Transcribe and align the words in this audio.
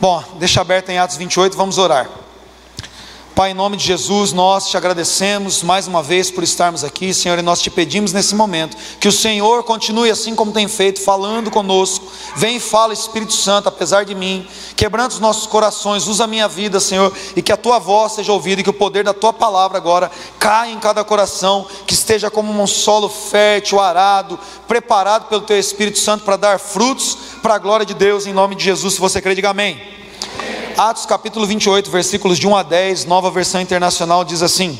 Bom, 0.00 0.22
deixa 0.38 0.60
aberto 0.60 0.90
em 0.90 0.98
Atos 0.98 1.16
28, 1.16 1.56
vamos 1.56 1.76
orar. 1.76 2.08
Pai, 3.38 3.52
em 3.52 3.54
nome 3.54 3.76
de 3.76 3.84
Jesus, 3.84 4.32
nós 4.32 4.68
te 4.68 4.76
agradecemos 4.76 5.62
mais 5.62 5.86
uma 5.86 6.02
vez 6.02 6.28
por 6.28 6.42
estarmos 6.42 6.82
aqui, 6.82 7.14
Senhor, 7.14 7.38
e 7.38 7.42
nós 7.42 7.62
te 7.62 7.70
pedimos 7.70 8.12
nesse 8.12 8.34
momento 8.34 8.76
que 8.98 9.06
o 9.06 9.12
Senhor 9.12 9.62
continue 9.62 10.10
assim 10.10 10.34
como 10.34 10.50
tem 10.50 10.66
feito, 10.66 11.00
falando 11.00 11.48
conosco. 11.48 12.04
Vem 12.34 12.56
e 12.56 12.60
fala, 12.60 12.92
Espírito 12.92 13.32
Santo, 13.32 13.68
apesar 13.68 14.04
de 14.04 14.12
mim, 14.12 14.44
quebrando 14.74 15.12
os 15.12 15.20
nossos 15.20 15.46
corações, 15.46 16.08
usa 16.08 16.24
a 16.24 16.26
minha 16.26 16.48
vida, 16.48 16.80
Senhor, 16.80 17.12
e 17.36 17.40
que 17.40 17.52
a 17.52 17.56
tua 17.56 17.78
voz 17.78 18.14
seja 18.14 18.32
ouvida 18.32 18.60
e 18.60 18.64
que 18.64 18.70
o 18.70 18.72
poder 18.72 19.04
da 19.04 19.14
tua 19.14 19.32
palavra 19.32 19.78
agora 19.78 20.10
caia 20.40 20.72
em 20.72 20.80
cada 20.80 21.04
coração, 21.04 21.64
que 21.86 21.94
esteja 21.94 22.32
como 22.32 22.50
um 22.50 22.66
solo 22.66 23.08
fértil, 23.08 23.78
arado, 23.78 24.36
preparado 24.66 25.28
pelo 25.28 25.42
teu 25.42 25.60
Espírito 25.60 26.00
Santo 26.00 26.24
para 26.24 26.36
dar 26.36 26.58
frutos 26.58 27.16
para 27.40 27.54
a 27.54 27.58
glória 27.58 27.86
de 27.86 27.94
Deus, 27.94 28.26
em 28.26 28.32
nome 28.32 28.56
de 28.56 28.64
Jesus. 28.64 28.94
Se 28.94 29.00
você 29.00 29.22
crê, 29.22 29.36
diga 29.36 29.50
amém. 29.50 29.96
Atos 30.78 31.06
capítulo 31.06 31.44
28, 31.44 31.90
versículos 31.90 32.38
de 32.38 32.46
1 32.46 32.56
a 32.56 32.62
10, 32.62 33.04
nova 33.06 33.32
versão 33.32 33.60
internacional, 33.60 34.24
diz 34.24 34.44
assim: 34.44 34.78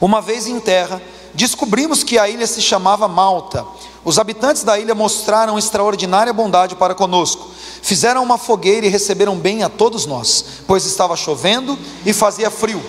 Uma 0.00 0.22
vez 0.22 0.46
em 0.46 0.60
terra, 0.60 1.02
descobrimos 1.34 2.04
que 2.04 2.20
a 2.20 2.28
ilha 2.28 2.46
se 2.46 2.62
chamava 2.62 3.08
Malta. 3.08 3.66
Os 4.04 4.16
habitantes 4.16 4.62
da 4.62 4.78
ilha 4.78 4.94
mostraram 4.94 5.58
extraordinária 5.58 6.32
bondade 6.32 6.76
para 6.76 6.94
conosco. 6.94 7.50
Fizeram 7.82 8.22
uma 8.22 8.38
fogueira 8.38 8.86
e 8.86 8.88
receberam 8.88 9.36
bem 9.36 9.64
a 9.64 9.68
todos 9.68 10.06
nós, 10.06 10.44
pois 10.68 10.86
estava 10.86 11.16
chovendo 11.16 11.76
e 12.06 12.12
fazia 12.12 12.48
frio. 12.48 12.80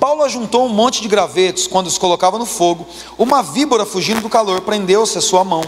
Paulo 0.00 0.24
ajuntou 0.24 0.66
um 0.66 0.68
monte 0.68 1.00
de 1.00 1.06
gravetos 1.06 1.68
quando 1.68 1.86
os 1.86 1.96
colocava 1.96 2.40
no 2.40 2.44
fogo. 2.44 2.88
Uma 3.16 3.40
víbora 3.40 3.86
fugindo 3.86 4.20
do 4.20 4.28
calor 4.28 4.62
prendeu-se 4.62 5.16
a 5.16 5.20
sua 5.20 5.44
mão. 5.44 5.62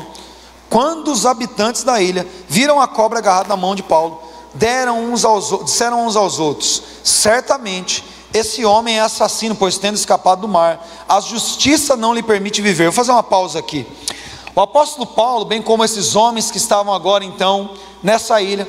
Quando 0.68 1.12
os 1.12 1.24
habitantes 1.24 1.84
da 1.84 2.02
ilha 2.02 2.26
viram 2.48 2.80
a 2.80 2.88
cobra 2.88 3.20
agarrada 3.20 3.48
na 3.48 3.56
mão 3.56 3.76
de 3.76 3.84
Paulo, 3.84 4.26
deram 4.58 5.12
uns 5.12 5.24
aos, 5.24 5.64
disseram 5.64 6.06
uns 6.06 6.16
aos 6.16 6.38
outros: 6.38 6.82
certamente 7.02 8.04
esse 8.34 8.64
homem 8.64 8.98
é 8.98 9.00
assassino, 9.00 9.54
pois 9.54 9.78
tendo 9.78 9.94
escapado 9.94 10.42
do 10.42 10.48
mar, 10.48 10.86
a 11.08 11.20
justiça 11.20 11.96
não 11.96 12.12
lhe 12.12 12.22
permite 12.22 12.60
viver. 12.60 12.84
Vou 12.84 12.92
fazer 12.92 13.12
uma 13.12 13.22
pausa 13.22 13.58
aqui. 13.58 13.86
O 14.54 14.60
apóstolo 14.60 15.06
Paulo, 15.06 15.44
bem 15.44 15.62
como 15.62 15.84
esses 15.84 16.16
homens 16.16 16.50
que 16.50 16.56
estavam 16.56 16.92
agora 16.92 17.24
então 17.24 17.74
nessa 18.02 18.40
ilha, 18.40 18.66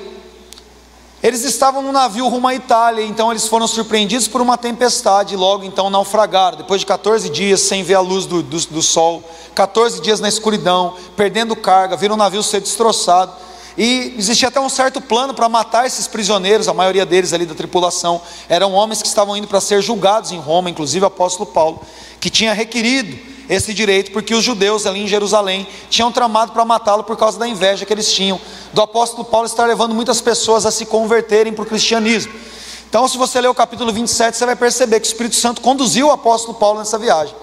eles 1.21 1.43
estavam 1.43 1.81
no 1.81 1.91
navio 1.91 2.27
rumo 2.27 2.47
à 2.47 2.53
Itália, 2.53 3.03
então 3.03 3.31
eles 3.31 3.47
foram 3.47 3.67
surpreendidos 3.67 4.27
por 4.27 4.39
uma 4.39 4.55
tempestade 4.55 5.33
e 5.33 5.38
logo 5.38 5.63
então 5.63 5.89
naufragaram. 5.89 6.58
Depois 6.58 6.81
de 6.81 6.85
14 6.85 7.30
dias 7.30 7.61
sem 7.61 7.83
ver 7.83 7.95
a 7.95 7.99
luz 7.99 8.25
do, 8.25 8.43
do, 8.43 8.59
do 8.67 8.81
sol, 8.81 9.23
14 9.55 9.99
dias 9.99 10.19
na 10.19 10.30
escuridão, 10.30 10.93
perdendo 11.15 11.55
carga, 11.55 11.97
viram 11.97 12.13
o 12.15 12.17
navio 12.17 12.43
ser 12.43 12.61
destroçado. 12.61 13.33
E 13.78 14.16
existia 14.17 14.47
até 14.47 14.59
um 14.59 14.70
certo 14.70 15.00
plano 15.00 15.36
para 15.36 15.47
matar 15.47 15.86
esses 15.86 16.08
prisioneiros, 16.08 16.67
a 16.67 16.73
maioria 16.73 17.06
deles 17.06 17.31
ali 17.31 17.45
da 17.45 17.53
tripulação 17.53 18.20
eram 18.50 18.73
homens 18.73 19.03
que 19.03 19.08
estavam 19.08 19.38
indo 19.38 19.47
para 19.47 19.61
ser 19.61 19.81
julgados 19.83 20.31
em 20.31 20.39
Roma, 20.39 20.70
inclusive 20.70 21.03
o 21.03 21.08
apóstolo 21.08 21.45
Paulo, 21.45 21.81
que 22.20 22.30
tinha 22.31 22.53
requerido 22.53 23.16
esse 23.48 23.73
direito 23.75 24.11
porque 24.11 24.33
os 24.33 24.44
judeus 24.44 24.88
ali 24.88 25.02
em 25.02 25.08
Jerusalém 25.08 25.67
tinham 25.92 26.11
tramado 26.11 26.53
para 26.53 26.66
matá-lo 26.66 27.03
por 27.03 27.16
causa 27.16 27.38
da 27.38 27.48
inveja 27.48 27.86
que 27.86 27.94
eles 27.94 28.11
tinham 28.11 28.42
do 28.73 28.81
apóstolo 28.81 29.23
Paulo 29.23 29.45
estar 29.45 29.66
levando 29.66 29.94
muitas 29.94 30.22
pessoas 30.22 30.66
a 30.66 30.72
se 30.72 30.86
converterem 30.86 31.53
para 31.53 31.64
o 31.64 31.66
cristianismo. 31.66 32.33
Então, 32.89 33.08
se 33.08 33.17
você 33.17 33.39
ler 33.39 33.50
o 33.50 33.53
capítulo 33.53 33.92
27, 33.94 34.38
você 34.38 34.45
vai 34.45 34.55
perceber 34.55 35.00
que 35.00 35.05
o 35.05 35.11
Espírito 35.11 35.36
Santo 35.36 35.61
conduziu 35.61 36.08
o 36.08 36.11
apóstolo 36.11 36.58
Paulo 36.58 36.80
nessa 36.80 36.98
viagem. 36.98 37.36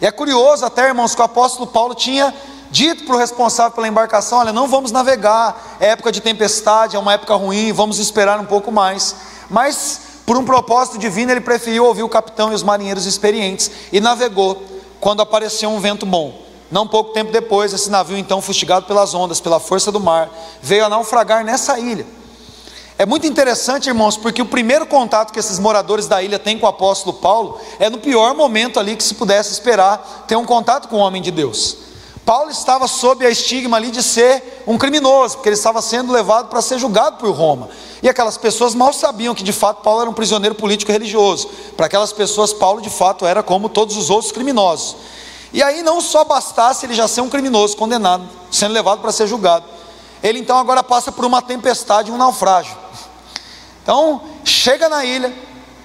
E 0.00 0.06
é 0.06 0.10
curioso 0.10 0.64
até, 0.64 0.88
irmãos, 0.88 1.14
que 1.14 1.20
o 1.20 1.24
apóstolo 1.24 1.66
Paulo 1.66 1.94
tinha 1.94 2.34
dito 2.74 3.04
para 3.04 3.14
o 3.14 3.18
responsável 3.18 3.70
pela 3.70 3.86
embarcação: 3.86 4.38
olha, 4.38 4.52
não 4.52 4.66
vamos 4.66 4.90
navegar, 4.90 5.76
é 5.78 5.90
época 5.90 6.10
de 6.10 6.20
tempestade, 6.20 6.96
é 6.96 6.98
uma 6.98 7.12
época 7.12 7.32
ruim, 7.36 7.72
vamos 7.72 8.00
esperar 8.00 8.40
um 8.40 8.44
pouco 8.44 8.72
mais. 8.72 9.14
Mas, 9.48 10.00
por 10.26 10.36
um 10.36 10.44
propósito 10.44 10.98
divino, 10.98 11.30
ele 11.30 11.40
preferiu 11.40 11.84
ouvir 11.84 12.02
o 12.02 12.08
capitão 12.08 12.50
e 12.50 12.54
os 12.54 12.64
marinheiros 12.64 13.06
experientes 13.06 13.70
e 13.92 14.00
navegou 14.00 14.60
quando 15.00 15.22
apareceu 15.22 15.70
um 15.70 15.78
vento 15.78 16.04
bom. 16.04 16.42
Não 16.68 16.88
pouco 16.88 17.12
tempo 17.12 17.30
depois, 17.30 17.72
esse 17.72 17.88
navio, 17.88 18.18
então 18.18 18.42
fustigado 18.42 18.86
pelas 18.86 19.14
ondas, 19.14 19.40
pela 19.40 19.60
força 19.60 19.92
do 19.92 20.00
mar, 20.00 20.28
veio 20.60 20.84
a 20.84 20.88
naufragar 20.88 21.44
nessa 21.44 21.78
ilha. 21.78 22.04
É 22.98 23.06
muito 23.06 23.26
interessante, 23.26 23.88
irmãos, 23.88 24.16
porque 24.16 24.42
o 24.42 24.46
primeiro 24.46 24.86
contato 24.86 25.32
que 25.32 25.38
esses 25.38 25.60
moradores 25.60 26.08
da 26.08 26.22
ilha 26.22 26.38
têm 26.38 26.58
com 26.58 26.66
o 26.66 26.68
apóstolo 26.68 27.12
Paulo 27.18 27.60
é 27.78 27.88
no 27.88 27.98
pior 27.98 28.34
momento 28.34 28.80
ali 28.80 28.96
que 28.96 29.04
se 29.04 29.14
pudesse 29.14 29.52
esperar 29.52 30.24
ter 30.26 30.36
um 30.36 30.44
contato 30.44 30.88
com 30.88 30.96
o 30.96 31.00
homem 31.00 31.22
de 31.22 31.30
Deus. 31.30 31.83
Paulo 32.24 32.50
estava 32.50 32.88
sob 32.88 33.24
a 33.26 33.30
estigma 33.30 33.76
ali 33.76 33.90
de 33.90 34.02
ser 34.02 34.62
um 34.66 34.78
criminoso, 34.78 35.36
porque 35.36 35.50
ele 35.50 35.56
estava 35.56 35.82
sendo 35.82 36.12
levado 36.12 36.48
para 36.48 36.62
ser 36.62 36.78
julgado 36.78 37.18
por 37.18 37.30
Roma. 37.30 37.68
E 38.02 38.08
aquelas 38.08 38.38
pessoas 38.38 38.74
mal 38.74 38.92
sabiam 38.92 39.34
que 39.34 39.44
de 39.44 39.52
fato 39.52 39.82
Paulo 39.82 40.00
era 40.00 40.10
um 40.10 40.14
prisioneiro 40.14 40.54
político 40.54 40.90
e 40.90 40.92
religioso. 40.92 41.48
Para 41.76 41.86
aquelas 41.86 42.12
pessoas, 42.12 42.52
Paulo 42.52 42.80
de 42.80 42.88
fato 42.90 43.26
era 43.26 43.42
como 43.42 43.68
todos 43.68 43.96
os 43.96 44.08
outros 44.08 44.32
criminosos. 44.32 44.96
E 45.52 45.62
aí 45.62 45.82
não 45.82 46.00
só 46.00 46.24
bastasse 46.24 46.86
ele 46.86 46.94
já 46.94 47.06
ser 47.06 47.20
um 47.20 47.28
criminoso 47.28 47.76
condenado, 47.76 48.28
sendo 48.50 48.72
levado 48.72 49.00
para 49.00 49.12
ser 49.12 49.26
julgado, 49.26 49.64
ele 50.22 50.38
então 50.38 50.58
agora 50.58 50.82
passa 50.82 51.12
por 51.12 51.24
uma 51.24 51.42
tempestade, 51.42 52.10
um 52.10 52.16
naufrágio. 52.16 52.76
Então, 53.82 54.22
chega 54.42 54.88
na 54.88 55.04
ilha, 55.04 55.32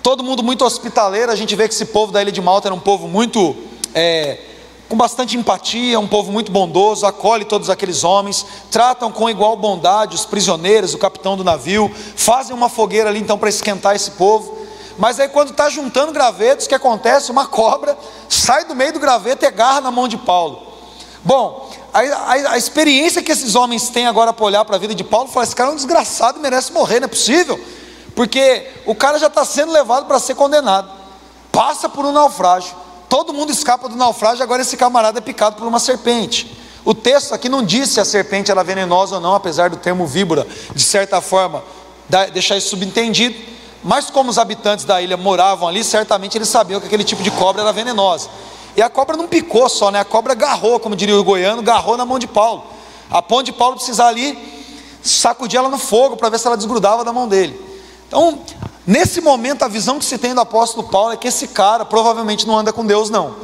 todo 0.01 0.23
mundo 0.23 0.41
muito 0.41 0.63
hospitaleiro, 0.63 1.31
a 1.31 1.35
gente 1.35 1.53
vê 1.55 1.67
que 1.67 1.73
esse 1.73 1.85
povo 1.85 2.13
da 2.13 2.21
ilha 2.21 2.31
de 2.31 2.41
Malta 2.41 2.69
era 2.69 2.73
um 2.73 2.79
povo 2.79 3.07
muito 3.07 3.55
é, 3.93 4.39
com 4.89 4.97
bastante 4.97 5.37
empatia, 5.37 5.99
um 5.99 6.07
povo 6.07 6.31
muito 6.31 6.51
bondoso, 6.51 7.05
acolhe 7.05 7.45
todos 7.45 7.69
aqueles 7.69 8.03
homens, 8.03 8.43
tratam 8.71 9.11
com 9.11 9.29
igual 9.29 9.55
bondade 9.55 10.15
os 10.15 10.25
prisioneiros, 10.25 10.95
o 10.95 10.97
capitão 10.97 11.37
do 11.37 11.43
navio, 11.43 11.93
fazem 12.15 12.55
uma 12.55 12.67
fogueira 12.67 13.07
ali 13.07 13.19
então 13.19 13.37
para 13.37 13.49
esquentar 13.49 13.95
esse 13.95 14.11
povo. 14.11 14.57
Mas 14.97 15.19
aí 15.19 15.29
quando 15.29 15.51
está 15.51 15.69
juntando 15.69 16.11
gravetos, 16.11 16.65
o 16.65 16.69
que 16.69 16.73
acontece? 16.73 17.31
Uma 17.31 17.45
cobra 17.45 17.95
sai 18.27 18.65
do 18.65 18.75
meio 18.75 18.91
do 18.91 18.99
graveto 18.99 19.45
e 19.45 19.47
agarra 19.47 19.79
na 19.79 19.91
mão 19.91 20.07
de 20.07 20.17
Paulo. 20.17 20.63
Bom, 21.23 21.69
a, 21.93 21.99
a, 21.99 22.53
a 22.53 22.57
experiência 22.57 23.21
que 23.21 23.31
esses 23.31 23.53
homens 23.53 23.89
têm 23.89 24.07
agora 24.07 24.33
para 24.33 24.45
olhar 24.45 24.65
para 24.65 24.75
a 24.75 24.79
vida 24.79 24.95
de 24.95 25.03
Paulo, 25.03 25.29
fala, 25.29 25.45
esse 25.45 25.55
cara 25.55 25.69
é 25.69 25.73
um 25.73 25.75
desgraçado 25.75 26.39
e 26.39 26.41
merece 26.41 26.73
morrer, 26.73 26.99
não 26.99 27.05
é 27.05 27.09
possível. 27.09 27.63
Porque 28.15 28.67
o 28.87 28.95
cara 28.95 29.19
já 29.19 29.27
está 29.27 29.45
sendo 29.45 29.71
levado 29.71 30.07
para 30.07 30.17
ser 30.17 30.33
condenado, 30.33 30.89
passa 31.51 31.87
por 31.87 32.03
um 32.05 32.11
naufrágio 32.11 32.88
Todo 33.09 33.33
mundo 33.33 33.51
escapa 33.51 33.89
do 33.89 33.95
naufrágio, 33.95 34.43
agora 34.43 34.61
esse 34.61 34.77
camarada 34.77 35.17
é 35.17 35.21
picado 35.21 35.55
por 35.55 35.67
uma 35.67 35.79
serpente. 35.79 36.55
O 36.85 36.93
texto 36.93 37.33
aqui 37.33 37.49
não 37.49 37.63
diz 37.63 37.89
se 37.89 37.99
a 37.99 38.05
serpente 38.05 38.51
era 38.51 38.63
venenosa 38.63 39.15
ou 39.15 39.21
não, 39.21 39.33
apesar 39.33 39.69
do 39.69 39.77
termo 39.77 40.05
víbora, 40.05 40.47
de 40.73 40.83
certa 40.83 41.19
forma, 41.19 41.63
deixar 42.31 42.55
isso 42.55 42.69
subentendido. 42.69 43.35
Mas 43.83 44.09
como 44.09 44.29
os 44.29 44.37
habitantes 44.37 44.85
da 44.85 45.01
ilha 45.01 45.17
moravam 45.17 45.67
ali, 45.67 45.83
certamente 45.83 46.37
eles 46.37 46.49
sabiam 46.49 46.79
que 46.79 46.85
aquele 46.85 47.03
tipo 47.03 47.23
de 47.23 47.31
cobra 47.31 47.63
era 47.63 47.71
venenosa. 47.71 48.29
E 48.77 48.81
a 48.81 48.89
cobra 48.89 49.17
não 49.17 49.27
picou 49.27 49.67
só, 49.67 49.89
né? 49.89 49.99
A 49.99 50.05
cobra 50.05 50.33
agarrou, 50.33 50.79
como 50.79 50.95
diria 50.95 51.19
o 51.19 51.23
goiano, 51.23 51.61
agarrou 51.61 51.97
na 51.97 52.05
mão 52.05 52.19
de 52.19 52.27
Paulo. 52.27 52.63
A 53.09 53.21
ponto 53.21 53.43
de 53.45 53.51
Paulo 53.51 53.75
precisar 53.75 54.07
ali 54.07 54.37
sacudir 55.01 55.57
ela 55.57 55.69
no 55.69 55.79
fogo 55.79 56.15
para 56.15 56.29
ver 56.29 56.39
se 56.39 56.45
ela 56.45 56.55
desgrudava 56.55 57.03
da 57.03 57.11
mão 57.11 57.27
dele. 57.27 57.59
Então, 58.07 58.39
Nesse 58.89 59.21
momento, 59.21 59.61
a 59.61 59.67
visão 59.67 59.99
que 59.99 60.05
se 60.05 60.17
tem 60.17 60.33
do 60.33 60.41
apóstolo 60.41 60.89
Paulo 60.89 61.13
é 61.13 61.15
que 61.15 61.27
esse 61.27 61.49
cara 61.49 61.85
provavelmente 61.85 62.47
não 62.47 62.57
anda 62.57 62.73
com 62.73 62.83
Deus, 62.83 63.07
não. 63.07 63.35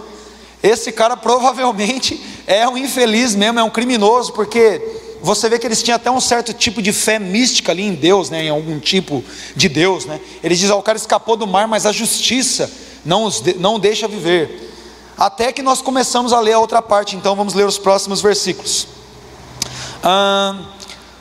Esse 0.64 0.92
cara 0.92 1.16
provavelmente 1.16 2.20
é 2.48 2.68
um 2.68 2.76
infeliz 2.76 3.36
mesmo, 3.36 3.60
é 3.60 3.64
um 3.64 3.70
criminoso, 3.70 4.34
porque 4.34 4.82
você 5.22 5.48
vê 5.48 5.60
que 5.60 5.68
eles 5.68 5.84
tinham 5.84 5.98
até 5.98 6.10
um 6.10 6.20
certo 6.20 6.52
tipo 6.52 6.82
de 6.82 6.92
fé 6.92 7.20
mística 7.20 7.72
ali 7.72 7.84
em 7.84 7.94
Deus, 7.94 8.32
né, 8.32 8.46
em 8.46 8.50
algum 8.50 8.80
tipo 8.80 9.24
de 9.56 9.70
Deus. 9.70 10.08
Né? 10.08 10.20
Eles 10.44 10.58
dizem: 10.58 10.76
o 10.76 10.82
cara 10.82 10.98
escapou 10.98 11.38
do 11.38 11.46
mar, 11.46 11.68
mas 11.68 11.86
a 11.86 11.92
justiça 11.92 12.72
não, 13.06 13.26
os 13.26 13.40
de, 13.40 13.54
não 13.54 13.80
deixa 13.80 14.08
viver. 14.08 14.74
Até 15.16 15.52
que 15.52 15.62
nós 15.62 15.80
começamos 15.80 16.34
a 16.34 16.40
ler 16.40 16.54
a 16.54 16.60
outra 16.60 16.82
parte, 16.82 17.16
então 17.16 17.36
vamos 17.36 17.54
ler 17.54 17.68
os 17.68 17.78
próximos 17.78 18.20
versículos. 18.20 18.88
Ah, 20.02 20.60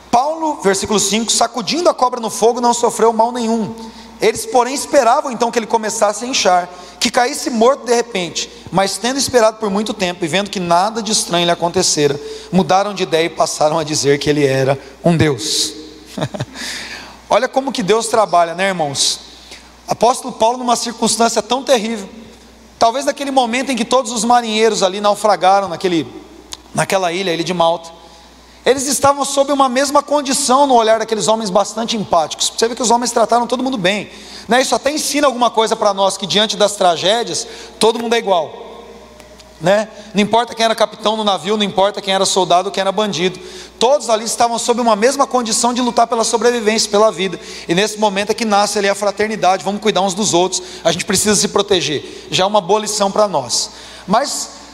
Paulo, 0.09 0.61
versículo 0.63 0.99
5: 0.99 1.31
sacudindo 1.31 1.87
a 1.89 1.93
cobra 1.93 2.19
no 2.19 2.31
fogo, 2.31 2.59
não 2.59 2.73
sofreu 2.73 3.13
mal 3.13 3.31
nenhum 3.31 3.93
eles, 4.21 4.45
porém, 4.45 4.73
esperavam 4.73 5.31
então 5.31 5.51
que 5.51 5.59
ele 5.59 5.67
começasse 5.67 6.23
a 6.25 6.27
inchar, 6.27 6.69
que 6.99 7.09
caísse 7.09 7.49
morto 7.49 7.85
de 7.85 7.93
repente, 7.93 8.49
mas 8.71 8.97
tendo 8.97 9.17
esperado 9.17 9.57
por 9.57 9.69
muito 9.69 9.93
tempo 9.93 10.23
e 10.23 10.27
vendo 10.27 10.49
que 10.49 10.59
nada 10.59 11.01
de 11.01 11.11
estranho 11.11 11.45
lhe 11.45 11.51
acontecera, 11.51 12.19
mudaram 12.51 12.93
de 12.93 13.03
ideia 13.03 13.25
e 13.25 13.29
passaram 13.29 13.77
a 13.77 13.83
dizer 13.83 14.17
que 14.19 14.29
ele 14.29 14.45
era 14.45 14.79
um 15.03 15.15
Deus. 15.15 15.73
Olha 17.29 17.47
como 17.47 17.71
que 17.71 17.83
Deus 17.83 18.07
trabalha, 18.07 18.55
né, 18.55 18.69
irmãos? 18.69 19.19
Apóstolo 19.87 20.33
Paulo, 20.33 20.57
numa 20.57 20.75
circunstância 20.75 21.41
tão 21.41 21.63
terrível, 21.63 22.09
talvez 22.79 23.05
naquele 23.05 23.31
momento 23.31 23.71
em 23.71 23.75
que 23.75 23.85
todos 23.85 24.11
os 24.11 24.23
marinheiros 24.23 24.81
ali 24.81 24.99
naufragaram 25.01 25.67
naquele, 25.67 26.07
naquela 26.73 27.11
ilha, 27.11 27.33
ilha 27.33 27.43
de 27.43 27.53
Malta, 27.53 27.91
eles 28.65 28.87
estavam 28.87 29.23
sob 29.23 29.51
uma 29.51 29.69
mesma 29.69 30.01
condição 30.01 30.65
no 30.65 30.73
olhar 30.73 30.97
daqueles 30.97 31.27
homens 31.27 31.51
bastante 31.51 31.95
empáticos. 31.95 32.51
Você 32.57 32.67
vê 32.67 32.73
que 32.75 32.81
os 32.81 32.89
homens 32.89 33.11
trataram 33.11 33.45
todo 33.45 33.61
mundo 33.61 33.77
bem. 33.77 34.09
Né? 34.47 34.61
Isso 34.61 34.73
até 34.73 34.91
ensina 34.91 35.27
alguma 35.27 35.51
coisa 35.51 35.75
para 35.75 35.93
nós, 35.93 36.17
que 36.17 36.25
diante 36.25 36.57
das 36.57 36.75
tragédias, 36.75 37.47
todo 37.79 37.99
mundo 37.99 38.15
é 38.15 38.17
igual. 38.17 38.83
né? 39.61 39.87
Não 40.15 40.21
importa 40.21 40.55
quem 40.55 40.65
era 40.65 40.73
capitão 40.73 41.15
no 41.15 41.23
navio, 41.23 41.55
não 41.57 41.63
importa 41.63 42.01
quem 42.01 42.13
era 42.13 42.25
soldado, 42.25 42.71
quem 42.71 42.81
era 42.81 42.91
bandido. 42.91 43.39
Todos 43.77 44.09
ali 44.09 44.25
estavam 44.25 44.57
sob 44.57 44.81
uma 44.81 44.95
mesma 44.95 45.27
condição 45.27 45.71
de 45.71 45.81
lutar 45.81 46.07
pela 46.07 46.23
sobrevivência, 46.23 46.89
pela 46.89 47.11
vida. 47.11 47.39
E 47.67 47.75
nesse 47.75 47.99
momento 47.99 48.31
é 48.31 48.33
que 48.33 48.45
nasce 48.45 48.79
ali 48.79 48.89
a 48.89 48.95
fraternidade, 48.95 49.63
vamos 49.63 49.79
cuidar 49.79 50.01
uns 50.01 50.15
dos 50.15 50.33
outros. 50.33 50.61
A 50.83 50.91
gente 50.91 51.05
precisa 51.05 51.35
se 51.35 51.49
proteger. 51.49 52.27
Já 52.31 52.45
é 52.45 52.47
uma 52.47 52.61
boa 52.61 52.79
lição 52.79 53.11
para 53.11 53.27
nós. 53.27 53.69
Mas 54.07 54.64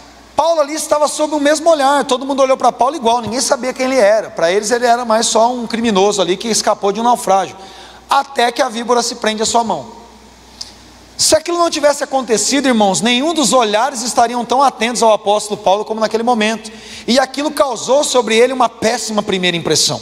Paulo 0.42 0.60
ali 0.60 0.74
estava 0.74 1.08
sob 1.08 1.36
o 1.36 1.40
mesmo 1.40 1.70
olhar. 1.70 2.04
Todo 2.04 2.26
mundo 2.26 2.42
olhou 2.42 2.58
para 2.58 2.72
Paulo 2.72 2.96
igual, 2.96 3.22
ninguém 3.22 3.40
sabia 3.40 3.72
quem 3.72 3.86
ele 3.86 3.98
era. 3.98 4.32
Para 4.32 4.52
eles 4.52 4.72
ele 4.72 4.88
era 4.88 5.06
mais 5.06 5.28
só 5.28 5.54
um 5.54 5.68
criminoso 5.68 6.20
ali 6.20 6.36
que 6.36 6.48
escapou 6.48 6.92
de 6.92 7.00
um 7.00 7.04
naufrágio. 7.04 7.56
Até 8.10 8.52
que 8.52 8.60
a 8.60 8.68
víbora 8.68 9.04
se 9.04 9.14
prende 9.18 9.44
à 9.44 9.46
sua 9.46 9.64
mão. 9.64 9.92
Se 11.16 11.36
aquilo 11.36 11.60
não 11.60 11.70
tivesse 11.70 12.04
acontecido, 12.04 12.68
irmãos, 12.68 13.02
nenhum 13.02 13.36
dos 13.36 13.54
olhares 13.54 14.02
estariam 14.02 14.44
tão 14.44 14.64
atentos 14.64 15.04
ao 15.04 15.14
apóstolo 15.14 15.62
Paulo 15.62 15.86
como 15.86 16.00
naquele 16.00 16.24
momento. 16.24 16.72
E 17.08 17.20
aquilo 17.20 17.52
causou 17.52 18.04
sobre 18.04 18.36
ele 18.36 18.52
uma 18.52 18.68
péssima 18.68 19.22
primeira 19.22 19.56
impressão. 19.56 20.02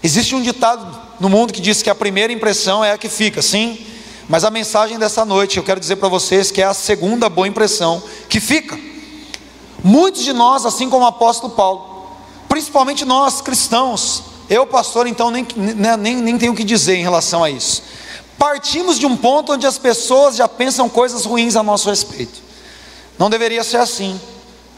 Existe 0.00 0.36
um 0.36 0.42
ditado 0.42 0.96
no 1.18 1.28
mundo 1.28 1.52
que 1.52 1.60
diz 1.60 1.82
que 1.82 1.90
a 1.90 1.94
primeira 1.96 2.32
impressão 2.32 2.84
é 2.84 2.92
a 2.92 2.98
que 2.98 3.08
fica, 3.08 3.42
sim? 3.42 3.84
Mas 4.28 4.44
a 4.44 4.50
mensagem 4.52 4.96
dessa 4.96 5.24
noite, 5.24 5.56
eu 5.56 5.64
quero 5.64 5.80
dizer 5.80 5.96
para 5.96 6.08
vocês 6.08 6.52
que 6.52 6.62
é 6.62 6.66
a 6.66 6.72
segunda 6.72 7.28
boa 7.28 7.48
impressão 7.48 8.00
que 8.28 8.38
fica. 8.38 8.94
Muitos 9.88 10.24
de 10.24 10.32
nós, 10.32 10.66
assim 10.66 10.90
como 10.90 11.04
o 11.04 11.08
apóstolo 11.08 11.52
Paulo, 11.52 12.08
principalmente 12.48 13.04
nós 13.04 13.40
cristãos, 13.40 14.24
eu, 14.50 14.66
pastor, 14.66 15.06
então 15.06 15.30
nem, 15.30 15.46
nem, 15.54 16.16
nem 16.16 16.36
tenho 16.36 16.52
o 16.52 16.56
que 16.56 16.64
dizer 16.64 16.96
em 16.96 17.02
relação 17.02 17.44
a 17.44 17.50
isso 17.50 17.82
Partimos 18.38 18.98
de 18.98 19.06
um 19.06 19.16
ponto 19.16 19.52
onde 19.52 19.66
as 19.66 19.78
pessoas 19.78 20.36
já 20.36 20.46
pensam 20.46 20.88
coisas 20.88 21.24
ruins 21.24 21.56
a 21.56 21.62
nosso 21.62 21.88
respeito. 21.88 22.42
Não 23.18 23.30
deveria 23.30 23.64
ser 23.64 23.78
assim. 23.78 24.20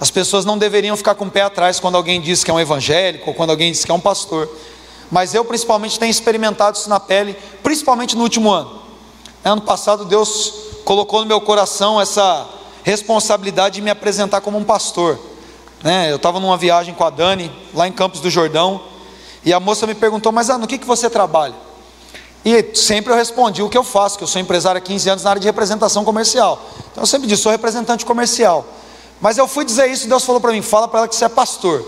As 0.01 0.11
pessoas 0.11 0.45
não 0.45 0.57
deveriam 0.57 0.97
ficar 0.97 1.17
com 1.17 1.25
o 1.25 1.31
pé 1.31 1.43
atrás 1.43 1.81
quando 1.81 1.97
alguém 1.97 2.21
diz 2.21 2.45
que 2.45 2.51
é 2.51 2.55
um 2.55 2.61
evangélico 2.61 3.31
ou 3.31 3.35
quando 3.35 3.51
alguém 3.51 3.73
diz 3.73 3.85
que 3.85 3.91
é 3.91 3.95
um 3.95 4.01
pastor. 4.01 4.49
Mas 5.11 5.35
eu 5.35 5.45
principalmente 5.45 5.99
tenho 5.99 6.11
experimentado 6.11 6.77
isso 6.77 6.89
na 6.89 7.01
pele, 7.01 7.37
principalmente 7.63 8.15
no 8.15 8.23
último 8.23 8.51
ano. 8.51 8.81
Ano 9.45 9.63
passado 9.63 10.05
Deus 10.05 10.53
colocou 10.85 11.21
no 11.21 11.27
meu 11.27 11.41
coração 11.41 12.01
essa 12.01 12.47
responsabilidade 12.89 13.75
de 13.77 13.83
me 13.83 13.91
apresentar 13.91 14.41
como 14.41 14.57
um 14.57 14.65
pastor. 14.65 15.19
Né? 15.83 16.11
Eu 16.11 16.17
estava 16.17 16.41
numa 16.41 16.57
viagem 16.57 16.95
com 16.95 17.05
a 17.05 17.11
Dani, 17.11 17.53
lá 17.75 17.87
em 17.87 17.93
Campos 17.93 18.21
do 18.21 18.31
Jordão, 18.31 18.81
e 19.45 19.53
a 19.53 19.61
moça 19.61 19.87
me 19.87 19.95
perguntou, 19.95 20.33
mas 20.33 20.49
ah, 20.49 20.57
no 20.57 20.67
que, 20.67 20.79
que 20.79 20.87
você 20.87 21.11
trabalha? 21.11 21.55
E 22.43 22.75
sempre 22.75 23.13
eu 23.13 23.17
respondi 23.17 23.63
o 23.63 23.69
que 23.69 23.77
eu 23.77 23.85
faço, 23.85 24.17
que 24.17 24.25
eu 24.25 24.29
sou 24.29 24.41
empresário 24.41 24.79
há 24.79 24.81
15 24.81 25.11
anos 25.11 25.25
na 25.25 25.31
área 25.31 25.41
de 25.41 25.47
representação 25.47 26.03
comercial. 26.03 26.59
Então 26.91 27.03
eu 27.03 27.07
sempre 27.07 27.29
disse, 27.29 27.43
sou 27.43 27.53
representante 27.53 28.07
comercial. 28.07 28.65
Mas 29.21 29.37
eu 29.37 29.47
fui 29.47 29.67
dizer 29.67 29.91
isso, 29.91 30.09
Deus 30.09 30.25
falou 30.25 30.41
para 30.41 30.53
mim, 30.53 30.63
fala 30.63 30.89
para 30.89 31.01
ela 31.01 31.09
que 31.09 31.15
você 31.15 31.27
é 31.27 31.29
pastor. 31.29 31.85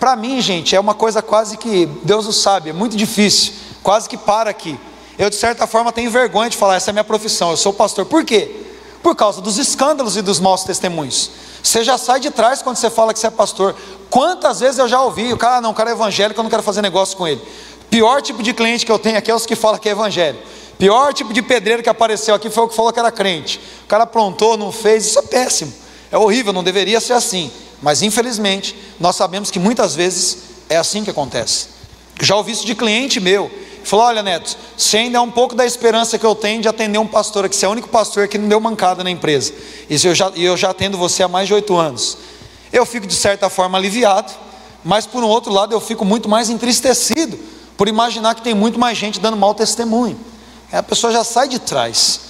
Para 0.00 0.16
mim, 0.16 0.40
gente, 0.40 0.74
é 0.74 0.80
uma 0.80 0.94
coisa 0.94 1.20
quase 1.20 1.58
que, 1.58 1.84
Deus 2.02 2.26
o 2.26 2.32
sabe, 2.32 2.70
é 2.70 2.72
muito 2.72 2.96
difícil, 2.96 3.52
quase 3.82 4.08
que 4.08 4.16
para 4.16 4.48
aqui. 4.48 4.80
Eu, 5.18 5.28
de 5.28 5.36
certa 5.36 5.66
forma, 5.66 5.92
tenho 5.92 6.10
vergonha 6.10 6.48
de 6.48 6.56
falar, 6.56 6.76
essa 6.76 6.88
é 6.88 6.92
a 6.92 6.94
minha 6.94 7.04
profissão, 7.04 7.50
eu 7.50 7.56
sou 7.58 7.74
pastor. 7.74 8.06
Por 8.06 8.24
quê? 8.24 8.64
Por 9.02 9.14
causa 9.14 9.40
dos 9.40 9.58
escândalos 9.58 10.16
e 10.16 10.22
dos 10.22 10.40
maus 10.40 10.64
testemunhos. 10.64 11.30
Você 11.62 11.84
já 11.84 11.96
sai 11.98 12.20
de 12.20 12.30
trás 12.30 12.62
quando 12.62 12.76
você 12.76 12.90
fala 12.90 13.12
que 13.12 13.18
você 13.18 13.26
é 13.26 13.30
pastor. 13.30 13.74
Quantas 14.10 14.60
vezes 14.60 14.78
eu 14.78 14.88
já 14.88 15.02
ouvi, 15.02 15.32
o 15.32 15.36
cara, 15.36 15.56
ah, 15.56 15.60
não, 15.60 15.70
o 15.70 15.74
cara 15.74 15.90
é 15.90 15.92
evangélico, 15.92 16.40
eu 16.40 16.42
não 16.42 16.50
quero 16.50 16.62
fazer 16.62 16.82
negócio 16.82 17.16
com 17.16 17.26
ele. 17.26 17.40
Pior 17.90 18.20
tipo 18.22 18.42
de 18.42 18.52
cliente 18.52 18.84
que 18.84 18.92
eu 18.92 18.98
tenho 18.98 19.16
aqui 19.16 19.30
é 19.30 19.34
os 19.34 19.46
que 19.46 19.56
falam 19.56 19.78
que 19.78 19.88
é 19.88 19.92
evangelho. 19.92 20.38
Pior 20.78 21.12
tipo 21.12 21.32
de 21.32 21.42
pedreiro 21.42 21.82
que 21.82 21.88
apareceu 21.88 22.34
aqui 22.34 22.48
foi 22.50 22.64
o 22.64 22.68
que 22.68 22.76
falou 22.76 22.92
que 22.92 22.98
era 22.98 23.10
crente. 23.10 23.60
O 23.84 23.86
cara 23.86 24.04
aprontou, 24.04 24.56
não 24.56 24.70
fez, 24.70 25.06
isso 25.06 25.18
é 25.18 25.22
péssimo. 25.22 25.72
É 26.10 26.16
horrível, 26.16 26.52
não 26.52 26.62
deveria 26.62 27.00
ser 27.00 27.14
assim. 27.14 27.50
Mas 27.82 28.02
infelizmente, 28.02 28.76
nós 28.98 29.16
sabemos 29.16 29.50
que 29.50 29.58
muitas 29.58 29.94
vezes 29.94 30.38
é 30.68 30.76
assim 30.76 31.02
que 31.02 31.10
acontece. 31.10 31.68
Já 32.20 32.36
ouvi 32.36 32.52
isso 32.52 32.66
de 32.66 32.74
cliente 32.74 33.20
meu. 33.20 33.50
Falou: 33.88 34.04
Olha, 34.04 34.22
Neto, 34.22 34.54
você 34.76 34.98
ainda 34.98 35.16
é 35.16 35.20
um 35.20 35.30
pouco 35.30 35.54
da 35.54 35.64
esperança 35.64 36.18
que 36.18 36.26
eu 36.26 36.34
tenho 36.34 36.60
de 36.60 36.68
atender 36.68 36.98
um 36.98 37.06
pastor 37.06 37.46
aqui. 37.46 37.56
Você 37.56 37.64
é 37.64 37.68
o 37.68 37.72
único 37.72 37.88
pastor 37.88 38.28
que 38.28 38.36
não 38.36 38.46
deu 38.46 38.60
mancada 38.60 39.02
na 39.02 39.10
empresa. 39.10 39.54
Isso 39.88 40.06
eu 40.06 40.14
já, 40.14 40.28
eu 40.36 40.56
já 40.58 40.70
atendo 40.70 40.98
você 40.98 41.22
há 41.22 41.28
mais 41.28 41.48
de 41.48 41.54
oito 41.54 41.74
anos. 41.74 42.18
Eu 42.70 42.84
fico 42.84 43.06
de 43.06 43.14
certa 43.14 43.48
forma 43.48 43.78
aliviado, 43.78 44.30
mas 44.84 45.06
por 45.06 45.24
um 45.24 45.26
outro 45.26 45.50
lado 45.50 45.74
eu 45.74 45.80
fico 45.80 46.04
muito 46.04 46.28
mais 46.28 46.50
entristecido 46.50 47.38
por 47.78 47.88
imaginar 47.88 48.34
que 48.34 48.42
tem 48.42 48.54
muito 48.54 48.78
mais 48.78 48.98
gente 48.98 49.18
dando 49.18 49.38
mau 49.38 49.54
testemunho. 49.54 50.20
A 50.70 50.82
pessoa 50.82 51.10
já 51.10 51.24
sai 51.24 51.48
de 51.48 51.58
trás. 51.58 52.20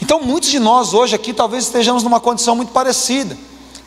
Então, 0.00 0.20
muitos 0.20 0.50
de 0.50 0.60
nós 0.60 0.94
hoje 0.94 1.16
aqui 1.16 1.32
talvez 1.32 1.64
estejamos 1.64 2.04
numa 2.04 2.20
condição 2.20 2.54
muito 2.54 2.70
parecida, 2.70 3.36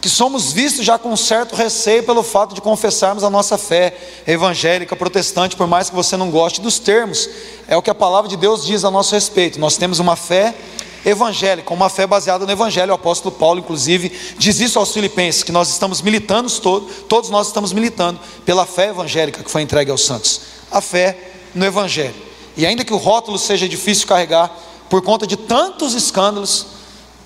que 0.02 0.10
somos 0.10 0.52
vistos 0.52 0.84
já 0.84 0.98
com 0.98 1.16
certo 1.16 1.56
receio 1.56 2.02
pelo 2.04 2.24
fato 2.24 2.56
de 2.56 2.62
confessarmos 2.62 3.24
a 3.24 3.30
nossa 3.30 3.56
fé 3.56 3.96
evangélica, 4.26 4.96
protestante, 4.96 5.56
por 5.56 5.68
mais 5.68 5.90
que 5.92 5.96
você 5.96 6.18
não 6.18 6.32
goste 6.32 6.60
dos 6.60 6.80
termos, 6.80 7.30
é 7.68 7.78
o 7.78 7.84
que 7.84 7.90
a 7.90 7.96
palavra 7.96 8.28
de 8.28 8.36
Deus 8.36 8.66
diz 8.66 8.84
a 8.84 8.90
nosso 8.90 9.14
respeito. 9.14 9.60
Nós 9.60 9.78
temos 9.78 10.00
uma 10.00 10.16
fé 10.16 10.56
evangélica, 11.06 11.72
uma 11.72 11.88
fé 11.88 12.08
baseada 12.08 12.46
no 12.46 12.52
Evangelho. 12.52 12.92
O 12.92 12.96
apóstolo 12.96 13.36
Paulo, 13.36 13.60
inclusive, 13.60 14.12
diz 14.40 14.60
isso 14.60 14.80
aos 14.80 14.92
Filipenses: 14.92 15.44
que 15.44 15.52
nós 15.52 15.70
estamos 15.70 16.02
militando, 16.02 16.50
todos, 16.60 16.92
todos 17.08 17.30
nós 17.30 17.48
estamos 17.48 17.72
militando 17.72 18.20
pela 18.44 18.66
fé 18.66 18.90
evangélica 18.90 19.44
que 19.44 19.52
foi 19.52 19.62
entregue 19.62 19.92
aos 19.92 20.04
santos, 20.04 20.42
a 20.72 20.82
fé 20.82 21.16
no 21.54 21.64
Evangelho. 21.64 22.16
E 22.58 22.66
ainda 22.66 22.84
que 22.84 22.94
o 22.94 22.98
rótulo 22.98 23.38
seja 23.38 23.70
difícil 23.70 24.08
carregar, 24.08 24.52
por 24.90 25.02
conta 25.04 25.28
de 25.28 25.38
tantos 25.38 25.94
escândalos, 25.94 26.81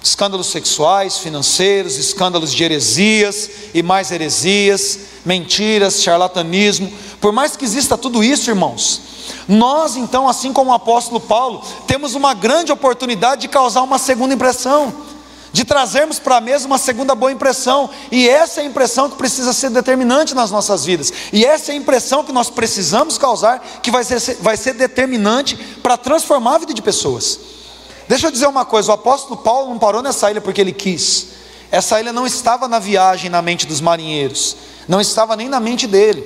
escândalos 0.06 0.48
sexuais, 0.48 1.18
financeiros, 1.18 1.98
escândalos 1.98 2.54
de 2.54 2.64
heresias 2.64 3.50
e 3.74 3.82
mais 3.82 4.12
heresias, 4.12 5.00
mentiras, 5.26 6.04
charlatanismo, 6.04 6.94
por 7.20 7.34
mais 7.34 7.56
que 7.56 7.66
exista 7.66 7.98
tudo 7.98 8.24
isso, 8.24 8.52
irmãos, 8.52 9.02
nós, 9.48 9.96
então, 9.96 10.30
assim 10.30 10.54
como 10.54 10.70
o 10.70 10.76
apóstolo 10.76 11.20
Paulo, 11.20 11.64
temos 11.88 12.14
uma 12.14 12.36
grande 12.36 12.72
oportunidade 12.72 13.42
de 13.42 13.48
causar 13.48 13.82
uma 13.82 13.98
segunda 13.98 14.36
impressão, 14.36 14.94
de 15.52 15.66
trazermos 15.66 16.20
para 16.20 16.38
a 16.38 16.42
mesa 16.42 16.68
uma 16.68 16.78
segunda 16.78 17.16
boa 17.16 17.32
impressão, 17.32 17.90
e 18.12 18.30
essa 18.30 18.62
é 18.62 18.64
a 18.64 18.68
impressão 18.68 19.10
que 19.10 19.16
precisa 19.16 19.54
ser 19.54 19.72
determinante 19.72 20.36
nas 20.36 20.52
nossas 20.52 20.86
vidas, 20.86 21.12
e 21.34 21.44
essa 21.44 21.72
é 21.72 21.74
a 21.74 21.78
impressão 21.78 22.24
que 22.24 22.32
nós 22.32 22.52
precisamos 22.52 23.18
causar, 23.18 23.60
que 23.82 23.90
vai 23.90 24.04
ser, 24.04 24.38
vai 24.40 24.56
ser 24.56 24.74
determinante 24.74 25.56
para 25.82 25.98
transformar 25.98 26.56
a 26.56 26.60
vida 26.60 26.76
de 26.76 26.82
pessoas. 26.84 27.40
Deixa 28.08 28.28
eu 28.28 28.32
dizer 28.32 28.48
uma 28.48 28.66
coisa: 28.66 28.92
o 28.92 28.96
apóstolo 28.96 29.38
Paulo 29.38 29.70
não 29.70 29.80
parou 29.80 30.02
nessa 30.02 30.30
ilha 30.30 30.42
porque 30.42 30.62
ele 30.62 30.74
quis, 30.74 31.28
essa 31.72 32.00
ilha 32.00 32.14
não 32.14 32.26
estava 32.26 32.68
na 32.68 32.80
viagem 32.80 33.30
na 33.30 33.42
mente 33.42 33.66
dos 33.66 33.82
marinheiros, 33.82 34.56
não 34.88 35.02
estava 35.02 35.36
nem 35.36 35.50
na 35.50 35.60
mente 35.60 35.88
dele. 35.88 36.24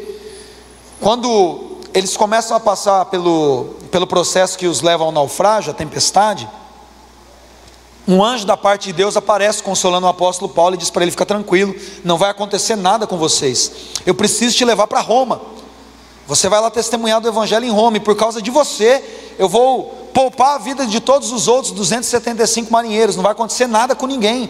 Quando 1.00 1.80
eles 1.94 2.16
começam 2.16 2.56
a 2.56 2.60
passar 2.60 3.06
pelo, 3.06 3.76
pelo 3.92 4.06
processo 4.06 4.58
que 4.58 4.68
os 4.68 4.82
leva 4.82 5.04
ao 5.04 5.12
naufrágio, 5.12 5.72
a 5.72 5.74
tempestade. 5.74 6.48
Um 8.08 8.24
anjo 8.24 8.46
da 8.46 8.58
parte 8.58 8.88
de 8.88 8.94
Deus 8.94 9.16
aparece 9.16 9.62
consolando 9.62 10.08
o 10.08 10.10
apóstolo 10.10 10.52
Paulo 10.52 10.76
e 10.76 10.78
diz 10.78 10.90
para 10.90 11.04
ele: 11.04 11.12
fica 11.12 11.26
tranquilo, 11.26 11.76
não 12.04 12.18
vai 12.18 12.32
acontecer 12.32 12.76
nada 12.76 13.06
com 13.06 13.18
vocês. 13.18 13.72
Eu 14.06 14.16
preciso 14.16 14.56
te 14.58 14.66
levar 14.66 14.88
para 14.88 15.00
Roma. 15.00 15.59
Você 16.30 16.48
vai 16.48 16.62
lá 16.62 16.70
testemunhar 16.70 17.20
do 17.20 17.28
evangelho 17.28 17.66
em 17.66 17.72
Roma, 17.72 17.98
e 17.98 18.00
por 18.00 18.16
causa 18.16 18.40
de 18.40 18.52
você, 18.52 19.04
eu 19.40 19.50
vou 19.50 20.12
poupar 20.14 20.54
a 20.54 20.58
vida 20.60 20.86
de 20.86 21.00
todos 21.00 21.32
os 21.32 21.48
outros 21.48 21.74
275 21.74 22.72
marinheiros. 22.72 23.16
Não 23.16 23.24
vai 23.24 23.32
acontecer 23.32 23.66
nada 23.66 23.96
com 23.96 24.06
ninguém. 24.06 24.48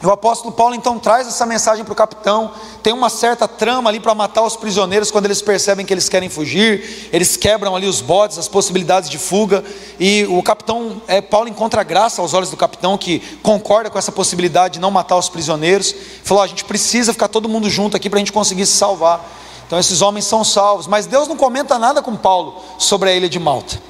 O 0.00 0.10
apóstolo 0.10 0.52
Paulo 0.52 0.76
então 0.76 0.96
traz 0.96 1.26
essa 1.26 1.44
mensagem 1.44 1.84
para 1.84 1.92
o 1.92 1.96
capitão. 1.96 2.52
Tem 2.84 2.92
uma 2.92 3.10
certa 3.10 3.48
trama 3.48 3.90
ali 3.90 3.98
para 3.98 4.14
matar 4.14 4.42
os 4.42 4.54
prisioneiros 4.54 5.10
quando 5.10 5.24
eles 5.24 5.42
percebem 5.42 5.84
que 5.84 5.92
eles 5.92 6.08
querem 6.08 6.28
fugir. 6.28 7.08
Eles 7.12 7.36
quebram 7.36 7.74
ali 7.74 7.88
os 7.88 8.00
botes, 8.00 8.38
as 8.38 8.46
possibilidades 8.46 9.10
de 9.10 9.18
fuga. 9.18 9.64
E 9.98 10.24
o 10.26 10.40
capitão, 10.40 11.02
é, 11.08 11.20
Paulo 11.20 11.48
encontra 11.48 11.82
graça 11.82 12.22
aos 12.22 12.32
olhos 12.32 12.50
do 12.50 12.56
capitão 12.56 12.96
que 12.96 13.18
concorda 13.42 13.90
com 13.90 13.98
essa 13.98 14.12
possibilidade 14.12 14.74
de 14.74 14.80
não 14.80 14.92
matar 14.92 15.16
os 15.16 15.28
prisioneiros. 15.28 15.92
Falou: 16.22 16.44
a 16.44 16.46
gente 16.46 16.64
precisa 16.64 17.12
ficar 17.12 17.26
todo 17.26 17.48
mundo 17.48 17.68
junto 17.68 17.96
aqui 17.96 18.08
para 18.08 18.18
a 18.18 18.20
gente 18.20 18.32
conseguir 18.32 18.66
se 18.66 18.76
salvar. 18.76 19.42
Então 19.66 19.78
esses 19.78 20.02
homens 20.02 20.24
são 20.24 20.44
salvos. 20.44 20.86
Mas 20.86 21.06
Deus 21.06 21.28
não 21.28 21.36
comenta 21.36 21.78
nada 21.78 22.02
com 22.02 22.16
Paulo 22.16 22.62
sobre 22.78 23.10
a 23.10 23.14
ilha 23.14 23.28
de 23.28 23.38
Malta. 23.38 23.80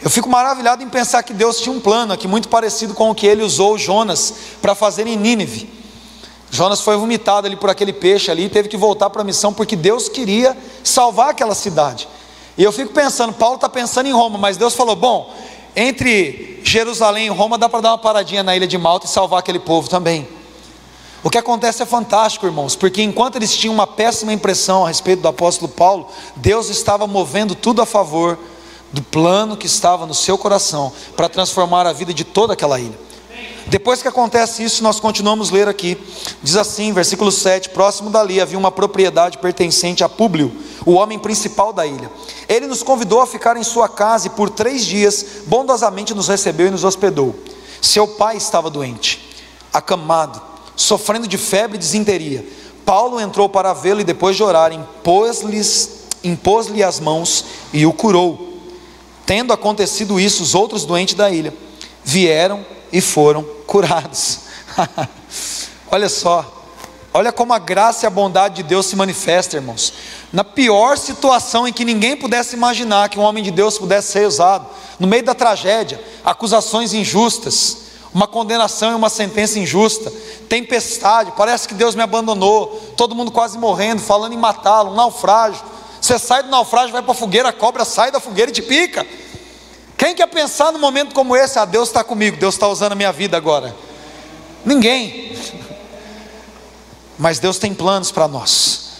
Eu 0.00 0.10
fico 0.10 0.28
maravilhado 0.28 0.82
em 0.82 0.88
pensar 0.88 1.22
que 1.22 1.32
Deus 1.32 1.58
tinha 1.60 1.74
um 1.74 1.80
plano 1.80 2.12
aqui 2.12 2.28
muito 2.28 2.48
parecido 2.48 2.94
com 2.94 3.10
o 3.10 3.14
que 3.14 3.26
ele 3.26 3.42
usou 3.42 3.76
Jonas 3.78 4.34
para 4.60 4.74
fazer 4.74 5.06
em 5.06 5.16
Nínive. 5.16 5.68
Jonas 6.50 6.80
foi 6.80 6.96
vomitado 6.96 7.46
ali 7.46 7.56
por 7.56 7.70
aquele 7.70 7.92
peixe 7.92 8.30
ali 8.30 8.44
e 8.44 8.48
teve 8.48 8.68
que 8.68 8.76
voltar 8.76 9.10
para 9.10 9.22
a 9.22 9.24
missão 9.24 9.52
porque 9.52 9.74
Deus 9.74 10.08
queria 10.08 10.56
salvar 10.84 11.30
aquela 11.30 11.54
cidade. 11.54 12.08
E 12.56 12.62
eu 12.62 12.72
fico 12.72 12.92
pensando, 12.92 13.32
Paulo 13.32 13.56
está 13.56 13.68
pensando 13.68 14.06
em 14.06 14.12
Roma, 14.12 14.38
mas 14.38 14.56
Deus 14.56 14.74
falou: 14.74 14.94
bom, 14.94 15.34
entre 15.74 16.60
Jerusalém 16.62 17.26
e 17.26 17.28
Roma 17.28 17.58
dá 17.58 17.68
para 17.68 17.80
dar 17.80 17.90
uma 17.90 17.98
paradinha 17.98 18.42
na 18.42 18.56
ilha 18.56 18.66
de 18.66 18.78
Malta 18.78 19.06
e 19.06 19.08
salvar 19.08 19.40
aquele 19.40 19.58
povo 19.58 19.88
também. 19.88 20.26
O 21.22 21.30
que 21.30 21.38
acontece 21.38 21.82
é 21.82 21.86
fantástico, 21.86 22.46
irmãos, 22.46 22.76
porque 22.76 23.02
enquanto 23.02 23.36
eles 23.36 23.56
tinham 23.56 23.74
uma 23.74 23.86
péssima 23.86 24.32
impressão 24.32 24.84
a 24.84 24.88
respeito 24.88 25.22
do 25.22 25.28
apóstolo 25.28 25.70
Paulo, 25.70 26.08
Deus 26.36 26.68
estava 26.68 27.06
movendo 27.06 27.54
tudo 27.54 27.82
a 27.82 27.86
favor 27.86 28.38
do 28.92 29.02
plano 29.02 29.56
que 29.56 29.66
estava 29.66 30.06
no 30.06 30.14
seu 30.14 30.38
coração 30.38 30.92
para 31.16 31.28
transformar 31.28 31.86
a 31.86 31.92
vida 31.92 32.14
de 32.14 32.24
toda 32.24 32.52
aquela 32.52 32.78
ilha. 32.78 33.06
Depois 33.68 34.00
que 34.00 34.06
acontece 34.06 34.62
isso, 34.62 34.82
nós 34.82 35.00
continuamos 35.00 35.50
ler 35.50 35.66
aqui. 35.66 35.98
Diz 36.40 36.56
assim, 36.56 36.92
versículo 36.92 37.32
7: 37.32 37.70
Próximo 37.70 38.10
dali 38.10 38.40
havia 38.40 38.56
uma 38.56 38.70
propriedade 38.70 39.38
pertencente 39.38 40.04
a 40.04 40.08
Públio, 40.08 40.52
o 40.84 40.92
homem 40.92 41.18
principal 41.18 41.72
da 41.72 41.84
ilha. 41.84 42.10
Ele 42.48 42.68
nos 42.68 42.84
convidou 42.84 43.20
a 43.20 43.26
ficar 43.26 43.56
em 43.56 43.64
sua 43.64 43.88
casa 43.88 44.28
e 44.28 44.30
por 44.30 44.50
três 44.50 44.84
dias 44.84 45.26
bondosamente 45.46 46.14
nos 46.14 46.28
recebeu 46.28 46.68
e 46.68 46.70
nos 46.70 46.84
hospedou. 46.84 47.34
Seu 47.82 48.06
pai 48.06 48.36
estava 48.36 48.70
doente, 48.70 49.36
acamado, 49.72 50.40
sofrendo 50.76 51.26
de 51.26 51.38
febre 51.38 51.76
e 51.76 51.80
desinteria. 51.80 52.46
Paulo 52.84 53.18
entrou 53.18 53.48
para 53.48 53.72
vê-lo 53.72 54.00
e 54.00 54.04
depois 54.04 54.36
de 54.36 54.42
orar, 54.44 54.72
impôs-lhe 54.72 55.60
impôs 56.22 56.68
as 56.86 57.00
mãos 57.00 57.44
e 57.72 57.86
o 57.86 57.92
curou. 57.92 58.60
Tendo 59.24 59.52
acontecido 59.52 60.20
isso, 60.20 60.42
os 60.42 60.54
outros 60.54 60.84
doentes 60.84 61.14
da 61.14 61.30
ilha 61.30 61.52
vieram 62.04 62.64
e 62.92 63.00
foram 63.00 63.42
curados. 63.66 64.40
olha 65.90 66.08
só, 66.08 66.64
olha 67.12 67.32
como 67.32 67.52
a 67.52 67.58
graça 67.58 68.04
e 68.04 68.06
a 68.06 68.10
bondade 68.10 68.56
de 68.56 68.62
Deus 68.62 68.86
se 68.86 68.94
manifesta, 68.94 69.56
irmãos. 69.56 69.92
Na 70.32 70.44
pior 70.44 70.96
situação 70.96 71.66
em 71.66 71.72
que 71.72 71.84
ninguém 71.84 72.16
pudesse 72.16 72.54
imaginar 72.54 73.08
que 73.08 73.18
um 73.18 73.22
homem 73.22 73.42
de 73.42 73.50
Deus 73.50 73.78
pudesse 73.78 74.12
ser 74.12 74.28
usado, 74.28 74.66
no 75.00 75.08
meio 75.08 75.24
da 75.24 75.34
tragédia, 75.34 76.00
acusações 76.24 76.94
injustas, 76.94 77.85
uma 78.16 78.26
condenação 78.26 78.92
e 78.92 78.94
uma 78.94 79.10
sentença 79.10 79.58
injusta, 79.58 80.10
tempestade, 80.48 81.34
parece 81.36 81.68
que 81.68 81.74
Deus 81.74 81.94
me 81.94 82.00
abandonou, 82.00 82.94
todo 82.96 83.14
mundo 83.14 83.30
quase 83.30 83.58
morrendo, 83.58 84.00
falando 84.00 84.32
em 84.32 84.38
matá-lo, 84.38 84.92
um 84.92 84.94
naufrágio. 84.94 85.62
Você 86.00 86.18
sai 86.18 86.42
do 86.42 86.48
naufrágio, 86.48 86.92
vai 86.92 87.02
para 87.02 87.12
a 87.12 87.14
fogueira, 87.14 87.50
a 87.50 87.52
cobra 87.52 87.84
sai 87.84 88.10
da 88.10 88.18
fogueira 88.18 88.50
e 88.50 88.54
te 88.54 88.62
pica. 88.62 89.06
Quem 89.98 90.14
quer 90.14 90.28
pensar 90.28 90.72
num 90.72 90.78
momento 90.78 91.12
como 91.14 91.36
esse? 91.36 91.58
Ah, 91.58 91.66
Deus 91.66 91.88
está 91.88 92.02
comigo, 92.02 92.38
Deus 92.38 92.54
está 92.54 92.66
usando 92.66 92.92
a 92.92 92.94
minha 92.94 93.12
vida 93.12 93.36
agora. 93.36 93.76
Ninguém. 94.64 95.36
Mas 97.18 97.38
Deus 97.38 97.58
tem 97.58 97.74
planos 97.74 98.10
para 98.10 98.26
nós. 98.26 98.92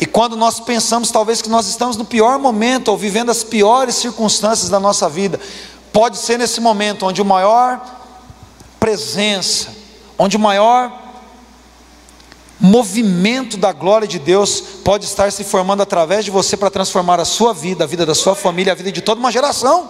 E 0.00 0.06
quando 0.06 0.36
nós 0.36 0.60
pensamos, 0.60 1.10
talvez, 1.10 1.42
que 1.42 1.48
nós 1.48 1.66
estamos 1.66 1.96
no 1.96 2.04
pior 2.04 2.38
momento, 2.38 2.92
ou 2.92 2.96
vivendo 2.96 3.30
as 3.30 3.42
piores 3.42 3.96
circunstâncias 3.96 4.70
da 4.70 4.78
nossa 4.78 5.08
vida, 5.08 5.40
pode 5.92 6.16
ser 6.16 6.38
nesse 6.38 6.60
momento 6.60 7.06
onde 7.06 7.20
o 7.20 7.24
maior 7.24 8.01
presença, 8.82 9.68
onde 10.18 10.36
o 10.36 10.40
maior 10.40 10.92
movimento 12.58 13.56
da 13.56 13.70
glória 13.70 14.08
de 14.08 14.18
Deus 14.18 14.60
pode 14.82 15.04
estar 15.04 15.30
se 15.30 15.44
formando 15.44 15.84
através 15.84 16.24
de 16.24 16.32
você 16.32 16.56
para 16.56 16.68
transformar 16.68 17.20
a 17.20 17.24
sua 17.24 17.54
vida, 17.54 17.84
a 17.84 17.86
vida 17.86 18.04
da 18.04 18.12
sua 18.12 18.34
família, 18.34 18.72
a 18.72 18.74
vida 18.74 18.90
de 18.90 19.00
toda 19.00 19.20
uma 19.20 19.30
geração. 19.30 19.88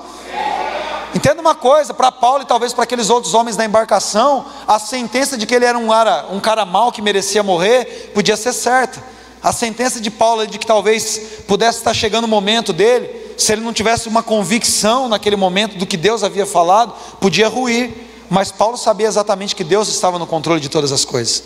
Entenda 1.14 1.40
uma 1.40 1.54
coisa, 1.54 1.94
para 1.94 2.12
Paulo 2.12 2.42
e 2.42 2.46
talvez 2.46 2.74
para 2.74 2.84
aqueles 2.84 3.08
outros 3.08 3.32
homens 3.32 3.56
da 3.56 3.64
embarcação, 3.64 4.44
a 4.68 4.78
sentença 4.78 5.38
de 5.38 5.46
que 5.46 5.54
ele 5.54 5.64
era 5.64 5.78
um 5.78 5.88
cara, 5.88 6.26
um 6.30 6.38
cara 6.38 6.66
mau 6.66 6.92
que 6.92 7.00
merecia 7.00 7.42
morrer, 7.42 8.10
podia 8.12 8.36
ser 8.36 8.52
certa. 8.52 9.02
A 9.42 9.54
sentença 9.54 10.02
de 10.02 10.10
Paulo 10.10 10.46
de 10.46 10.58
que 10.58 10.66
talvez 10.66 11.18
pudesse 11.48 11.78
estar 11.78 11.94
chegando 11.94 12.24
o 12.24 12.28
momento 12.28 12.74
dele, 12.74 13.08
se 13.38 13.54
ele 13.54 13.62
não 13.62 13.72
tivesse 13.72 14.06
uma 14.06 14.22
convicção 14.22 15.08
naquele 15.08 15.36
momento 15.36 15.78
do 15.78 15.86
que 15.86 15.96
Deus 15.96 16.22
havia 16.22 16.44
falado, 16.44 16.92
podia 17.18 17.48
ruir. 17.48 18.11
Mas 18.32 18.50
Paulo 18.50 18.78
sabia 18.78 19.08
exatamente 19.08 19.54
que 19.54 19.62
Deus 19.62 19.88
estava 19.88 20.18
no 20.18 20.26
controle 20.26 20.58
de 20.58 20.70
todas 20.70 20.90
as 20.90 21.04
coisas. 21.04 21.42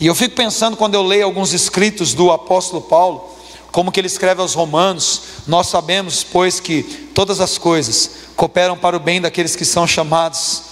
E 0.00 0.08
eu 0.08 0.14
fico 0.14 0.34
pensando 0.34 0.76
quando 0.76 0.94
eu 0.94 1.02
leio 1.04 1.24
alguns 1.24 1.52
escritos 1.52 2.14
do 2.14 2.32
apóstolo 2.32 2.82
Paulo, 2.82 3.30
como 3.70 3.92
que 3.92 4.00
ele 4.00 4.08
escreve 4.08 4.40
aos 4.40 4.52
Romanos, 4.52 5.22
nós 5.46 5.68
sabemos, 5.68 6.24
pois, 6.24 6.58
que 6.58 6.82
todas 7.14 7.40
as 7.40 7.58
coisas 7.58 8.10
cooperam 8.34 8.76
para 8.76 8.96
o 8.96 8.98
bem 8.98 9.20
daqueles 9.20 9.54
que 9.54 9.64
são 9.64 9.86
chamados 9.86 10.62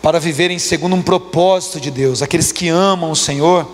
para 0.00 0.18
viverem 0.18 0.58
segundo 0.58 0.96
um 0.96 1.02
propósito 1.02 1.78
de 1.78 1.90
Deus, 1.90 2.22
aqueles 2.22 2.50
que 2.50 2.70
amam 2.70 3.10
o 3.10 3.16
Senhor. 3.16 3.68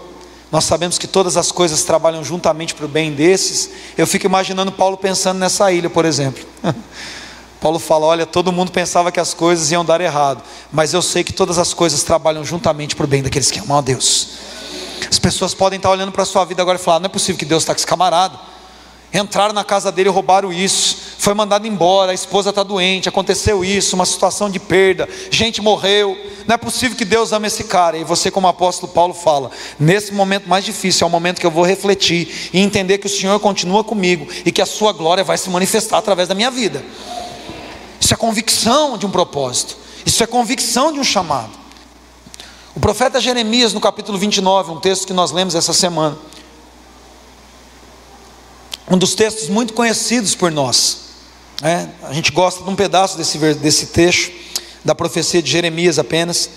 Nós 0.50 0.64
sabemos 0.64 0.99
que 0.99 1.07
todas 1.07 1.37
as 1.37 1.53
coisas 1.53 1.85
trabalham 1.85 2.25
juntamente 2.25 2.75
para 2.75 2.87
o 2.87 2.88
bem 2.88 3.12
desses. 3.12 3.71
Eu 3.97 4.05
fico 4.05 4.26
imaginando 4.26 4.73
Paulo 4.73 4.97
pensando 4.97 5.38
nessa 5.38 5.71
ilha, 5.71 5.88
por 5.88 6.05
exemplo. 6.05 6.45
Paulo 7.64 7.78
fala: 7.78 8.04
Olha, 8.04 8.26
todo 8.26 8.52
mundo 8.52 8.71
pensava 8.71 9.11
que 9.11 9.18
as 9.18 9.33
coisas 9.33 9.73
iam 9.73 9.83
dar 9.83 9.99
errado, 9.99 10.42
mas 10.71 10.92
eu 10.92 11.00
sei 11.00 11.25
que 11.25 11.33
todas 11.33 11.56
as 11.56 11.73
coisas 11.73 12.02
trabalham 12.02 12.44
juntamente 12.44 12.94
para 12.94 13.04
o 13.04 13.06
bem 13.06 13.23
daqueles 13.23 13.50
que 13.50 13.59
amam 13.59 13.78
a 13.78 13.80
Deus. 13.80 14.28
As 15.09 15.18
pessoas 15.18 15.54
podem 15.54 15.78
estar 15.78 15.90
olhando 15.90 16.12
para 16.12 16.25
a 16.25 16.26
sua 16.26 16.44
vida 16.44 16.61
agora 16.61 16.78
e 16.78 16.83
falar: 16.83 17.00
Não 17.00 17.06
é 17.06 17.09
possível 17.09 17.38
que 17.38 17.47
Deus 17.47 17.62
está 17.62 17.73
com 17.73 17.78
esse 17.78 17.87
camarada. 17.87 18.38
Entraram 19.14 19.54
na 19.54 19.64
casa 19.64 19.90
dele 19.90 20.11
e 20.11 20.12
roubaram 20.12 20.52
isso. 20.52 21.14
Foi 21.16 21.33
mandado 21.33 21.66
embora, 21.66 22.11
a 22.11 22.14
esposa 22.14 22.50
está 22.50 22.62
doente, 22.62 23.09
aconteceu 23.09 23.64
isso, 23.64 23.97
uma 23.97 24.04
situação 24.04 24.50
de 24.50 24.59
perda, 24.59 25.09
gente 25.30 25.62
morreu. 25.62 26.18
Não 26.47 26.56
é 26.56 26.59
possível 26.59 26.99
que 26.99 27.04
Deus 27.06 27.33
ame 27.33 27.47
esse 27.47 27.64
cara. 27.64 27.97
E 27.97 28.04
você, 28.04 28.30
como 28.30 28.47
apóstolo 28.47 28.92
Paulo, 28.92 29.14
fala: 29.14 29.50
nesse 29.80 30.12
momento 30.12 30.50
mais 30.50 30.66
difícil, 30.66 31.06
é 31.06 31.09
o 31.09 31.11
momento 31.11 31.40
que 31.40 31.47
eu 31.47 31.50
vou 31.50 31.64
refletir 31.64 32.50
e 32.52 32.61
entender 32.61 32.99
que 32.99 33.06
o 33.06 33.11
Senhor 33.11 33.40
continua 33.40 33.83
comigo 33.83 34.28
e 34.44 34.52
que 34.52 34.61
a 34.61 34.66
sua 34.66 34.92
glória 34.92 35.25
vai 35.25 35.38
se 35.38 35.49
manifestar 35.49 35.97
através 35.97 36.28
da 36.28 36.35
minha 36.35 36.50
vida. 36.50 36.85
Isso 38.05 38.13
é 38.13 38.17
convicção 38.19 38.99
de 38.99 39.07
um 39.07 39.11
propósito. 39.11 39.79
Isso 40.05 40.23
é 40.23 40.27
convicção 40.27 40.93
de 40.93 41.01
um 41.01 41.05
chamado. 41.05 41.53
O 42.75 42.81
profeta 42.81 43.19
Jeremias, 43.19 43.73
no 43.73 43.81
capítulo 43.81 44.19
29, 44.19 44.73
um 44.73 44.79
texto 44.79 45.07
que 45.07 45.15
nós 45.15 45.33
lemos 45.33 45.55
essa 45.55 45.73
semana, 45.73 46.15
um 48.91 48.99
dos 48.99 49.15
textos 49.15 49.49
muito 49.49 49.73
conhecidos 49.73 50.35
por 50.35 50.53
nós. 50.53 50.99
É, 51.63 51.89
a 52.03 52.13
gente 52.13 52.31
gosta 52.31 52.63
de 52.63 52.69
um 52.69 52.77
pedaço 52.77 53.17
desse, 53.17 53.39
desse 53.55 53.87
texto, 53.87 54.31
da 54.85 54.95
profecia 54.95 55.43
de 55.43 55.51
Jeremias 55.51 55.99
apenas. 55.99 56.51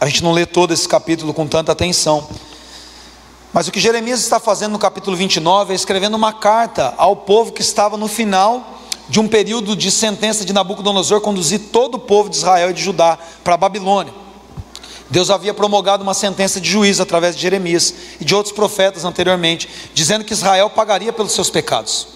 A 0.00 0.06
gente 0.06 0.22
não 0.22 0.30
lê 0.30 0.46
todo 0.46 0.72
esse 0.72 0.86
capítulo 0.88 1.34
com 1.34 1.48
tanta 1.48 1.72
atenção. 1.72 2.28
Mas 3.52 3.66
o 3.66 3.72
que 3.72 3.80
Jeremias 3.80 4.20
está 4.20 4.38
fazendo 4.38 4.70
no 4.70 4.78
capítulo 4.78 5.16
29 5.16 5.72
é 5.72 5.74
escrevendo 5.74 6.14
uma 6.14 6.32
carta 6.32 6.94
ao 6.96 7.16
povo 7.16 7.50
que 7.50 7.60
estava 7.60 7.96
no 7.96 8.06
final 8.06 8.76
de 9.08 9.20
um 9.20 9.28
período 9.28 9.76
de 9.76 9.90
sentença 9.90 10.44
de 10.44 10.52
Nabucodonosor 10.52 11.20
conduzir 11.20 11.60
todo 11.72 11.94
o 11.94 11.98
povo 11.98 12.28
de 12.28 12.36
Israel 12.36 12.70
e 12.70 12.74
de 12.74 12.82
Judá 12.82 13.18
para 13.44 13.54
a 13.54 13.58
Babilônia. 13.58 14.12
Deus 15.08 15.30
havia 15.30 15.54
promulgado 15.54 16.02
uma 16.02 16.14
sentença 16.14 16.60
de 16.60 16.68
juízo 16.68 17.02
através 17.02 17.36
de 17.36 17.42
Jeremias 17.42 17.94
e 18.20 18.24
de 18.24 18.34
outros 18.34 18.52
profetas 18.52 19.04
anteriormente, 19.04 19.68
dizendo 19.94 20.24
que 20.24 20.32
Israel 20.32 20.68
pagaria 20.70 21.12
pelos 21.12 21.32
seus 21.32 21.48
pecados. 21.48 22.08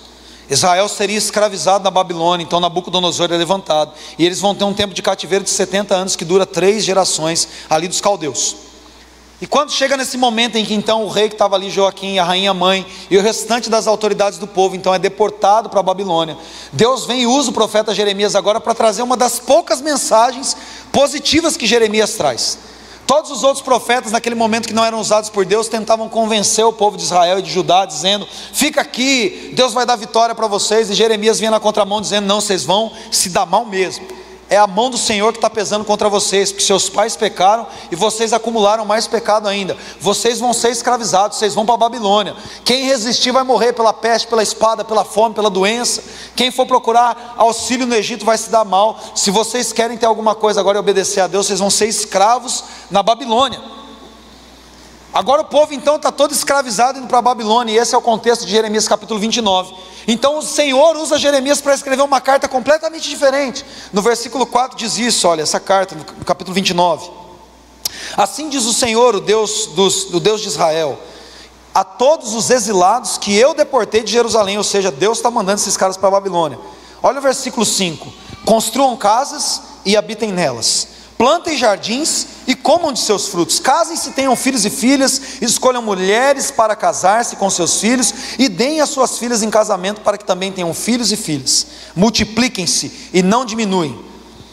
Israel 0.48 0.88
seria 0.88 1.16
escravizado 1.16 1.84
na 1.84 1.90
Babilônia, 1.90 2.42
então 2.42 2.58
Nabucodonosor 2.58 3.30
é 3.32 3.36
levantado, 3.36 3.92
e 4.18 4.26
eles 4.26 4.40
vão 4.40 4.52
ter 4.52 4.64
um 4.64 4.74
tempo 4.74 4.92
de 4.92 5.00
cativeiro 5.00 5.44
de 5.44 5.50
70 5.50 5.94
anos 5.94 6.16
que 6.16 6.24
dura 6.24 6.44
três 6.44 6.82
gerações 6.82 7.46
ali 7.68 7.86
dos 7.86 8.00
caldeus. 8.00 8.69
E 9.40 9.46
quando 9.46 9.72
chega 9.72 9.96
nesse 9.96 10.18
momento 10.18 10.56
em 10.56 10.64
que 10.64 10.74
então 10.74 11.04
o 11.04 11.08
rei 11.08 11.28
que 11.28 11.34
estava 11.34 11.56
ali, 11.56 11.70
Joaquim, 11.70 12.18
a 12.18 12.24
rainha 12.24 12.52
mãe 12.52 12.86
e 13.10 13.16
o 13.16 13.22
restante 13.22 13.70
das 13.70 13.86
autoridades 13.86 14.38
do 14.38 14.46
povo, 14.46 14.76
então 14.76 14.94
é 14.94 14.98
deportado 14.98 15.70
para 15.70 15.80
a 15.80 15.82
Babilônia, 15.82 16.36
Deus 16.72 17.06
vem 17.06 17.22
e 17.22 17.26
usa 17.26 17.48
o 17.48 17.54
profeta 17.54 17.94
Jeremias 17.94 18.36
agora 18.36 18.60
para 18.60 18.74
trazer 18.74 19.00
uma 19.00 19.16
das 19.16 19.38
poucas 19.38 19.80
mensagens 19.80 20.54
positivas 20.92 21.56
que 21.56 21.66
Jeremias 21.66 22.14
traz. 22.14 22.58
Todos 23.06 23.30
os 23.30 23.42
outros 23.42 23.64
profetas, 23.64 24.12
naquele 24.12 24.36
momento 24.36 24.68
que 24.68 24.74
não 24.74 24.84
eram 24.84 25.00
usados 25.00 25.30
por 25.30 25.44
Deus, 25.44 25.68
tentavam 25.68 26.08
convencer 26.08 26.64
o 26.64 26.72
povo 26.72 26.96
de 26.96 27.02
Israel 27.02 27.38
e 27.38 27.42
de 27.42 27.50
Judá, 27.50 27.84
dizendo: 27.84 28.28
fica 28.52 28.82
aqui, 28.82 29.52
Deus 29.52 29.72
vai 29.72 29.84
dar 29.84 29.96
vitória 29.96 30.32
para 30.32 30.46
vocês. 30.46 30.88
E 30.90 30.94
Jeremias 30.94 31.40
vinha 31.40 31.50
na 31.50 31.58
contramão, 31.58 32.00
dizendo: 32.00 32.26
não, 32.26 32.40
vocês 32.40 32.62
vão 32.62 32.92
se 33.10 33.30
dar 33.30 33.46
mal 33.46 33.64
mesmo 33.64 34.06
é 34.50 34.56
a 34.56 34.66
mão 34.66 34.90
do 34.90 34.98
Senhor 34.98 35.32
que 35.32 35.38
está 35.38 35.48
pesando 35.48 35.84
contra 35.84 36.08
vocês, 36.08 36.50
porque 36.50 36.64
seus 36.64 36.88
pais 36.88 37.14
pecaram 37.14 37.68
e 37.88 37.94
vocês 37.94 38.32
acumularam 38.32 38.84
mais 38.84 39.06
pecado 39.06 39.46
ainda. 39.46 39.76
Vocês 40.00 40.40
vão 40.40 40.52
ser 40.52 40.70
escravizados, 40.70 41.38
vocês 41.38 41.54
vão 41.54 41.64
para 41.64 41.76
a 41.76 41.78
Babilônia. 41.78 42.34
Quem 42.64 42.84
resistir 42.84 43.30
vai 43.30 43.44
morrer 43.44 43.72
pela 43.72 43.92
peste, 43.92 44.26
pela 44.26 44.42
espada, 44.42 44.84
pela 44.84 45.04
fome, 45.04 45.36
pela 45.36 45.48
doença. 45.48 46.02
Quem 46.34 46.50
for 46.50 46.66
procurar 46.66 47.36
auxílio 47.38 47.86
no 47.86 47.94
Egito 47.94 48.24
vai 48.24 48.36
se 48.36 48.50
dar 48.50 48.64
mal. 48.64 48.98
Se 49.14 49.30
vocês 49.30 49.72
querem 49.72 49.96
ter 49.96 50.06
alguma 50.06 50.34
coisa 50.34 50.58
agora 50.58 50.78
e 50.78 50.80
obedecer 50.80 51.20
a 51.20 51.28
Deus, 51.28 51.46
vocês 51.46 51.60
vão 51.60 51.70
ser 51.70 51.86
escravos 51.86 52.64
na 52.90 53.04
Babilônia. 53.04 53.60
Agora 55.12 55.42
o 55.42 55.44
povo 55.44 55.74
então 55.74 55.96
está 55.96 56.12
todo 56.12 56.32
escravizado 56.32 56.98
indo 56.98 57.08
para 57.08 57.18
a 57.18 57.22
Babilônia, 57.22 57.72
e 57.72 57.78
esse 57.78 57.94
é 57.94 57.98
o 57.98 58.02
contexto 58.02 58.44
de 58.44 58.52
Jeremias 58.52 58.86
capítulo 58.86 59.18
29. 59.18 59.74
Então 60.06 60.38
o 60.38 60.42
Senhor 60.42 60.96
usa 60.96 61.18
Jeremias 61.18 61.60
para 61.60 61.74
escrever 61.74 62.02
uma 62.02 62.20
carta 62.20 62.46
completamente 62.46 63.08
diferente. 63.08 63.64
No 63.92 64.02
versículo 64.02 64.46
4 64.46 64.78
diz 64.78 64.98
isso, 64.98 65.26
olha, 65.26 65.42
essa 65.42 65.58
carta, 65.58 65.96
no 65.96 66.24
capítulo 66.24 66.54
29. 66.54 67.10
Assim 68.16 68.48
diz 68.48 68.64
o 68.64 68.72
Senhor, 68.72 69.16
o 69.16 69.20
Deus, 69.20 69.66
dos, 69.74 70.14
o 70.14 70.20
Deus 70.20 70.40
de 70.42 70.46
Israel, 70.46 70.96
a 71.74 71.82
todos 71.82 72.32
os 72.32 72.48
exilados 72.48 73.18
que 73.18 73.36
eu 73.36 73.52
deportei 73.52 74.04
de 74.04 74.12
Jerusalém, 74.12 74.58
ou 74.58 74.64
seja, 74.64 74.92
Deus 74.92 75.18
está 75.18 75.30
mandando 75.30 75.60
esses 75.60 75.76
caras 75.76 75.96
para 75.96 76.06
a 76.06 76.12
Babilônia. 76.12 76.58
Olha 77.02 77.18
o 77.18 77.22
versículo 77.22 77.66
5: 77.66 78.12
construam 78.44 78.96
casas 78.96 79.60
e 79.84 79.96
habitem 79.96 80.30
nelas 80.30 80.99
plantem 81.20 81.54
jardins 81.54 82.28
e 82.46 82.54
comam 82.54 82.94
de 82.94 83.00
seus 83.00 83.28
frutos. 83.28 83.60
Casem-se, 83.60 84.12
tenham 84.12 84.34
filhos 84.34 84.64
e 84.64 84.70
filhas, 84.70 85.20
escolham 85.42 85.82
mulheres 85.82 86.50
para 86.50 86.74
casar-se 86.74 87.36
com 87.36 87.50
seus 87.50 87.78
filhos 87.78 88.14
e 88.38 88.48
deem 88.48 88.80
as 88.80 88.88
suas 88.88 89.18
filhas 89.18 89.42
em 89.42 89.50
casamento 89.50 90.00
para 90.00 90.16
que 90.16 90.24
também 90.24 90.50
tenham 90.50 90.72
filhos 90.72 91.12
e 91.12 91.18
filhas. 91.18 91.66
Multipliquem-se 91.94 93.10
e 93.12 93.22
não 93.22 93.44
diminuem. 93.44 94.02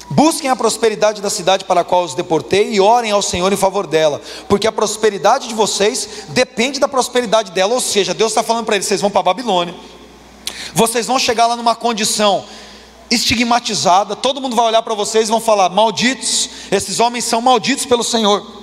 Busquem 0.10 0.50
a 0.50 0.58
prosperidade 0.58 1.22
da 1.22 1.30
cidade 1.30 1.64
para 1.64 1.80
a 1.80 1.84
qual 1.86 2.04
os 2.04 2.14
deportei 2.14 2.74
e 2.74 2.82
orem 2.82 3.12
ao 3.12 3.22
Senhor 3.22 3.54
em 3.54 3.58
favor 3.58 3.88
dela, 3.88 4.22
porque 4.50 4.68
a 4.68 4.72
prosperidade 4.72 5.48
de 5.48 5.56
vocês 5.56 6.10
depende 6.30 6.82
da 6.82 6.88
prosperidade 6.90 7.54
dela. 7.54 7.76
Ou 7.76 7.82
seja, 7.82 8.14
Deus 8.14 8.34
está 8.34 8.44
falando 8.44 8.66
para 8.66 8.76
eles: 8.76 8.88
vocês 8.88 9.00
vão 9.00 9.10
para 9.10 9.22
a 9.22 9.24
Babilônia, 9.24 9.74
vocês 10.74 11.06
vão 11.06 11.18
chegar 11.18 11.48
lá 11.48 11.56
numa 11.56 11.76
condição 11.76 12.44
estigmatizada, 13.10 14.16
todo 14.16 14.42
mundo 14.42 14.56
vai 14.56 14.66
olhar 14.66 14.82
para 14.82 14.94
vocês 14.94 15.28
e 15.28 15.32
vão 15.32 15.40
falar: 15.40 15.70
malditos, 15.70 16.47
esses 16.72 17.00
homens 17.00 17.26
são 17.26 17.42
malditos 17.42 17.86
pelo 17.86 18.04
Senhor. 18.04 18.58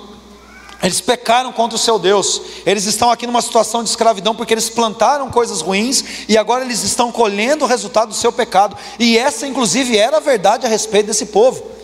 Eles 0.83 1.01
pecaram 1.01 1.51
contra 1.51 1.75
o 1.75 1.79
seu 1.79 1.97
Deus. 1.97 2.41
Eles 2.65 2.85
estão 2.85 3.09
aqui 3.09 3.25
numa 3.25 3.41
situação 3.41 3.83
de 3.83 3.89
escravidão 3.89 4.35
porque 4.35 4.53
eles 4.53 4.69
plantaram 4.69 5.31
coisas 5.31 5.61
ruins 5.61 6.03
e 6.27 6.37
agora 6.37 6.63
eles 6.63 6.83
estão 6.83 7.11
colhendo 7.11 7.65
o 7.65 7.67
resultado 7.67 8.09
do 8.09 8.15
seu 8.15 8.31
pecado. 8.31 8.77
E 8.99 9.17
essa, 9.17 9.47
inclusive, 9.47 9.97
era 9.97 10.17
a 10.17 10.19
verdade 10.19 10.65
a 10.65 10.69
respeito 10.69 11.07
desse 11.07 11.27
povo. 11.27 11.75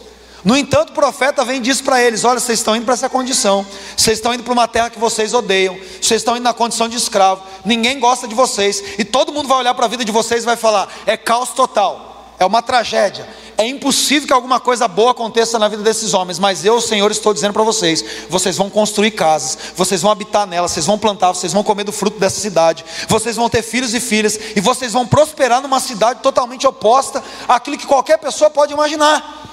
No 0.43 0.57
entanto, 0.57 0.89
o 0.89 0.93
profeta 0.93 1.45
vem 1.45 1.57
e 1.57 1.59
diz 1.59 1.81
para 1.81 2.01
eles: 2.01 2.23
Olha, 2.23 2.39
vocês 2.39 2.59
estão 2.59 2.75
indo 2.75 2.85
para 2.85 2.95
essa 2.95 3.07
condição, 3.09 3.65
vocês 3.95 4.17
estão 4.17 4.33
indo 4.33 4.43
para 4.43 4.53
uma 4.53 4.67
terra 4.67 4.89
que 4.89 4.99
vocês 4.99 5.33
odeiam, 5.33 5.77
vocês 6.01 6.21
estão 6.21 6.35
indo 6.35 6.43
na 6.43 6.53
condição 6.53 6.89
de 6.89 6.97
escravo, 6.97 7.43
ninguém 7.63 7.99
gosta 7.99 8.27
de 8.27 8.33
vocês, 8.33 8.83
e 8.97 9.05
todo 9.05 9.31
mundo 9.31 9.47
vai 9.47 9.59
olhar 9.59 9.73
para 9.75 9.85
a 9.85 9.89
vida 9.89 10.03
de 10.03 10.11
vocês 10.11 10.41
e 10.41 10.45
vai 10.45 10.55
falar: 10.55 10.91
é 11.05 11.15
caos 11.15 11.49
total, 11.49 12.33
é 12.39 12.45
uma 12.45 12.61
tragédia, 12.63 13.27
é 13.61 13.67
impossível 13.67 14.27
que 14.27 14.33
alguma 14.33 14.59
coisa 14.59 14.87
boa 14.87 15.11
aconteça 15.11 15.59
na 15.59 15.67
vida 15.67 15.83
desses 15.83 16.15
homens, 16.15 16.39
mas 16.39 16.65
eu, 16.65 16.81
Senhor, 16.81 17.11
estou 17.11 17.31
dizendo 17.31 17.53
para 17.53 17.61
vocês: 17.61 18.03
vocês 18.27 18.57
vão 18.57 18.69
construir 18.69 19.11
casas, 19.11 19.57
vocês 19.75 20.01
vão 20.01 20.09
habitar 20.09 20.47
nelas, 20.47 20.71
vocês 20.71 20.85
vão 20.85 20.97
plantar, 20.97 21.31
vocês 21.31 21.53
vão 21.53 21.63
comer 21.63 21.83
do 21.83 21.91
fruto 21.91 22.19
dessa 22.19 22.39
cidade, 22.39 22.83
vocês 23.07 23.35
vão 23.35 23.49
ter 23.49 23.61
filhos 23.61 23.93
e 23.93 23.99
filhas, 23.99 24.39
e 24.55 24.59
vocês 24.59 24.93
vão 24.93 25.05
prosperar 25.05 25.61
numa 25.61 25.79
cidade 25.79 26.21
totalmente 26.21 26.65
oposta 26.65 27.23
àquilo 27.47 27.77
que 27.77 27.85
qualquer 27.85 28.17
pessoa 28.17 28.49
pode 28.49 28.73
imaginar. 28.73 29.49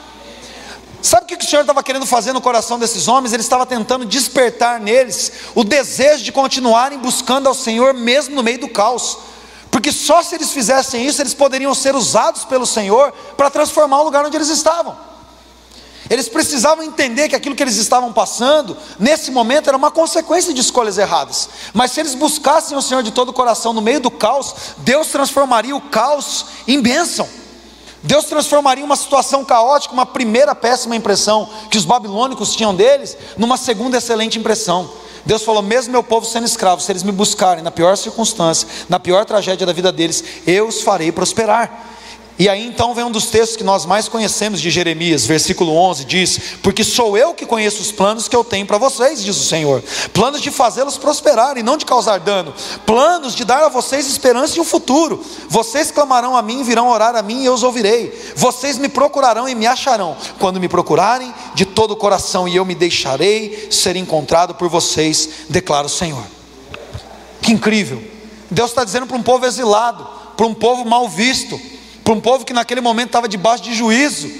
Sabe 1.02 1.24
o 1.24 1.26
que 1.26 1.44
o 1.44 1.48
Senhor 1.48 1.60
estava 1.60 1.82
querendo 1.82 2.06
fazer 2.06 2.32
no 2.32 2.40
coração 2.40 2.78
desses 2.78 3.06
homens? 3.06 3.32
Ele 3.32 3.42
estava 3.42 3.66
tentando 3.66 4.06
despertar 4.06 4.80
neles 4.80 5.32
o 5.54 5.62
desejo 5.62 6.24
de 6.24 6.32
continuarem 6.32 6.98
buscando 6.98 7.46
ao 7.46 7.54
Senhor, 7.54 7.92
mesmo 7.92 8.34
no 8.34 8.42
meio 8.42 8.58
do 8.58 8.68
caos 8.68 9.18
porque 9.78 9.92
só 9.92 10.24
se 10.24 10.34
eles 10.34 10.50
fizessem 10.50 11.06
isso, 11.06 11.22
eles 11.22 11.34
poderiam 11.34 11.72
ser 11.72 11.94
usados 11.94 12.44
pelo 12.44 12.66
Senhor 12.66 13.12
para 13.36 13.48
transformar 13.48 14.00
o 14.00 14.02
lugar 14.02 14.26
onde 14.26 14.36
eles 14.36 14.48
estavam. 14.48 14.98
Eles 16.10 16.28
precisavam 16.28 16.82
entender 16.82 17.28
que 17.28 17.36
aquilo 17.36 17.54
que 17.54 17.62
eles 17.62 17.76
estavam 17.76 18.12
passando, 18.12 18.76
nesse 18.98 19.30
momento, 19.30 19.68
era 19.68 19.76
uma 19.76 19.92
consequência 19.92 20.52
de 20.52 20.60
escolhas 20.60 20.98
erradas. 20.98 21.48
Mas 21.72 21.92
se 21.92 22.00
eles 22.00 22.16
buscassem 22.16 22.76
o 22.76 22.82
Senhor 22.82 23.04
de 23.04 23.12
todo 23.12 23.28
o 23.28 23.32
coração 23.32 23.72
no 23.72 23.80
meio 23.80 24.00
do 24.00 24.10
caos, 24.10 24.52
Deus 24.78 25.06
transformaria 25.06 25.76
o 25.76 25.80
caos 25.80 26.46
em 26.66 26.80
bênção. 26.80 27.28
Deus 28.02 28.24
transformaria 28.24 28.84
uma 28.84 28.96
situação 28.96 29.44
caótica, 29.44 29.94
uma 29.94 30.06
primeira 30.06 30.56
péssima 30.56 30.96
impressão 30.96 31.48
que 31.70 31.78
os 31.78 31.84
babilônicos 31.84 32.56
tinham 32.56 32.74
deles, 32.74 33.16
numa 33.36 33.56
segunda 33.56 33.98
excelente 33.98 34.40
impressão. 34.40 34.90
Deus 35.28 35.42
falou: 35.42 35.60
mesmo 35.60 35.92
meu 35.92 36.02
povo 36.02 36.24
sendo 36.24 36.46
escravo, 36.46 36.80
se 36.80 36.90
eles 36.90 37.02
me 37.02 37.12
buscarem 37.12 37.62
na 37.62 37.70
pior 37.70 37.98
circunstância, 37.98 38.66
na 38.88 38.98
pior 38.98 39.26
tragédia 39.26 39.66
da 39.66 39.74
vida 39.74 39.92
deles, 39.92 40.24
eu 40.46 40.66
os 40.66 40.80
farei 40.80 41.12
prosperar. 41.12 41.97
E 42.38 42.48
aí 42.48 42.64
então 42.64 42.94
vem 42.94 43.04
um 43.04 43.10
dos 43.10 43.26
textos 43.26 43.56
que 43.56 43.64
nós 43.64 43.84
mais 43.84 44.06
conhecemos 44.06 44.60
de 44.60 44.70
Jeremias, 44.70 45.26
versículo 45.26 45.74
11, 45.74 46.04
diz: 46.04 46.38
Porque 46.62 46.84
sou 46.84 47.18
eu 47.18 47.34
que 47.34 47.44
conheço 47.44 47.82
os 47.82 47.90
planos 47.90 48.28
que 48.28 48.36
eu 48.36 48.44
tenho 48.44 48.64
para 48.64 48.78
vocês, 48.78 49.24
diz 49.24 49.36
o 49.36 49.44
Senhor, 49.44 49.82
planos 50.12 50.40
de 50.40 50.52
fazê-los 50.52 50.96
prosperar 50.96 51.58
e 51.58 51.64
não 51.64 51.76
de 51.76 51.84
causar 51.84 52.20
dano, 52.20 52.54
planos 52.86 53.34
de 53.34 53.44
dar 53.44 53.64
a 53.64 53.68
vocês 53.68 54.06
esperança 54.06 54.56
e 54.56 54.60
um 54.60 54.64
futuro. 54.64 55.20
Vocês 55.48 55.90
clamarão 55.90 56.36
a 56.36 56.42
mim, 56.42 56.62
virão 56.62 56.88
orar 56.88 57.16
a 57.16 57.22
mim 57.22 57.42
e 57.42 57.46
eu 57.46 57.54
os 57.54 57.64
ouvirei. 57.64 58.16
Vocês 58.36 58.78
me 58.78 58.88
procurarão 58.88 59.48
e 59.48 59.54
me 59.56 59.66
acharão, 59.66 60.16
quando 60.38 60.60
me 60.60 60.68
procurarem 60.68 61.34
de 61.54 61.66
todo 61.66 61.90
o 61.90 61.96
coração, 61.96 62.46
e 62.46 62.54
eu 62.54 62.64
me 62.64 62.76
deixarei 62.76 63.66
ser 63.68 63.96
encontrado 63.96 64.54
por 64.54 64.68
vocês, 64.68 65.28
declara 65.48 65.86
o 65.86 65.90
Senhor. 65.90 66.22
Que 67.42 67.52
incrível! 67.52 68.00
Deus 68.48 68.70
está 68.70 68.84
dizendo 68.84 69.08
para 69.08 69.16
um 69.16 69.22
povo 69.24 69.44
exilado, 69.44 70.06
para 70.36 70.46
um 70.46 70.54
povo 70.54 70.84
mal 70.84 71.08
visto, 71.08 71.60
para 72.08 72.14
um 72.14 72.20
povo 72.22 72.42
que 72.42 72.54
naquele 72.54 72.80
momento 72.80 73.08
estava 73.08 73.28
debaixo 73.28 73.62
de 73.62 73.74
juízo. 73.74 74.30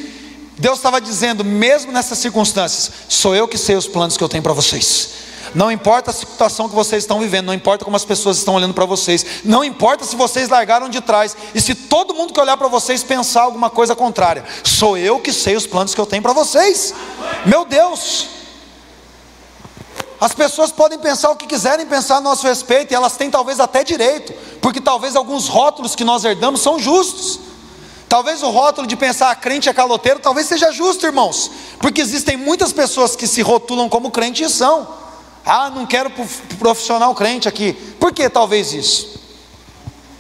Deus 0.57 0.79
estava 0.79 1.03
dizendo, 1.03 1.45
mesmo 1.45 1.93
nessas 1.93 2.19
circunstâncias, 2.19 2.91
sou 3.11 3.35
eu 3.35 3.47
que 3.47 3.59
sei 3.59 3.77
os 3.77 3.87
planos 3.87 4.17
que 4.17 4.25
eu 4.25 4.29
tenho 4.29 4.43
para 4.43 4.55
vocês. 4.55 5.11
Não 5.55 5.71
importa 5.71 6.11
a 6.11 6.15
situação 6.15 6.67
que 6.67 6.75
vocês 6.75 7.03
estão 7.03 7.21
vivendo, 7.21 7.45
não 7.45 7.53
importa 7.53 7.85
como 7.85 7.95
as 7.95 8.07
pessoas 8.07 8.39
estão 8.39 8.55
olhando 8.55 8.73
para 8.73 8.87
vocês, 8.87 9.43
não 9.45 9.63
importa 9.63 10.07
se 10.07 10.17
vocês 10.17 10.49
largaram 10.49 10.89
de 10.89 11.03
trás 11.03 11.37
e 11.55 11.61
se 11.61 11.75
todo 11.75 12.15
mundo 12.15 12.33
que 12.33 12.41
olhar 12.41 12.57
para 12.57 12.69
vocês 12.69 13.03
pensar 13.03 13.43
alguma 13.43 13.69
coisa 13.69 13.95
contrária, 13.95 14.47
sou 14.65 14.97
eu 14.97 15.21
que 15.21 15.31
sei 15.31 15.55
os 15.55 15.67
planos 15.67 15.95
que 15.95 16.01
eu 16.01 16.07
tenho 16.07 16.23
para 16.23 16.33
vocês. 16.33 16.95
Meu 17.45 17.67
Deus! 17.67 18.29
As 20.19 20.33
pessoas 20.33 20.73
podem 20.73 20.99
pensar 20.99 21.31
o 21.31 21.37
que 21.37 21.47
quiserem 21.47 21.85
pensar 21.85 22.17
a 22.17 22.21
nosso 22.23 22.47
respeito, 22.47 22.93
e 22.93 22.95
elas 22.95 23.19
têm 23.19 23.31
talvez 23.31 23.61
até 23.61 23.85
direito, 23.85 24.33
porque 24.63 24.81
talvez 24.81 25.15
alguns 25.15 25.49
rótulos 25.49 25.95
que 25.95 26.03
nós 26.03 26.25
herdamos 26.25 26.63
são 26.63 26.79
justos. 26.79 27.48
Talvez 28.09 28.43
o 28.43 28.51
rótulo 28.51 28.87
de 28.87 28.97
pensar 28.97 29.35
crente 29.37 29.69
é 29.69 29.75
caloteiro, 29.75 30.19
talvez 30.19 30.47
seja 30.47 30.73
justo, 30.73 31.05
irmãos, 31.05 31.51
porque 31.79 32.01
existem 32.01 32.37
muitas 32.37 32.73
pessoas 32.73 33.15
que 33.15 33.27
se 33.27 33.43
rotulam 33.43 33.89
como 33.89 34.11
crente 34.11 34.43
e 34.43 34.49
são. 34.49 34.89
Ah, 35.45 35.71
não 35.71 35.87
quero 35.87 36.11
profissional 36.59 37.15
crente 37.15 37.49
aqui. 37.49 37.73
Por 38.01 38.13
que 38.13 38.29
talvez 38.29 38.73
isso? 38.73 39.19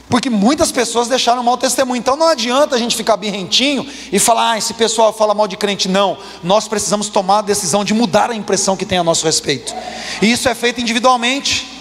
Porque 0.09 0.31
muitas 0.31 0.72
pessoas 0.72 1.07
deixaram 1.07 1.42
mau 1.42 1.57
testemunho. 1.57 1.98
Então 1.98 2.16
não 2.16 2.29
adianta 2.29 2.74
a 2.74 2.79
gente 2.79 2.96
ficar 2.96 3.16
birrentinho 3.16 3.87
e 4.11 4.18
falar, 4.18 4.53
ah, 4.53 4.59
esse 4.59 4.72
pessoal 4.74 5.12
fala 5.12 5.35
mal 5.35 5.46
de 5.46 5.57
crente. 5.57 5.88
Não, 5.88 6.16
nós 6.42 6.66
precisamos 6.66 7.09
tomar 7.09 7.40
a 7.40 7.42
decisão 7.42 7.85
de 7.85 7.92
mudar 7.92 8.31
a 8.31 8.35
impressão 8.35 8.77
que 8.77 8.87
tem 8.87 8.98
a 8.98 9.05
nosso 9.05 9.27
respeito. 9.27 9.74
E 10.22 10.31
isso 10.31 10.48
é 10.48 10.55
feito 10.55 10.81
individualmente. 10.81 11.78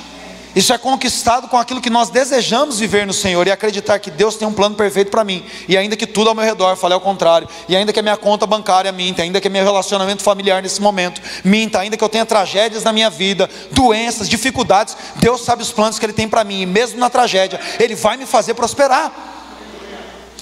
Isso 0.57 0.73
é 0.73 0.77
conquistado 0.79 1.47
com 1.47 1.55
aquilo 1.55 1.79
que 1.79 1.87
nós 1.87 2.09
desejamos 2.09 2.79
viver 2.79 3.05
no 3.05 3.13
Senhor 3.13 3.45
e 3.45 3.51
acreditar 3.51 3.99
que 3.99 4.09
Deus 4.09 4.37
tem 4.37 4.47
um 4.47 4.51
plano 4.51 4.73
perfeito 4.73 5.11
para 5.11 5.23
mim. 5.23 5.45
E 5.67 5.77
ainda 5.77 5.95
que 5.95 6.07
tudo 6.07 6.29
ao 6.29 6.35
meu 6.35 6.43
redor 6.43 6.75
fale 6.75 6.95
ao 6.95 6.99
contrário, 6.99 7.47
e 7.69 7.75
ainda 7.75 7.93
que 7.93 7.99
a 7.99 8.01
minha 8.01 8.17
conta 8.17 8.47
bancária 8.47 8.91
minta, 8.91 9.21
ainda 9.21 9.39
que 9.39 9.49
meu 9.49 9.63
relacionamento 9.63 10.23
familiar 10.23 10.63
nesse 10.63 10.81
momento 10.81 11.21
minta, 11.43 11.77
ainda 11.77 11.95
que 11.95 12.03
eu 12.03 12.09
tenha 12.09 12.25
tragédias 12.25 12.83
na 12.83 12.91
minha 12.91 13.07
vida, 13.07 13.47
doenças, 13.69 14.27
dificuldades, 14.27 14.97
Deus 15.17 15.45
sabe 15.45 15.61
os 15.61 15.71
planos 15.71 15.99
que 15.99 16.05
Ele 16.07 16.13
tem 16.13 16.27
para 16.27 16.43
mim, 16.43 16.61
e 16.61 16.65
mesmo 16.65 16.99
na 16.99 17.07
tragédia, 17.11 17.59
Ele 17.79 17.93
vai 17.93 18.17
me 18.17 18.25
fazer 18.25 18.55
prosperar. 18.55 19.13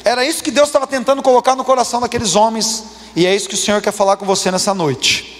Era 0.06 0.24
isso 0.24 0.42
que 0.42 0.50
Deus 0.50 0.70
estava 0.70 0.88
tentando 0.88 1.22
colocar 1.22 1.58
no 1.58 1.66
coração 1.66 2.00
daqueles 2.00 2.36
homens, 2.36 2.86
e 3.18 3.26
é 3.26 3.36
isso 3.36 3.50
que 3.50 3.56
o 3.56 3.58
Senhor 3.58 3.82
quer 3.82 3.92
falar 3.92 4.16
com 4.16 4.26
você 4.26 4.50
nessa 4.50 4.74
noite. 4.74 5.35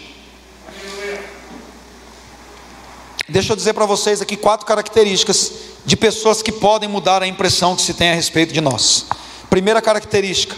Deixa 3.28 3.52
eu 3.52 3.56
dizer 3.56 3.74
para 3.74 3.88
vocês 3.88 4.22
aqui 4.22 4.38
quatro 4.38 4.68
características 4.68 5.52
de 5.84 5.98
pessoas 5.98 6.44
que 6.44 6.52
podem 6.52 6.88
mudar 6.88 7.24
a 7.24 7.28
impressão 7.28 7.76
que 7.76 7.82
se 7.82 7.96
tem 7.96 8.12
a 8.12 8.14
respeito 8.14 8.54
de 8.54 8.62
nós. 8.62 9.08
Primeira 9.50 9.82
característica: 9.82 10.56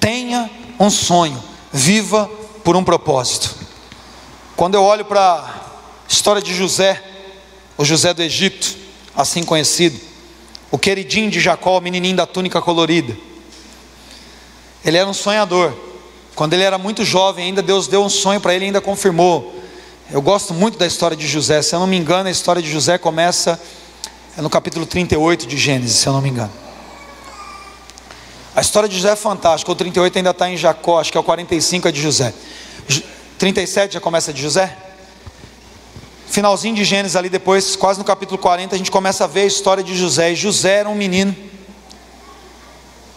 tenha 0.00 0.50
um 0.80 0.88
sonho, 0.88 1.42
viva 1.70 2.30
por 2.64 2.74
um 2.74 2.82
propósito. 2.82 3.54
Quando 4.56 4.76
eu 4.76 4.82
olho 4.82 5.04
para 5.04 5.20
a 5.20 5.54
história 6.08 6.40
de 6.40 6.54
José, 6.54 7.02
o 7.76 7.84
José 7.84 8.14
do 8.14 8.22
Egito, 8.22 8.74
assim 9.14 9.44
conhecido, 9.44 10.00
o 10.70 10.78
queridinho 10.78 11.30
de 11.30 11.38
Jacó, 11.38 11.76
o 11.76 11.82
menininho 11.82 12.16
da 12.16 12.24
túnica 12.24 12.62
colorida, 12.62 13.14
ele 14.82 14.96
era 14.96 15.08
um 15.08 15.14
sonhador. 15.14 15.74
Quando 16.34 16.54
ele 16.54 16.62
era 16.62 16.78
muito 16.78 17.04
jovem, 17.04 17.46
ainda 17.46 17.60
Deus 17.60 17.88
deu 17.88 18.02
um 18.02 18.08
sonho 18.08 18.40
para 18.40 18.54
ele 18.54 18.64
e 18.64 18.68
ainda 18.68 18.80
confirmou. 18.80 19.55
Eu 20.08 20.22
gosto 20.22 20.54
muito 20.54 20.78
da 20.78 20.86
história 20.86 21.16
de 21.16 21.26
José. 21.26 21.60
Se 21.62 21.74
eu 21.74 21.80
não 21.80 21.86
me 21.86 21.96
engano, 21.96 22.28
a 22.28 22.30
história 22.30 22.62
de 22.62 22.70
José 22.70 22.96
começa 22.96 23.60
é 24.38 24.40
no 24.40 24.48
capítulo 24.48 24.86
38 24.86 25.46
de 25.46 25.56
Gênesis, 25.56 25.96
se 25.96 26.06
eu 26.06 26.12
não 26.12 26.20
me 26.20 26.28
engano. 26.28 26.52
A 28.54 28.60
história 28.60 28.88
de 28.88 28.94
José 28.94 29.10
é 29.10 29.16
fantástica. 29.16 29.72
O 29.72 29.74
38 29.74 30.16
ainda 30.16 30.30
está 30.30 30.48
em 30.48 30.56
Jacó, 30.56 31.00
acho 31.00 31.10
que 31.10 31.18
é 31.18 31.20
o 31.20 31.24
45 31.24 31.88
é 31.88 31.92
de 31.92 32.00
José. 32.00 32.32
37 33.36 33.94
já 33.94 34.00
começa 34.00 34.32
de 34.32 34.40
José. 34.40 34.76
Finalzinho 36.28 36.76
de 36.76 36.84
Gênesis 36.84 37.16
ali 37.16 37.28
depois, 37.28 37.74
quase 37.74 37.98
no 37.98 38.04
capítulo 38.04 38.38
40, 38.38 38.76
a 38.76 38.78
gente 38.78 38.92
começa 38.92 39.24
a 39.24 39.26
ver 39.26 39.40
a 39.40 39.46
história 39.46 39.82
de 39.82 39.96
José. 39.96 40.32
E 40.32 40.36
José 40.36 40.76
era 40.80 40.88
um 40.88 40.94
menino 40.94 41.34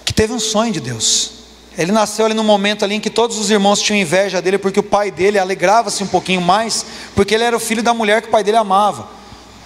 que 0.04 0.14
teve 0.14 0.34
um 0.34 0.40
sonho 0.40 0.72
de 0.72 0.80
Deus. 0.80 1.39
Ele 1.78 1.92
nasceu 1.92 2.26
ali 2.26 2.34
no 2.34 2.44
momento 2.44 2.84
ali 2.84 2.96
em 2.96 3.00
que 3.00 3.10
todos 3.10 3.38
os 3.38 3.50
irmãos 3.50 3.82
tinham 3.82 4.02
inveja 4.02 4.42
dele, 4.42 4.58
porque 4.58 4.80
o 4.80 4.84
pai 4.84 5.12
dele 5.12 5.40
alegrava-se 5.40 6.04
um 6.04 6.08
pouquinho 6.08 6.42
mais, 6.42 6.86
porque 7.16 7.34
ele 7.34 7.44
era 7.44 7.56
o 7.56 7.60
filho 7.60 7.82
da 7.82 7.94
mulher 7.94 8.22
que 8.22 8.28
o 8.28 8.32
pai 8.32 8.44
dele 8.44 8.58
amava. 8.58 9.08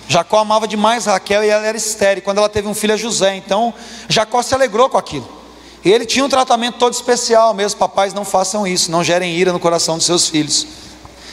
Jacó 0.07 0.39
amava 0.39 0.67
demais 0.67 1.05
Raquel 1.05 1.43
e 1.43 1.49
ela 1.49 1.65
era 1.65 1.77
estéril. 1.77 2.21
Quando 2.21 2.37
ela 2.37 2.49
teve 2.49 2.67
um 2.67 2.73
filho, 2.73 2.93
é 2.93 2.97
José. 2.97 3.35
Então, 3.35 3.73
Jacó 4.09 4.41
se 4.41 4.53
alegrou 4.53 4.89
com 4.89 4.97
aquilo. 4.97 5.27
E 5.83 5.91
ele 5.91 6.05
tinha 6.05 6.23
um 6.23 6.29
tratamento 6.29 6.77
todo 6.77 6.93
especial 6.93 7.53
mesmo. 7.53 7.79
Papais, 7.79 8.13
não 8.13 8.23
façam 8.23 8.65
isso, 8.65 8.91
não 8.91 9.03
gerem 9.03 9.35
ira 9.35 9.51
no 9.51 9.59
coração 9.59 9.97
dos 9.97 10.05
seus 10.05 10.27
filhos. 10.27 10.67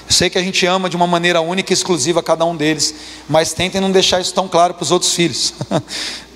Eu 0.06 0.12
sei 0.12 0.28
que 0.28 0.38
a 0.38 0.42
gente 0.42 0.66
ama 0.66 0.90
de 0.90 0.96
uma 0.96 1.06
maneira 1.06 1.40
única 1.40 1.72
e 1.72 1.74
exclusiva 1.74 2.20
cada 2.20 2.44
um 2.44 2.56
deles, 2.56 2.94
mas 3.28 3.52
tentem 3.52 3.80
não 3.80 3.92
deixar 3.92 4.20
isso 4.20 4.34
tão 4.34 4.48
claro 4.48 4.74
para 4.74 4.82
os 4.82 4.90
outros 4.90 5.14
filhos. 5.14 5.54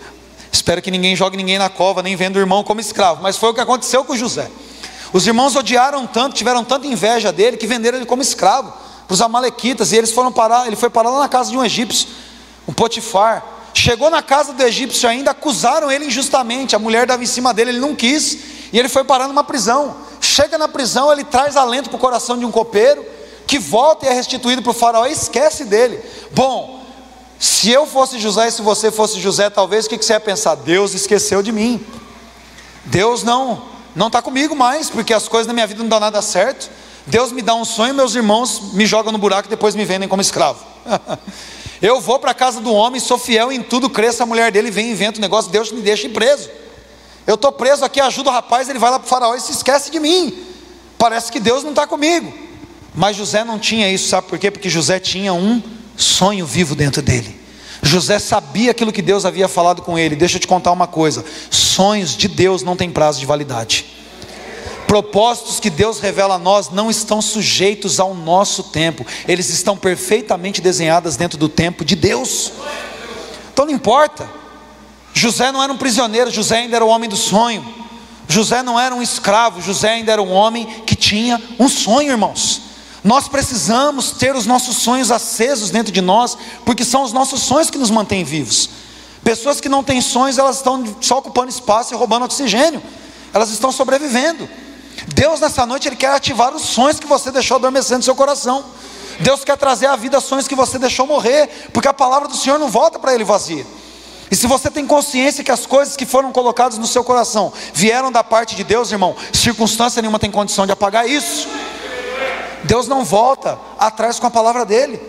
Espero 0.55 0.81
que 0.81 0.89
ninguém 0.89 1.17
jogue 1.17 1.37
ninguém 1.37 1.59
na 1.59 1.69
cova, 1.69 2.01
nem 2.01 2.15
venda 2.15 2.39
o 2.39 2.41
irmão 2.41 2.63
como 2.63 2.81
escravo. 2.81 3.21
Mas 3.21 3.37
foi 3.37 3.51
o 3.51 3.55
que 3.55 3.61
aconteceu 3.61 4.05
com 4.05 4.17
José. 4.17 4.49
Os 5.13 5.27
irmãos 5.27 5.57
odiaram 5.57 6.07
tanto, 6.07 6.37
tiveram 6.37 6.63
tanta 6.63 6.87
inveja 6.87 7.33
dele, 7.33 7.57
que 7.57 7.67
venderam 7.67 7.99
ele 7.99 8.07
como 8.07 8.23
escravo 8.23 8.73
para 9.05 9.15
os 9.15 9.21
amalequitas, 9.21 9.91
e 9.91 9.97
eles 9.97 10.13
foram 10.13 10.31
parar, 10.31 10.69
ele 10.69 10.77
foi 10.77 10.89
parar 10.89 11.11
lá 11.11 11.19
na 11.19 11.29
casa 11.29 11.51
de 11.51 11.59
um 11.59 11.65
egípcio, 11.65 12.07
um 12.69 12.73
Potifar. 12.73 13.45
Chegou 13.75 14.09
na 14.09 14.23
casa 14.23 14.53
do 14.53 14.63
egípcio 14.63 15.09
ainda, 15.09 15.33
acusaram 15.33 15.91
ele 15.91 16.07
injustamente, 16.07 16.77
a 16.77 16.79
mulher 16.79 17.05
dava 17.05 17.25
em 17.25 17.27
cima 17.27 17.53
dele, 17.53 17.73
ele 17.73 17.81
não 17.81 17.93
quis, 17.93 18.39
e 18.73 18.79
ele 18.79 18.89
foi 18.89 19.03
parar 19.03 19.27
numa 19.27 19.43
prisão. 19.43 19.97
Chega 20.21 20.57
na 20.57 20.69
prisão, 20.69 21.13
ele 21.13 21.25
traz 21.25 21.57
alento 21.57 21.91
para 21.91 21.97
o 21.97 22.01
coração 22.01 22.39
de 22.39 22.45
um 22.45 22.53
copeiro, 22.53 23.05
que 23.45 23.59
volta 23.59 24.07
e 24.07 24.09
é 24.09 24.13
restituído 24.13 24.63
para 24.63 24.71
o 24.71 24.75
faraó, 24.75 25.05
e 25.05 25.13
esquece 25.13 25.65
dele. 25.65 26.01
Bom, 26.31 26.84
se 27.39 27.71
eu 27.71 27.87
fosse 27.87 28.19
José 28.19 28.49
e 28.49 28.51
se 28.51 28.63
você 28.63 28.91
fosse 28.91 29.21
José, 29.21 29.51
talvez 29.51 29.87
o 29.87 29.89
que 29.89 29.97
você 29.97 30.13
ia 30.13 30.21
pensar? 30.21 30.55
Deus 30.55 30.95
esqueceu 30.95 31.43
de 31.43 31.53
mim. 31.53 31.85
Deus 32.85 33.23
não 33.23 33.75
não 33.95 34.09
está 34.09 34.21
comigo 34.21 34.57
mais, 34.57 34.91
porque 34.91 35.15
as 35.15 35.29
coisas 35.29 35.47
na 35.47 35.53
minha 35.53 35.67
vida 35.67 35.81
não 35.81 35.89
dão 35.89 36.01
nada 36.01 36.21
certo. 36.21 36.69
Deus 37.07 37.31
me 37.31 37.43
dá 37.43 37.55
um 37.55 37.65
sonho, 37.65 37.95
meus 37.95 38.15
irmãos 38.15 38.73
me 38.73 38.87
jogam 38.87 39.13
no 39.13 39.19
buraco 39.19 39.47
e 39.47 39.51
depois 39.51 39.75
me 39.75 39.85
vendem 39.85 40.09
como 40.09 40.21
escravo. 40.21 40.65
eu 41.81 42.01
vou 42.01 42.19
para 42.19 42.33
a 42.33 42.35
casa 42.35 42.61
do 42.61 42.73
homem, 42.73 43.01
sou 43.01 43.19
fiel 43.19 43.53
em 43.53 43.63
tudo, 43.63 43.89
cresça 43.89 44.25
a 44.25 44.27
mulher 44.27 44.51
dele, 44.51 44.71
vem 44.71 44.89
e 44.89 44.93
inventa 44.93 45.19
o 45.19 45.21
um 45.21 45.23
negócio, 45.23 45.51
Deus 45.51 45.71
me 45.71 45.81
deixa 45.81 46.09
preso. 46.09 46.51
Eu 47.27 47.37
estou 47.37 47.53
preso 47.53 47.85
aqui, 47.85 48.01
ajuda 48.01 48.31
o 48.31 48.33
rapaz, 48.33 48.69
ele 48.69 48.79
vai 48.79 48.91
lá 48.91 48.99
para 48.99 49.07
o 49.07 49.09
faraó 49.09 49.35
e 49.35 49.41
se 49.41 49.53
esquece 49.53 49.91
de 49.91 50.01
mim. 50.01 50.45
Parece 50.99 51.31
que 51.31 51.39
Deus 51.39 51.63
não 51.63 51.71
está 51.71 51.87
comigo. 51.87 52.33
Mas 52.95 53.17
José 53.17 53.45
não 53.45 53.59
tinha 53.59 53.91
isso, 53.91 54.09
sabe 54.09 54.29
por 54.29 54.39
quê? 54.39 54.51
Porque 54.51 54.69
José 54.69 54.99
tinha 54.99 55.33
um 55.33 55.63
sonho 55.97 56.47
vivo 56.47 56.75
dentro 56.75 57.03
dele. 57.03 57.45
José 57.83 58.19
sabia 58.19 58.71
aquilo 58.71 58.93
que 58.93 59.03
Deus 59.03 59.25
havia 59.25 59.47
falado 59.47 59.83
com 59.83 59.99
ele. 59.99 60.17
Deixa 60.17 60.37
eu 60.37 60.41
te 60.41 60.47
contar 60.47 60.73
uma 60.73 60.87
coisa: 60.87 61.25
sonhos 61.51 62.17
de 62.17 62.29
Deus 62.29 62.63
não 62.63 62.77
têm 62.77 62.91
prazo 62.91 63.21
de 63.21 63.27
validade. 63.27 63.85
Propósitos 64.87 65.59
que 65.59 65.71
Deus 65.71 65.99
revela 65.99 66.37
a 66.37 66.39
nós 66.39 66.71
não 66.71 66.91
estão 66.91 67.21
sujeitos 67.21 67.99
ao 67.99 68.15
nosso 68.15 68.65
tempo, 68.65 69.05
eles 69.27 69.49
estão 69.49 69.77
perfeitamente 69.77 70.61
desenhados 70.61 71.17
dentro 71.17 71.39
do 71.39 71.49
tempo 71.49 71.85
de 71.85 71.97
Deus. 71.97 72.53
Então 73.53 73.67
não 73.67 73.73
importa. 73.73 74.29
José 75.13 75.53
não 75.53 75.63
era 75.63 75.73
um 75.73 75.77
prisioneiro, 75.77 76.31
José 76.31 76.59
ainda 76.59 76.77
era 76.77 76.85
o 76.85 76.89
homem 76.89 77.09
do 77.09 77.17
sonho. 77.17 77.65
José 78.29 78.63
não 78.63 78.79
era 78.79 78.95
um 78.95 79.03
escravo, 79.03 79.61
José 79.61 79.91
ainda 79.91 80.13
era 80.13 80.23
um 80.23 80.33
homem 80.33 80.67
que 80.87 80.97
tinha 80.97 81.41
um 81.59 81.69
sonho, 81.69 82.11
irmãos. 82.11 82.63
Nós 83.05 83.29
precisamos 83.29 84.13
ter 84.13 84.35
os 84.35 84.47
nossos 84.47 84.79
sonhos 84.79 85.11
acesos 85.11 85.71
dentro 85.71 85.93
de 85.93 86.01
nós, 86.01 86.39
porque 86.65 86.85
são 86.87 87.03
os 87.03 87.13
nossos 87.13 87.43
sonhos 87.43 87.69
que 87.69 87.77
nos 87.77 87.91
mantêm 87.91 88.25
vivos. 88.25 88.71
Pessoas 89.23 89.61
que 89.61 89.69
não 89.69 89.85
têm 89.85 90.01
sonhos, 90.01 90.39
elas 90.39 90.57
estão 90.57 90.83
só 91.03 91.19
ocupando 91.19 91.51
espaço 91.51 91.93
e 91.93 91.97
roubando 91.97 92.25
oxigênio, 92.25 92.83
elas 93.35 93.51
estão 93.51 93.71
sobrevivendo. 93.71 94.49
Deus 95.09 95.39
nessa 95.41 95.67
noite 95.67 95.87
Ele 95.87 95.97
quer 95.97 96.15
ativar 96.15 96.55
os 96.55 96.63
sonhos 96.63 96.99
que 96.99 97.07
você 97.07 97.31
deixou 97.31 97.57
adormecendo 97.57 97.99
no 97.99 98.05
seu 98.05 98.15
coração. 98.15 98.65
Deus 99.21 99.45
quer 99.45 99.57
trazer 99.59 99.87
à 99.87 99.97
vida 99.97 100.19
sonhos 100.19 100.49
que 100.49 100.55
você 100.55 100.79
deixou 100.79 101.07
morrer, 101.07 101.69
porque 101.75 101.89
a 101.89 101.93
palavra 101.93 102.27
do 102.27 102.37
Senhor 102.37 102.59
não 102.59 102.69
volta 102.69 102.99
para 102.99 103.15
Ele 103.15 103.25
vazia. 103.25 103.67
E 104.31 104.37
se 104.37 104.47
você 104.47 104.71
tem 104.71 104.87
consciência 104.87 105.45
que 105.45 105.53
as 105.53 105.67
coisas 105.67 105.95
que 105.95 106.07
foram 106.07 106.33
colocadas 106.33 106.79
no 106.79 106.87
seu 106.87 107.05
coração 107.05 107.53
vieram 107.75 108.11
da 108.11 108.25
parte 108.25 108.57
de 108.57 108.65
Deus, 108.65 108.91
irmão, 108.91 109.15
circunstância 109.33 110.01
nenhuma 110.01 110.19
tem 110.19 110.31
condição 110.31 110.65
de 110.65 110.73
apagar 110.73 111.09
isso. 111.09 111.47
Deus 112.65 112.89
não 112.89 113.05
volta 113.05 113.59
atrás 113.79 114.19
com 114.19 114.27
a 114.27 114.31
palavra 114.31 114.65
dele. 114.65 115.01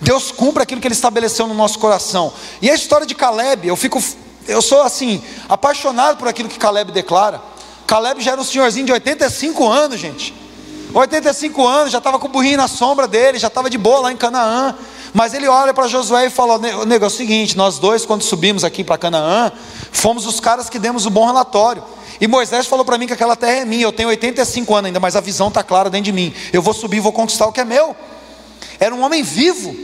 Deus 0.00 0.30
cumpre 0.30 0.62
aquilo 0.62 0.80
que 0.80 0.86
ele 0.86 0.94
estabeleceu 0.94 1.46
no 1.46 1.54
nosso 1.54 1.78
coração. 1.78 2.32
E 2.60 2.70
a 2.70 2.74
história 2.74 3.06
de 3.06 3.14
Caleb, 3.14 3.66
eu 3.68 3.76
fico 3.76 4.02
eu 4.46 4.60
sou 4.60 4.82
assim, 4.82 5.22
apaixonado 5.48 6.18
por 6.18 6.28
aquilo 6.28 6.48
que 6.48 6.58
Caleb 6.58 6.92
declara. 6.92 7.40
Caleb 7.86 8.20
já 8.20 8.32
era 8.32 8.40
um 8.40 8.44
senhorzinho 8.44 8.86
de 8.86 8.92
85 8.92 9.68
anos, 9.68 10.00
gente. 10.00 10.34
85 11.00 11.66
anos, 11.66 11.92
já 11.92 11.98
estava 11.98 12.18
com 12.18 12.28
o 12.28 12.30
burrinho 12.30 12.56
na 12.56 12.68
sombra 12.68 13.08
dele, 13.08 13.38
já 13.38 13.48
estava 13.48 13.68
de 13.68 13.76
boa 13.76 14.00
lá 14.00 14.12
em 14.12 14.16
Canaã. 14.16 14.74
Mas 15.12 15.34
ele 15.34 15.48
olha 15.48 15.74
para 15.74 15.88
Josué 15.88 16.26
e 16.26 16.30
fala: 16.30 16.58
Nego, 16.86 17.04
é 17.04 17.08
o 17.08 17.10
seguinte, 17.10 17.56
nós 17.56 17.78
dois, 17.78 18.06
quando 18.06 18.22
subimos 18.22 18.64
aqui 18.64 18.84
para 18.84 18.96
Canaã, 18.96 19.52
fomos 19.92 20.26
os 20.26 20.40
caras 20.40 20.68
que 20.70 20.78
demos 20.78 21.04
o 21.04 21.10
bom 21.10 21.26
relatório. 21.26 21.82
E 22.20 22.28
Moisés 22.28 22.66
falou 22.66 22.84
para 22.84 22.96
mim 22.96 23.06
que 23.06 23.12
aquela 23.12 23.34
terra 23.34 23.62
é 23.62 23.64
minha. 23.64 23.82
Eu 23.82 23.92
tenho 23.92 24.08
85 24.08 24.74
anos 24.74 24.86
ainda, 24.86 25.00
mas 25.00 25.16
a 25.16 25.20
visão 25.20 25.48
está 25.48 25.62
clara 25.62 25.90
dentro 25.90 26.04
de 26.04 26.12
mim. 26.12 26.32
Eu 26.52 26.62
vou 26.62 26.72
subir 26.72 27.00
vou 27.00 27.12
conquistar 27.12 27.46
o 27.46 27.52
que 27.52 27.60
é 27.60 27.64
meu. 27.64 27.94
Era 28.78 28.94
um 28.94 29.02
homem 29.02 29.22
vivo. 29.22 29.74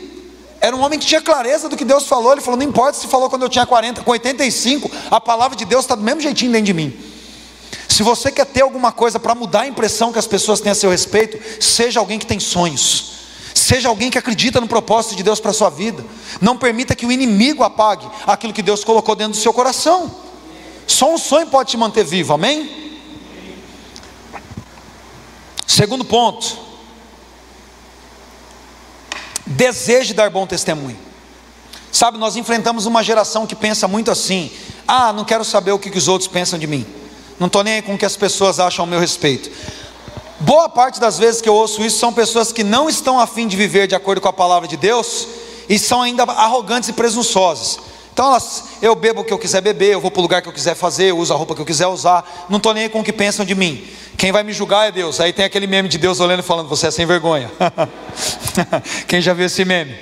Era 0.60 0.76
um 0.76 0.80
homem 0.80 0.98
que 0.98 1.06
tinha 1.06 1.20
clareza 1.20 1.68
do 1.68 1.76
que 1.76 1.84
Deus 1.84 2.06
falou. 2.06 2.32
Ele 2.32 2.40
falou: 2.40 2.58
não 2.58 2.66
importa 2.66 2.98
se 2.98 3.08
falou 3.08 3.28
quando 3.28 3.42
eu 3.42 3.48
tinha 3.48 3.66
40, 3.66 4.02
com 4.02 4.10
85, 4.12 4.90
a 5.10 5.20
palavra 5.20 5.56
de 5.56 5.64
Deus 5.64 5.84
está 5.84 5.94
do 5.94 6.02
mesmo 6.02 6.20
jeitinho 6.20 6.52
dentro 6.52 6.66
de 6.66 6.74
mim. 6.74 7.09
Se 7.90 8.04
você 8.04 8.30
quer 8.30 8.46
ter 8.46 8.62
alguma 8.62 8.92
coisa 8.92 9.18
para 9.18 9.34
mudar 9.34 9.62
a 9.62 9.66
impressão 9.66 10.12
que 10.12 10.18
as 10.18 10.26
pessoas 10.26 10.60
têm 10.60 10.70
a 10.70 10.76
seu 10.76 10.90
respeito, 10.92 11.40
seja 11.60 11.98
alguém 11.98 12.20
que 12.20 12.24
tem 12.24 12.38
sonhos. 12.38 13.14
Seja 13.52 13.88
alguém 13.88 14.12
que 14.12 14.16
acredita 14.16 14.60
no 14.60 14.68
propósito 14.68 15.16
de 15.16 15.24
Deus 15.24 15.40
para 15.40 15.50
a 15.50 15.54
sua 15.54 15.70
vida. 15.70 16.04
Não 16.40 16.56
permita 16.56 16.94
que 16.94 17.04
o 17.04 17.10
inimigo 17.10 17.64
apague 17.64 18.08
aquilo 18.28 18.52
que 18.52 18.62
Deus 18.62 18.84
colocou 18.84 19.16
dentro 19.16 19.32
do 19.32 19.42
seu 19.42 19.52
coração. 19.52 20.08
Só 20.86 21.12
um 21.12 21.18
sonho 21.18 21.48
pode 21.48 21.72
te 21.72 21.76
manter 21.76 22.04
vivo, 22.04 22.32
amém? 22.32 23.02
Segundo 25.66 26.04
ponto, 26.04 26.56
deseje 29.44 30.14
dar 30.14 30.30
bom 30.30 30.46
testemunho. 30.46 30.96
Sabe, 31.90 32.18
nós 32.18 32.36
enfrentamos 32.36 32.86
uma 32.86 33.02
geração 33.02 33.48
que 33.48 33.56
pensa 33.56 33.88
muito 33.88 34.12
assim: 34.12 34.52
ah, 34.86 35.12
não 35.12 35.24
quero 35.24 35.44
saber 35.44 35.72
o 35.72 35.78
que 35.78 35.90
os 35.98 36.06
outros 36.06 36.28
pensam 36.28 36.56
de 36.56 36.68
mim, 36.68 36.86
não 37.40 37.46
estou 37.46 37.64
nem 37.64 37.74
aí 37.76 37.82
com 37.82 37.94
o 37.94 37.98
que 37.98 38.04
as 38.04 38.16
pessoas 38.16 38.60
acham 38.60 38.84
ao 38.84 38.86
meu 38.86 39.00
respeito. 39.00 39.50
Boa 40.38 40.68
parte 40.68 41.00
das 41.00 41.18
vezes 41.18 41.40
que 41.40 41.48
eu 41.48 41.54
ouço 41.54 41.82
isso 41.82 41.98
são 41.98 42.12
pessoas 42.12 42.52
que 42.52 42.62
não 42.62 42.88
estão 42.88 43.18
afim 43.18 43.48
de 43.48 43.56
viver 43.56 43.86
de 43.86 43.94
acordo 43.94 44.20
com 44.20 44.28
a 44.28 44.32
palavra 44.32 44.68
de 44.68 44.76
Deus 44.76 45.26
e 45.66 45.78
são 45.78 46.02
ainda 46.02 46.22
arrogantes 46.24 46.90
e 46.90 46.92
presunçosos. 46.92 47.80
Então 48.12 48.26
elas, 48.26 48.64
eu 48.82 48.94
bebo 48.94 49.22
o 49.22 49.24
que 49.24 49.32
eu 49.32 49.38
quiser 49.38 49.62
beber, 49.62 49.94
eu 49.94 50.00
vou 50.00 50.10
para 50.10 50.20
o 50.20 50.22
lugar 50.22 50.42
que 50.42 50.48
eu 50.48 50.52
quiser 50.52 50.74
fazer, 50.74 51.06
eu 51.06 51.18
uso 51.18 51.32
a 51.32 51.36
roupa 51.36 51.54
que 51.54 51.62
eu 51.62 51.66
quiser 51.66 51.86
usar, 51.86 52.46
não 52.50 52.58
estou 52.58 52.74
nem 52.74 52.84
aí 52.84 52.88
com 52.90 53.00
o 53.00 53.04
que 53.04 53.12
pensam 53.12 53.44
de 53.44 53.54
mim. 53.54 53.88
Quem 54.18 54.32
vai 54.32 54.42
me 54.42 54.52
julgar 54.52 54.88
é 54.88 54.92
Deus. 54.92 55.18
Aí 55.18 55.32
tem 55.32 55.46
aquele 55.46 55.66
meme 55.66 55.88
de 55.88 55.96
Deus 55.96 56.20
olhando 56.20 56.40
e 56.40 56.42
falando: 56.42 56.68
Você 56.68 56.88
é 56.88 56.90
sem 56.90 57.06
vergonha. 57.06 57.50
quem 59.08 59.22
já 59.22 59.32
viu 59.32 59.46
esse 59.46 59.64
meme? 59.64 59.96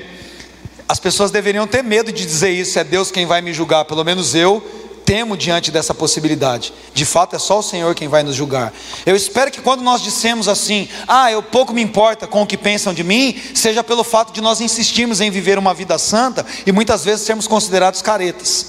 As 0.88 0.98
pessoas 0.98 1.30
deveriam 1.30 1.68
ter 1.68 1.84
medo 1.84 2.10
de 2.10 2.26
dizer 2.26 2.50
isso: 2.50 2.80
É 2.80 2.82
Deus 2.82 3.12
quem 3.12 3.26
vai 3.26 3.40
me 3.40 3.52
julgar. 3.52 3.84
Pelo 3.84 4.02
menos 4.02 4.34
eu 4.34 4.60
temo 5.08 5.38
diante 5.38 5.70
dessa 5.70 5.94
possibilidade. 5.94 6.70
De 6.92 7.06
fato, 7.06 7.34
é 7.34 7.38
só 7.38 7.60
o 7.60 7.62
Senhor 7.62 7.94
quem 7.94 8.08
vai 8.08 8.22
nos 8.22 8.34
julgar. 8.34 8.74
Eu 9.06 9.16
espero 9.16 9.50
que 9.50 9.62
quando 9.62 9.80
nós 9.80 10.02
dissemos 10.02 10.48
assim, 10.48 10.86
ah, 11.06 11.32
eu 11.32 11.42
pouco 11.42 11.72
me 11.72 11.80
importa 11.80 12.26
com 12.26 12.42
o 12.42 12.46
que 12.46 12.58
pensam 12.58 12.92
de 12.92 13.02
mim, 13.02 13.34
seja 13.54 13.82
pelo 13.82 14.04
fato 14.04 14.34
de 14.34 14.42
nós 14.42 14.60
insistirmos 14.60 15.22
em 15.22 15.30
viver 15.30 15.56
uma 15.58 15.72
vida 15.72 15.96
santa 15.96 16.44
e 16.66 16.72
muitas 16.72 17.06
vezes 17.06 17.24
sermos 17.24 17.46
considerados 17.46 18.02
caretas. 18.02 18.66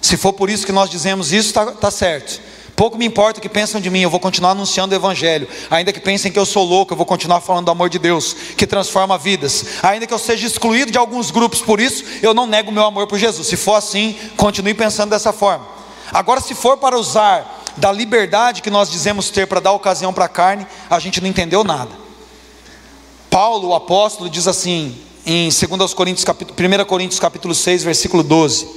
Se 0.00 0.16
for 0.16 0.32
por 0.32 0.48
isso 0.48 0.64
que 0.64 0.72
nós 0.72 0.88
dizemos 0.88 1.30
isso, 1.30 1.48
está 1.48 1.66
tá 1.66 1.90
certo. 1.90 2.40
Pouco 2.76 2.98
me 2.98 3.06
importa 3.06 3.38
o 3.38 3.42
que 3.42 3.48
pensam 3.48 3.80
de 3.80 3.88
mim, 3.88 4.00
eu 4.00 4.10
vou 4.10 4.20
continuar 4.20 4.50
anunciando 4.50 4.94
o 4.94 4.98
Evangelho. 4.98 5.48
Ainda 5.70 5.94
que 5.94 6.00
pensem 6.00 6.30
que 6.30 6.38
eu 6.38 6.44
sou 6.44 6.62
louco, 6.62 6.92
eu 6.92 6.96
vou 6.96 7.06
continuar 7.06 7.40
falando 7.40 7.64
do 7.64 7.70
amor 7.70 7.88
de 7.88 7.98
Deus, 7.98 8.36
que 8.54 8.66
transforma 8.66 9.16
vidas. 9.16 9.64
Ainda 9.82 10.06
que 10.06 10.12
eu 10.12 10.18
seja 10.18 10.46
excluído 10.46 10.92
de 10.92 10.98
alguns 10.98 11.30
grupos 11.30 11.62
por 11.62 11.80
isso, 11.80 12.04
eu 12.20 12.34
não 12.34 12.46
nego 12.46 12.70
o 12.70 12.74
meu 12.74 12.84
amor 12.84 13.06
por 13.06 13.18
Jesus. 13.18 13.48
Se 13.48 13.56
for 13.56 13.76
assim, 13.76 14.14
continue 14.36 14.74
pensando 14.74 15.08
dessa 15.08 15.32
forma. 15.32 15.66
Agora, 16.12 16.38
se 16.38 16.54
for 16.54 16.76
para 16.76 16.98
usar 16.98 17.64
da 17.78 17.90
liberdade 17.90 18.60
que 18.60 18.70
nós 18.70 18.90
dizemos 18.90 19.30
ter 19.30 19.46
para 19.46 19.58
dar 19.60 19.72
ocasião 19.72 20.12
para 20.12 20.26
a 20.26 20.28
carne, 20.28 20.66
a 20.90 20.98
gente 20.98 21.18
não 21.18 21.28
entendeu 21.30 21.64
nada. 21.64 21.90
Paulo, 23.30 23.68
o 23.68 23.74
apóstolo, 23.74 24.28
diz 24.28 24.46
assim 24.46 24.98
em 25.24 25.48
2 25.48 25.94
Coríntios, 25.94 26.24
capítulo, 26.24 26.54
1 26.58 26.84
Coríntios 26.84 27.18
capítulo 27.18 27.54
6, 27.54 27.84
versículo 27.84 28.22
12: 28.22 28.68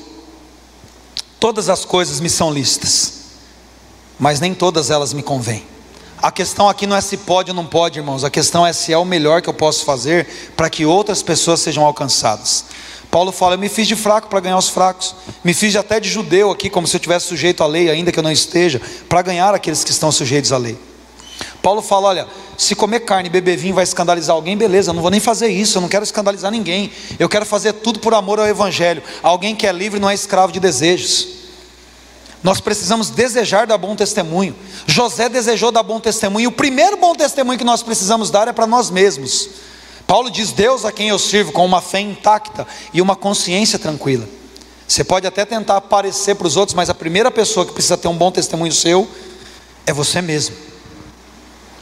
Todas 1.38 1.70
as 1.70 1.84
coisas 1.84 2.22
me 2.22 2.30
são 2.30 2.52
listas, 2.52 3.19
mas 4.20 4.40
nem 4.40 4.54
todas 4.54 4.92
elas 4.92 5.14
me 5.14 5.24
convêm. 5.24 5.64
A 6.22 6.32
questão 6.32 6.68
aqui 6.68 6.86
não 6.86 6.98
é 6.98 7.02
se 7.02 7.16
pode 7.16 7.52
ou 7.52 7.56
não 7.56 7.66
pode, 7.66 7.98
irmãos, 7.98 8.26
a 8.26 8.30
questão 8.30 8.68
é 8.68 8.74
se 8.74 8.92
é 8.92 8.98
o 8.98 9.06
melhor 9.06 9.42
que 9.42 9.48
eu 9.48 9.54
posso 9.54 9.86
fazer 9.86 10.28
para 10.56 10.70
que 10.70 10.86
outras 10.86 11.24
pessoas 11.24 11.62
sejam 11.62 11.86
alcançadas. 11.86 12.66
Paulo 13.10 13.32
fala: 13.32 13.56
Eu 13.56 13.60
me 13.60 13.70
fiz 13.70 13.88
de 13.88 13.96
fraco 13.96 14.28
para 14.28 14.42
ganhar 14.42 14.58
os 14.58 14.68
fracos, 14.68 15.16
me 15.44 15.54
fiz 15.54 15.76
até 15.78 15.98
de 16.00 16.10
judeu 16.10 16.52
aqui, 16.52 16.70
como 16.70 16.86
se 16.86 16.96
eu 16.96 17.00
tivesse 17.00 17.28
sujeito 17.28 17.64
à 17.64 17.68
lei, 17.68 17.90
ainda 17.90 18.12
que 18.12 18.20
eu 18.20 18.24
não 18.24 18.32
esteja, 18.32 18.82
para 19.08 19.22
ganhar 19.22 19.56
aqueles 19.56 19.84
que 19.84 19.92
estão 19.92 20.12
sujeitos 20.12 20.52
à 20.52 20.58
lei. 20.58 20.78
Paulo 21.62 21.82
fala: 21.82 22.10
Olha, 22.10 22.28
se 22.58 22.76
comer 22.76 23.00
carne 23.00 23.30
e 23.30 23.32
beber 23.32 23.56
vinho 23.56 23.74
vai 23.74 23.86
escandalizar 23.86 24.36
alguém, 24.36 24.58
beleza, 24.58 24.92
eu 24.92 24.94
não 24.94 25.02
vou 25.02 25.10
nem 25.10 25.22
fazer 25.22 25.48
isso, 25.48 25.78
eu 25.78 25.82
não 25.82 25.88
quero 25.88 26.04
escandalizar 26.04 26.52
ninguém, 26.52 26.92
eu 27.18 27.30
quero 27.30 27.46
fazer 27.46 27.72
tudo 27.74 28.00
por 28.00 28.14
amor 28.14 28.40
ao 28.40 28.46
Evangelho. 28.46 29.02
Alguém 29.24 29.56
que 29.56 29.66
é 29.66 29.72
livre 29.72 30.00
não 30.00 30.10
é 30.10 30.14
escravo 30.14 30.52
de 30.52 30.60
desejos. 30.60 31.39
Nós 32.42 32.62
precisamos 32.62 33.10
desejar 33.10 33.68
dar 33.68 33.78
bom 33.78 33.96
testemunho. 33.96 34.56
José 34.88 35.28
desejou 35.28 35.72
dar 35.72 35.84
bom 35.84 36.00
testemunho. 36.00 36.50
O 36.50 36.54
primeiro 36.54 36.96
bom 36.98 37.14
testemunho 37.14 37.58
que 37.58 37.66
nós 37.66 37.84
precisamos 37.84 38.30
dar 38.30 38.48
é 38.48 38.54
para 38.54 38.66
nós 38.66 38.90
mesmos. 38.90 39.50
Paulo 40.08 40.32
diz: 40.32 40.52
Deus 40.52 40.86
a 40.86 40.92
quem 40.92 41.10
eu 41.10 41.20
sirvo 41.20 41.52
com 41.52 41.66
uma 41.66 41.82
fé 41.82 42.00
intacta 42.00 42.66
e 42.94 43.02
uma 43.02 43.16
consciência 43.16 43.78
tranquila. 43.78 44.28
Você 44.88 45.04
pode 45.04 45.28
até 45.28 45.46
tentar 45.46 45.78
aparecer 45.78 46.36
para 46.36 46.48
os 46.48 46.58
outros, 46.58 46.74
mas 46.74 46.90
a 46.90 46.96
primeira 46.96 47.30
pessoa 47.30 47.66
que 47.66 47.74
precisa 47.74 47.98
ter 47.98 48.08
um 48.08 48.18
bom 48.18 48.32
testemunho 48.32 48.72
seu 48.72 49.08
é 49.86 49.94
você 49.94 50.22
mesmo. 50.22 50.56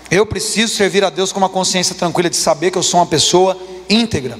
Eu 0.09 0.25
preciso 0.25 0.75
servir 0.75 1.03
a 1.03 1.09
Deus 1.09 1.31
com 1.31 1.39
uma 1.39 1.49
consciência 1.49 1.95
tranquila 1.95 2.29
de 2.29 2.35
saber 2.35 2.71
que 2.71 2.77
eu 2.77 2.83
sou 2.83 2.99
uma 2.99 3.05
pessoa 3.05 3.57
íntegra, 3.89 4.39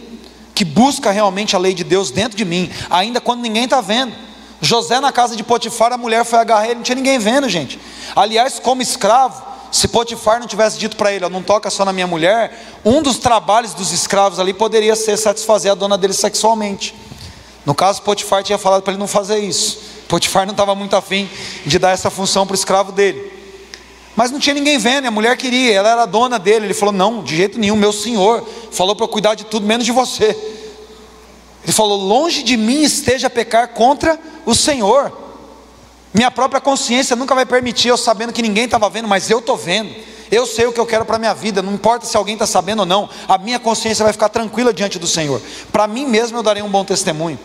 que 0.56 0.66
busca 0.66 1.12
realmente 1.12 1.56
a 1.56 1.60
lei 1.60 1.74
de 1.74 1.84
Deus 1.84 2.10
dentro 2.10 2.38
de 2.38 2.44
mim, 2.44 2.70
ainda 2.90 3.22
quando 3.22 3.42
ninguém 3.42 3.66
está 3.66 3.80
vendo. 3.80 4.27
José 4.62 5.00
na 5.00 5.12
casa 5.12 5.36
de 5.36 5.44
Potifar, 5.44 5.94
a 5.94 5.98
mulher 5.98 6.26
foi 6.26 6.40
agarrar 6.40 6.66
ele, 6.66 6.76
não 6.76 6.84
tinha 6.84 6.96
ninguém 6.96 7.20
vendo, 7.20 7.48
gente. 7.48 7.80
Aliás, 8.16 8.60
como 8.60 8.82
escravo, 8.82 9.44
se 9.72 9.88
Potifar 9.88 10.40
não 10.40 10.48
tivesse 10.48 10.78
dito 10.80 10.96
para 10.96 11.12
ele, 11.12 11.28
não 11.30 11.44
toca 11.44 11.70
só 11.70 11.86
na 11.86 11.94
minha 11.94 12.08
mulher, 12.08 12.80
um 12.84 13.02
dos 13.02 13.18
trabalhos 13.18 13.74
dos 13.74 13.92
escravos 13.92 14.40
ali 14.40 14.54
poderia 14.54 14.96
ser 14.96 15.18
satisfazer 15.18 15.72
a 15.72 15.76
dona 15.76 15.98
dele 15.98 16.14
sexualmente. 16.14 16.96
No 17.66 17.76
caso, 17.76 18.02
Potifar 18.02 18.44
tinha 18.44 18.58
falado 18.58 18.82
para 18.82 18.94
ele 18.94 19.00
não 19.00 19.08
fazer 19.08 19.40
isso. 19.40 19.80
Potifar 20.08 20.46
não 20.46 20.54
estava 20.54 20.74
muito 20.74 20.96
afim 20.96 21.30
de 21.66 21.78
dar 21.78 21.92
essa 21.92 22.10
função 22.10 22.48
para 22.48 22.54
o 22.54 22.56
escravo 22.56 22.92
dele. 22.92 23.34
Mas 24.16 24.32
não 24.32 24.40
tinha 24.40 24.56
ninguém 24.56 24.80
vendo, 24.80 25.06
a 25.06 25.12
mulher 25.12 25.38
queria, 25.38 25.76
ela 25.76 25.92
era 25.92 26.06
dona 26.06 26.40
dele. 26.40 26.66
Ele 26.66 26.74
falou: 26.74 26.94
Não, 26.94 27.22
de 27.22 27.36
jeito 27.36 27.60
nenhum, 27.60 27.76
meu 27.76 27.92
senhor 27.92 28.48
falou 28.72 28.96
para 28.96 29.04
eu 29.04 29.10
cuidar 29.10 29.36
de 29.36 29.44
tudo, 29.44 29.68
menos 29.68 29.86
de 29.86 29.92
você. 29.92 30.36
Ele 31.68 31.74
falou: 31.74 32.02
Longe 32.02 32.44
de 32.44 32.56
mim 32.56 32.82
esteja 32.82 33.30
pecar 33.30 33.68
contra 33.74 34.18
o 34.46 34.56
Senhor. 34.56 35.12
Minha 36.14 36.32
própria 36.32 36.62
consciência 36.62 37.14
nunca 37.14 37.36
vai 37.36 37.46
permitir 37.46 37.90
eu 37.90 37.98
sabendo 37.98 38.32
que 38.32 38.42
ninguém 38.42 38.64
estava 38.64 38.90
vendo, 38.90 39.08
mas 39.08 39.30
eu 39.30 39.40
estou 39.40 39.58
vendo. 39.58 39.94
Eu 40.32 40.46
sei 40.46 40.66
o 40.66 40.72
que 40.72 40.80
eu 40.80 40.86
quero 40.86 41.06
para 41.06 41.18
a 41.18 41.20
minha 41.20 41.34
vida, 41.34 41.62
não 41.62 41.74
importa 41.74 42.06
se 42.06 42.16
alguém 42.16 42.34
está 42.34 42.48
sabendo 42.48 42.80
ou 42.80 42.86
não, 42.86 43.10
a 43.28 43.38
minha 43.38 43.60
consciência 43.60 44.04
vai 44.04 44.12
ficar 44.12 44.30
tranquila 44.30 44.74
diante 44.74 44.98
do 44.98 45.08
Senhor. 45.08 45.42
Para 45.72 45.88
mim 45.88 46.06
mesmo 46.06 46.38
eu 46.38 46.44
darei 46.44 46.64
um 46.64 46.70
bom 46.70 46.84
testemunho. 46.84 47.40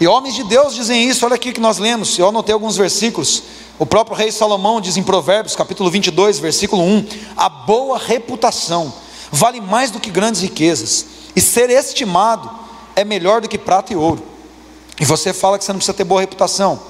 E 0.00 0.06
homens 0.06 0.34
de 0.34 0.44
Deus 0.44 0.74
dizem 0.74 1.08
isso, 1.08 1.24
olha 1.24 1.34
aqui 1.34 1.52
que 1.52 1.60
nós 1.60 1.78
lemos, 1.78 2.16
eu 2.18 2.28
anotei 2.28 2.52
alguns 2.52 2.76
versículos. 2.76 3.42
O 3.78 3.86
próprio 3.86 4.16
rei 4.16 4.30
Salomão 4.30 4.80
diz 4.80 4.96
em 4.96 5.02
Provérbios, 5.02 5.56
capítulo 5.56 5.90
22, 5.90 6.38
versículo 6.38 6.82
1: 6.82 7.06
A 7.36 7.48
boa 7.48 7.98
reputação 7.98 8.92
vale 9.32 9.60
mais 9.60 9.90
do 9.90 9.98
que 9.98 10.10
grandes 10.10 10.40
riquezas, 10.40 11.06
e 11.34 11.40
ser 11.40 11.70
estimado 11.70 12.67
é 12.98 13.04
melhor 13.04 13.40
do 13.40 13.48
que 13.48 13.56
prata 13.56 13.92
e 13.92 13.96
ouro. 13.96 14.22
E 15.00 15.04
você 15.04 15.32
fala 15.32 15.56
que 15.56 15.64
você 15.64 15.72
não 15.72 15.78
precisa 15.78 15.96
ter 15.96 16.02
boa 16.02 16.20
reputação. 16.20 16.80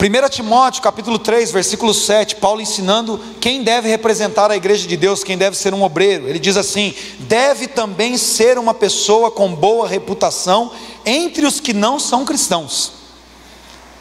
1 0.00 0.28
Timóteo 0.30 0.82
capítulo 0.82 1.18
3, 1.18 1.52
versículo 1.52 1.92
7, 1.92 2.36
Paulo 2.36 2.60
ensinando 2.60 3.20
quem 3.38 3.62
deve 3.62 3.88
representar 3.88 4.50
a 4.50 4.56
igreja 4.56 4.88
de 4.88 4.96
Deus, 4.96 5.22
quem 5.22 5.36
deve 5.36 5.56
ser 5.56 5.74
um 5.74 5.82
obreiro. 5.82 6.26
Ele 6.26 6.38
diz 6.38 6.56
assim: 6.56 6.94
deve 7.20 7.68
também 7.68 8.16
ser 8.16 8.58
uma 8.58 8.72
pessoa 8.72 9.30
com 9.30 9.54
boa 9.54 9.86
reputação 9.86 10.72
entre 11.04 11.46
os 11.46 11.60
que 11.60 11.74
não 11.74 12.00
são 12.00 12.24
cristãos. 12.24 12.94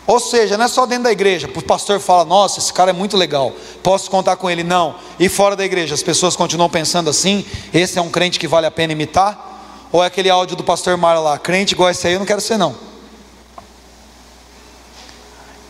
Ou 0.07 0.19
seja, 0.19 0.57
não 0.57 0.65
é 0.65 0.67
só 0.67 0.85
dentro 0.85 1.03
da 1.03 1.11
igreja, 1.11 1.49
o 1.53 1.61
pastor 1.61 1.99
fala, 1.99 2.25
nossa, 2.25 2.59
esse 2.59 2.73
cara 2.73 2.89
é 2.89 2.93
muito 2.93 3.15
legal, 3.15 3.53
posso 3.83 4.09
contar 4.09 4.35
com 4.35 4.49
ele, 4.49 4.63
não. 4.63 4.95
E 5.19 5.29
fora 5.29 5.55
da 5.55 5.63
igreja, 5.63 5.93
as 5.93 6.01
pessoas 6.01 6.35
continuam 6.35 6.69
pensando 6.69 7.09
assim, 7.09 7.45
esse 7.73 7.99
é 7.99 8.01
um 8.01 8.09
crente 8.09 8.39
que 8.39 8.47
vale 8.47 8.65
a 8.65 8.71
pena 8.71 8.93
imitar? 8.93 9.50
Ou 9.91 10.03
é 10.03 10.07
aquele 10.07 10.29
áudio 10.29 10.55
do 10.55 10.63
pastor 10.63 10.95
Mário 10.97 11.21
lá, 11.21 11.37
crente 11.37 11.73
igual 11.73 11.89
esse 11.89 12.07
aí 12.07 12.13
eu 12.13 12.19
não 12.19 12.25
quero 12.25 12.41
ser 12.41 12.57
não 12.57 12.91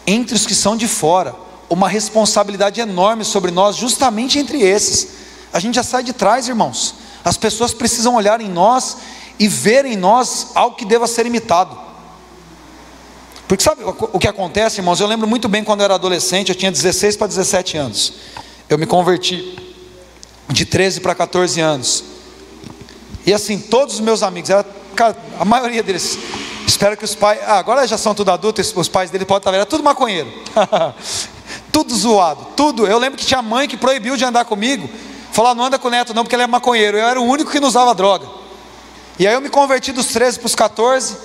entre 0.05 0.35
os 0.35 0.45
que 0.45 0.55
são 0.55 0.75
de 0.75 0.87
fora, 0.87 1.35
uma 1.69 1.87
responsabilidade 1.87 2.81
enorme 2.81 3.23
sobre 3.23 3.51
nós, 3.51 3.75
justamente 3.75 4.37
entre 4.39 4.61
esses. 4.61 5.07
A 5.53 5.59
gente 5.59 5.75
já 5.75 5.83
sai 5.83 6.03
de 6.03 6.13
trás, 6.13 6.47
irmãos. 6.47 6.95
As 7.23 7.37
pessoas 7.37 7.73
precisam 7.73 8.15
olhar 8.15 8.41
em 8.41 8.49
nós 8.49 8.97
e 9.39 9.47
ver 9.47 9.85
em 9.85 9.95
nós 9.95 10.47
algo 10.55 10.75
que 10.75 10.85
deva 10.85 11.07
ser 11.07 11.25
imitado. 11.25 11.77
Porque 13.47 13.63
sabe 13.63 13.83
o 13.83 14.19
que 14.19 14.27
acontece, 14.27 14.79
irmãos? 14.79 14.99
Eu 14.99 15.07
lembro 15.07 15.27
muito 15.27 15.47
bem 15.47 15.63
quando 15.63 15.81
eu 15.81 15.85
era 15.85 15.95
adolescente, 15.95 16.49
eu 16.49 16.55
tinha 16.55 16.71
16 16.71 17.17
para 17.17 17.27
17 17.27 17.77
anos. 17.77 18.13
Eu 18.69 18.77
me 18.77 18.85
converti 18.85 19.57
de 20.47 20.65
13 20.65 21.01
para 21.01 21.13
14 21.13 21.59
anos. 21.59 22.03
E 23.25 23.33
assim, 23.33 23.59
todos 23.59 23.95
os 23.95 23.99
meus 23.99 24.23
amigos, 24.23 24.49
era, 24.49 24.65
a 25.39 25.45
maioria 25.45 25.83
deles, 25.83 26.17
Espero 26.71 26.95
que 26.95 27.03
os 27.03 27.13
pais. 27.13 27.39
Ah, 27.45 27.57
agora 27.57 27.85
já 27.85 27.97
são 27.97 28.15
tudo 28.15 28.31
adultos, 28.31 28.73
os 28.75 28.87
pais 28.87 29.11
dele 29.11 29.25
podem 29.25 29.39
estar 29.39 29.51
vendo. 29.51 29.65
tudo 29.65 29.83
maconheiro. 29.83 30.31
tudo 31.71 31.93
zoado. 31.95 32.47
Tudo. 32.55 32.87
Eu 32.87 32.97
lembro 32.97 33.19
que 33.19 33.25
tinha 33.25 33.41
mãe 33.41 33.67
que 33.67 33.75
proibiu 33.75 34.15
de 34.15 34.23
andar 34.23 34.45
comigo. 34.45 34.89
Falar, 35.31 35.53
não 35.53 35.65
anda 35.65 35.77
com 35.77 35.89
o 35.89 35.91
neto 35.91 36.13
não, 36.13 36.23
porque 36.23 36.35
ele 36.35 36.43
é 36.43 36.47
maconheiro. 36.47 36.97
Eu 36.97 37.05
era 37.05 37.19
o 37.19 37.25
único 37.25 37.51
que 37.51 37.59
não 37.59 37.67
usava 37.67 37.93
droga. 37.93 38.27
E 39.19 39.27
aí 39.27 39.33
eu 39.33 39.41
me 39.41 39.49
converti 39.49 39.91
dos 39.91 40.07
13 40.07 40.39
para 40.39 40.47
os 40.47 40.55
14. 40.55 41.17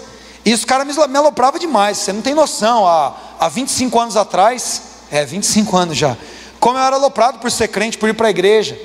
E 0.45 0.53
os 0.53 0.65
caras 0.65 0.87
me, 0.87 1.07
me 1.09 1.17
alopravam 1.17 1.59
demais. 1.59 1.99
Você 1.99 2.13
não 2.13 2.23
tem 2.23 2.35
noção. 2.35 2.87
Há, 2.87 3.15
há 3.39 3.49
25 3.49 4.01
anos 4.01 4.17
atrás. 4.17 4.83
É, 5.11 5.25
25 5.25 5.77
anos 5.77 5.97
já. 5.97 6.17
Como 6.59 6.77
eu 6.77 6.83
era 6.83 6.97
aloprado 6.97 7.39
por 7.39 7.51
ser 7.51 7.69
crente, 7.69 7.97
por 7.97 8.09
ir 8.09 8.15
para 8.15 8.27
a 8.27 8.31
igreja. 8.31 8.77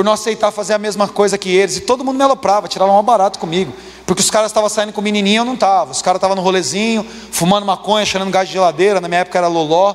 Por 0.00 0.04
não 0.04 0.14
aceitar 0.14 0.50
fazer 0.50 0.72
a 0.72 0.78
mesma 0.78 1.06
coisa 1.06 1.36
que 1.36 1.54
eles. 1.54 1.76
E 1.76 1.80
todo 1.82 2.02
mundo 2.02 2.16
me 2.16 2.24
aloprava, 2.24 2.66
tirava 2.66 2.90
um 2.90 3.02
barato 3.02 3.38
comigo. 3.38 3.70
Porque 4.06 4.22
os 4.22 4.30
caras 4.30 4.50
estavam 4.50 4.70
saindo 4.70 4.94
com 4.94 5.02
menininha, 5.02 5.40
eu 5.40 5.44
não 5.44 5.52
estava. 5.52 5.90
Os 5.90 6.00
caras 6.00 6.16
estavam 6.16 6.34
no 6.34 6.40
rolezinho, 6.40 7.06
fumando 7.30 7.66
maconha, 7.66 8.06
cheirando 8.06 8.30
gás 8.30 8.48
de 8.48 8.54
geladeira. 8.54 8.98
Na 8.98 9.08
minha 9.08 9.20
época 9.20 9.36
era 9.36 9.46
loló, 9.46 9.94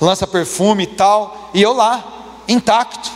lança 0.00 0.28
perfume 0.28 0.84
e 0.84 0.86
tal. 0.86 1.50
E 1.52 1.60
eu 1.60 1.72
lá, 1.72 2.04
intacto. 2.46 3.10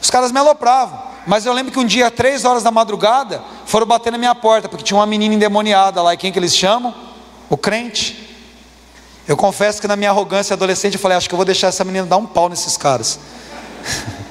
Os 0.00 0.10
caras 0.10 0.30
me 0.30 0.38
alopravam. 0.38 0.96
Mas 1.26 1.44
eu 1.44 1.52
lembro 1.52 1.72
que 1.72 1.78
um 1.80 1.86
dia, 1.86 2.08
três 2.08 2.44
horas 2.44 2.62
da 2.62 2.70
madrugada, 2.70 3.42
foram 3.66 3.84
bater 3.84 4.12
na 4.12 4.18
minha 4.18 4.36
porta, 4.36 4.68
porque 4.68 4.84
tinha 4.84 4.96
uma 4.96 5.06
menina 5.06 5.34
endemoniada 5.34 6.00
lá. 6.02 6.14
E 6.14 6.16
quem 6.16 6.30
que 6.30 6.38
eles 6.38 6.54
chamam? 6.54 6.94
O 7.50 7.56
crente. 7.56 8.32
Eu 9.26 9.36
confesso 9.36 9.80
que 9.80 9.88
na 9.88 9.96
minha 9.96 10.10
arrogância 10.10 10.54
adolescente, 10.54 10.94
eu 10.94 11.00
falei, 11.00 11.16
acho 11.16 11.28
que 11.28 11.34
eu 11.34 11.36
vou 11.36 11.44
deixar 11.44 11.66
essa 11.66 11.82
menina 11.82 12.06
dar 12.06 12.16
um 12.16 12.26
pau 12.26 12.48
nesses 12.48 12.76
caras. 12.76 13.18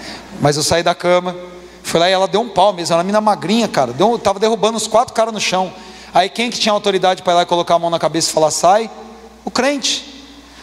Mas 0.41 0.57
eu 0.57 0.63
saí 0.63 0.81
da 0.81 0.95
cama, 0.95 1.35
foi 1.83 1.99
lá 1.99 2.09
e 2.09 2.13
ela 2.13 2.27
deu 2.27 2.41
um 2.41 2.49
pau 2.49 2.73
mesmo, 2.73 2.93
ela 2.93 3.03
mina 3.03 3.21
magrinha, 3.21 3.67
cara. 3.67 3.93
Deu, 3.93 4.17
tava 4.17 4.39
derrubando 4.39 4.75
os 4.75 4.87
quatro 4.87 5.13
caras 5.13 5.33
no 5.33 5.39
chão. 5.39 5.71
Aí 6.13 6.27
quem 6.29 6.49
que 6.49 6.59
tinha 6.59 6.73
autoridade 6.73 7.21
para 7.21 7.33
ir 7.33 7.35
lá 7.37 7.41
e 7.43 7.45
colocar 7.45 7.75
a 7.75 7.79
mão 7.79 7.89
na 7.89 7.99
cabeça 7.99 8.29
e 8.29 8.33
falar, 8.33 8.51
sai? 8.51 8.89
O 9.45 9.51
crente. 9.51 10.11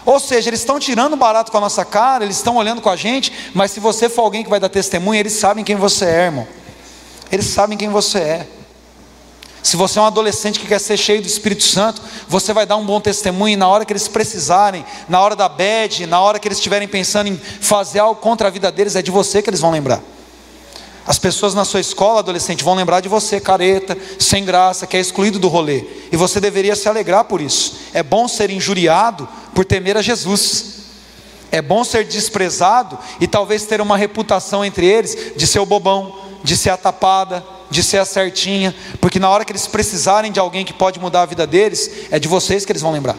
Ou 0.05 0.19
seja, 0.19 0.51
eles 0.51 0.61
estão 0.61 0.81
tirando 0.81 1.17
barato 1.17 1.53
com 1.53 1.59
a 1.59 1.61
nossa 1.61 1.85
cara, 1.85 2.25
eles 2.25 2.37
estão 2.37 2.57
olhando 2.57 2.81
com 2.81 2.91
a 2.91 2.97
gente, 2.97 3.33
mas 3.55 3.71
se 3.71 3.79
você 3.79 4.09
for 4.09 4.23
alguém 4.23 4.43
que 4.43 4.51
vai 4.51 4.59
dar 4.59 4.69
testemunho, 4.69 5.21
eles 5.21 5.35
sabem 5.35 5.65
quem 5.65 5.77
você 5.77 6.07
é, 6.07 6.25
irmão. 6.25 6.49
Eles 7.31 7.47
sabem 7.47 7.79
quem 7.79 7.89
você 7.89 8.19
é. 8.19 8.49
Se 9.63 9.77
você 9.77 9.99
é 9.99 10.03
um 10.03 10.07
adolescente 10.07 10.61
que 10.61 10.67
quer 10.67 10.79
ser 10.79 10.97
cheio 10.97 11.21
do 11.21 11.27
Espírito 11.27 11.63
Santo, 11.63 12.01
você 12.29 12.53
vai 12.53 12.65
dar 12.65 12.77
um 12.77 12.85
bom 12.85 13.01
testemunho 13.01 13.59
na 13.59 13.69
hora 13.69 13.85
que 13.85 13.93
eles 13.93 14.09
precisarem, 14.09 14.85
na 15.09 15.21
hora 15.21 15.35
da 15.35 15.49
bed, 15.49 16.07
na 16.07 16.21
hora 16.21 16.39
que 16.39 16.49
eles 16.49 16.59
estiverem 16.59 16.89
pensando 16.89 17.29
em 17.29 17.37
fazer 17.37 17.99
algo 17.99 18.21
contra 18.21 18.49
a 18.49 18.51
vida 18.51 18.71
deles, 18.71 18.97
é 18.97 19.03
de 19.03 19.11
você 19.11 19.43
que 19.43 19.51
eles 19.51 19.61
vão 19.61 19.71
lembrar. 19.71 20.01
As 21.09 21.19
pessoas 21.19 21.55
na 21.55 21.65
sua 21.65 21.81
escola, 21.81 22.19
adolescente, 22.19 22.63
vão 22.63 22.75
lembrar 22.75 23.01
de 23.01 23.09
você, 23.09 23.41
careta, 23.41 23.97
sem 24.19 24.45
graça, 24.45 24.87
que 24.87 24.95
é 24.95 25.01
excluído 25.01 25.39
do 25.39 25.49
rolê. 25.49 25.85
E 26.13 26.17
você 26.19 26.39
deveria 26.39 26.77
se 26.77 26.87
alegrar 26.87 27.25
por 27.25 27.41
isso. 27.41 27.77
É 27.95 28.03
bom 28.03 28.29
ser 28.29 28.51
injuriado 28.51 29.27
por 29.55 29.65
temer 29.65 29.97
a 29.97 30.03
Jesus. 30.03 30.77
É 31.51 31.63
bom 31.63 31.83
ser 31.83 32.05
desprezado 32.05 32.99
e 33.21 33.27
talvez 33.27 33.65
ter 33.65 33.81
uma 33.81 33.97
reputação 33.97 34.63
entre 34.63 34.85
eles 34.85 35.33
de 35.35 35.47
ser 35.47 35.61
o 35.61 35.67
bobão, 35.67 36.15
de 36.45 36.55
ser 36.55 36.69
a 36.69 36.77
tapada, 36.77 37.43
de 37.71 37.83
ser 37.83 37.99
a 37.99 38.05
certinha, 38.05 38.75
porque 39.01 39.19
na 39.19 39.29
hora 39.29 39.45
que 39.45 39.53
eles 39.53 39.67
precisarem 39.67 40.33
de 40.33 40.41
alguém 40.41 40.65
que 40.65 40.73
pode 40.73 40.99
mudar 40.99 41.23
a 41.23 41.27
vida 41.27 41.47
deles, 41.47 41.91
é 42.11 42.19
de 42.19 42.29
vocês 42.29 42.65
que 42.65 42.73
eles 42.73 42.83
vão 42.83 42.93
lembrar. 42.93 43.17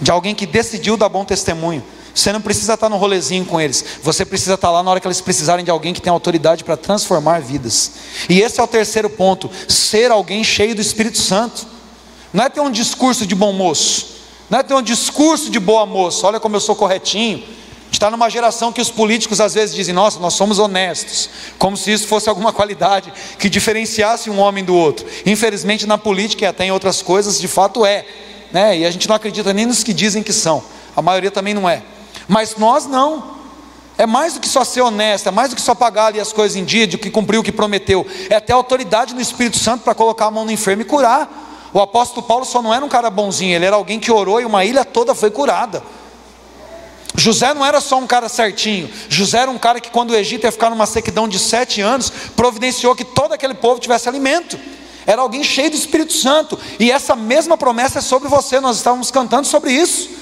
De 0.00 0.10
alguém 0.10 0.34
que 0.34 0.46
decidiu 0.46 0.96
dar 0.96 1.08
bom 1.08 1.24
testemunho, 1.24 1.82
você 2.16 2.32
não 2.32 2.40
precisa 2.40 2.74
estar 2.74 2.88
no 2.88 2.96
rolezinho 2.96 3.44
com 3.44 3.60
eles. 3.60 3.84
Você 4.02 4.24
precisa 4.24 4.54
estar 4.54 4.70
lá 4.70 4.82
na 4.82 4.90
hora 4.90 5.00
que 5.00 5.06
eles 5.06 5.20
precisarem 5.20 5.62
de 5.62 5.70
alguém 5.70 5.92
que 5.92 6.00
tem 6.00 6.10
autoridade 6.10 6.64
para 6.64 6.74
transformar 6.74 7.42
vidas. 7.42 7.92
E 8.26 8.40
esse 8.40 8.58
é 8.58 8.62
o 8.62 8.66
terceiro 8.66 9.10
ponto: 9.10 9.50
ser 9.68 10.10
alguém 10.10 10.42
cheio 10.42 10.74
do 10.74 10.80
Espírito 10.80 11.18
Santo. 11.18 11.66
Não 12.32 12.44
é 12.44 12.48
ter 12.48 12.60
um 12.60 12.70
discurso 12.70 13.26
de 13.26 13.34
bom 13.34 13.52
moço. 13.52 14.16
Não 14.48 14.60
é 14.60 14.62
ter 14.62 14.72
um 14.72 14.80
discurso 14.80 15.50
de 15.50 15.60
boa 15.60 15.84
moça. 15.84 16.26
Olha 16.26 16.40
como 16.40 16.56
eu 16.56 16.60
sou 16.60 16.74
corretinho. 16.74 17.44
Está 17.96 18.10
numa 18.10 18.28
geração 18.28 18.74
que 18.74 18.80
os 18.82 18.90
políticos 18.90 19.40
às 19.40 19.54
vezes 19.54 19.74
dizem: 19.74 19.94
Nossa, 19.94 20.20
nós 20.20 20.34
somos 20.34 20.58
honestos, 20.58 21.30
como 21.58 21.78
se 21.78 21.90
isso 21.90 22.06
fosse 22.06 22.28
alguma 22.28 22.52
qualidade 22.52 23.10
que 23.38 23.48
diferenciasse 23.48 24.28
um 24.28 24.38
homem 24.38 24.62
do 24.62 24.74
outro. 24.74 25.06
Infelizmente, 25.24 25.86
na 25.86 25.96
política 25.96 26.44
e 26.44 26.46
até 26.46 26.66
em 26.66 26.70
outras 26.70 27.00
coisas, 27.00 27.40
de 27.40 27.48
fato 27.48 27.86
é, 27.86 28.04
né? 28.52 28.76
e 28.76 28.84
a 28.84 28.90
gente 28.90 29.08
não 29.08 29.16
acredita 29.16 29.54
nem 29.54 29.64
nos 29.64 29.82
que 29.82 29.94
dizem 29.94 30.22
que 30.22 30.30
são, 30.30 30.62
a 30.94 31.00
maioria 31.00 31.30
também 31.30 31.54
não 31.54 31.66
é. 31.66 31.82
Mas 32.28 32.56
nós 32.56 32.84
não. 32.84 33.34
É 33.96 34.04
mais 34.04 34.34
do 34.34 34.40
que 34.40 34.48
só 34.48 34.62
ser 34.62 34.82
honesto, 34.82 35.28
é 35.30 35.32
mais 35.32 35.48
do 35.48 35.56
que 35.56 35.62
só 35.62 35.74
pagar 35.74 36.08
ali 36.08 36.20
as 36.20 36.34
coisas 36.34 36.54
em 36.54 36.66
dia, 36.66 36.86
de 36.86 36.98
que 36.98 37.08
cumpriu 37.08 37.40
o 37.40 37.42
que 37.42 37.50
prometeu. 37.50 38.06
É 38.28 38.38
ter 38.38 38.52
autoridade 38.52 39.14
no 39.14 39.22
Espírito 39.22 39.58
Santo 39.58 39.84
para 39.84 39.94
colocar 39.94 40.26
a 40.26 40.30
mão 40.30 40.44
no 40.44 40.52
enfermo 40.52 40.82
e 40.82 40.84
curar. 40.84 41.70
O 41.72 41.80
apóstolo 41.80 42.26
Paulo 42.26 42.44
só 42.44 42.60
não 42.60 42.74
era 42.74 42.84
um 42.84 42.90
cara 42.90 43.08
bonzinho, 43.08 43.54
ele 43.54 43.64
era 43.64 43.76
alguém 43.76 43.98
que 43.98 44.12
orou 44.12 44.38
e 44.38 44.44
uma 44.44 44.66
ilha 44.66 44.84
toda 44.84 45.14
foi 45.14 45.30
curada. 45.30 45.82
José 47.16 47.54
não 47.54 47.64
era 47.64 47.80
só 47.80 47.98
um 47.98 48.06
cara 48.06 48.28
certinho, 48.28 48.90
José 49.08 49.38
era 49.38 49.50
um 49.50 49.58
cara 49.58 49.80
que, 49.80 49.90
quando 49.90 50.10
o 50.10 50.16
Egito 50.16 50.44
ia 50.44 50.52
ficar 50.52 50.70
numa 50.70 50.86
sequidão 50.86 51.26
de 51.26 51.38
sete 51.38 51.80
anos, 51.80 52.12
providenciou 52.36 52.94
que 52.94 53.04
todo 53.04 53.32
aquele 53.32 53.54
povo 53.54 53.80
tivesse 53.80 54.08
alimento. 54.08 54.58
Era 55.06 55.22
alguém 55.22 55.44
cheio 55.44 55.70
do 55.70 55.76
Espírito 55.76 56.12
Santo, 56.12 56.58
e 56.78 56.90
essa 56.90 57.14
mesma 57.14 57.56
promessa 57.56 58.00
é 58.00 58.02
sobre 58.02 58.28
você, 58.28 58.60
nós 58.60 58.76
estávamos 58.76 59.10
cantando 59.10 59.46
sobre 59.46 59.72
isso. 59.72 60.16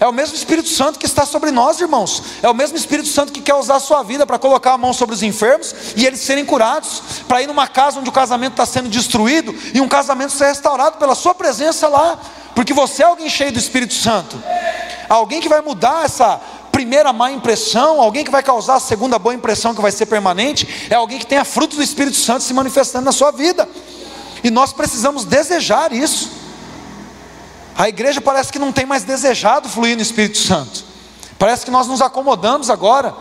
É 0.00 0.06
o 0.06 0.12
mesmo 0.12 0.36
Espírito 0.36 0.68
Santo 0.68 0.98
que 0.98 1.06
está 1.06 1.26
sobre 1.26 1.50
nós, 1.50 1.80
irmãos. 1.80 2.22
É 2.40 2.48
o 2.48 2.54
mesmo 2.54 2.76
Espírito 2.76 3.08
Santo 3.08 3.32
que 3.32 3.40
quer 3.40 3.54
usar 3.54 3.76
a 3.76 3.80
sua 3.80 4.02
vida 4.04 4.24
para 4.24 4.38
colocar 4.38 4.72
a 4.74 4.78
mão 4.78 4.92
sobre 4.92 5.14
os 5.14 5.24
enfermos 5.24 5.74
e 5.96 6.06
eles 6.06 6.20
serem 6.20 6.44
curados. 6.44 7.02
Para 7.26 7.42
ir 7.42 7.48
numa 7.48 7.66
casa 7.66 7.98
onde 7.98 8.08
o 8.08 8.12
casamento 8.12 8.52
está 8.52 8.64
sendo 8.64 8.88
destruído 8.88 9.52
e 9.74 9.80
um 9.80 9.88
casamento 9.88 10.32
ser 10.32 10.46
restaurado 10.46 10.98
pela 10.98 11.16
sua 11.16 11.34
presença 11.34 11.88
lá. 11.88 12.16
Porque 12.54 12.72
você 12.72 13.02
é 13.02 13.06
alguém 13.06 13.28
cheio 13.28 13.50
do 13.50 13.58
Espírito 13.58 13.94
Santo. 13.94 14.40
Alguém 15.08 15.40
que 15.40 15.48
vai 15.48 15.60
mudar 15.60 16.04
essa 16.04 16.40
primeira 16.70 17.12
má 17.12 17.30
impressão, 17.30 18.00
alguém 18.00 18.24
que 18.24 18.30
vai 18.30 18.42
causar 18.42 18.76
a 18.76 18.80
segunda 18.80 19.18
boa 19.18 19.34
impressão 19.34 19.74
que 19.74 19.80
vai 19.80 19.90
ser 19.90 20.06
permanente, 20.06 20.86
é 20.90 20.94
alguém 20.94 21.18
que 21.18 21.26
tenha 21.26 21.44
fruto 21.44 21.76
do 21.76 21.82
Espírito 21.82 22.16
Santo 22.16 22.44
se 22.44 22.52
manifestando 22.52 23.04
na 23.04 23.12
sua 23.12 23.30
vida. 23.30 23.68
E 24.44 24.50
nós 24.50 24.72
precisamos 24.72 25.24
desejar 25.24 25.92
isso. 25.92 26.30
A 27.76 27.88
igreja 27.88 28.20
parece 28.20 28.52
que 28.52 28.58
não 28.58 28.72
tem 28.72 28.86
mais 28.86 29.04
desejado 29.04 29.68
fluir 29.68 29.96
no 29.96 30.02
Espírito 30.02 30.38
Santo. 30.38 30.84
Parece 31.38 31.64
que 31.64 31.70
nós 31.70 31.86
nos 31.86 32.02
acomodamos 32.02 32.70
agora 32.70 33.14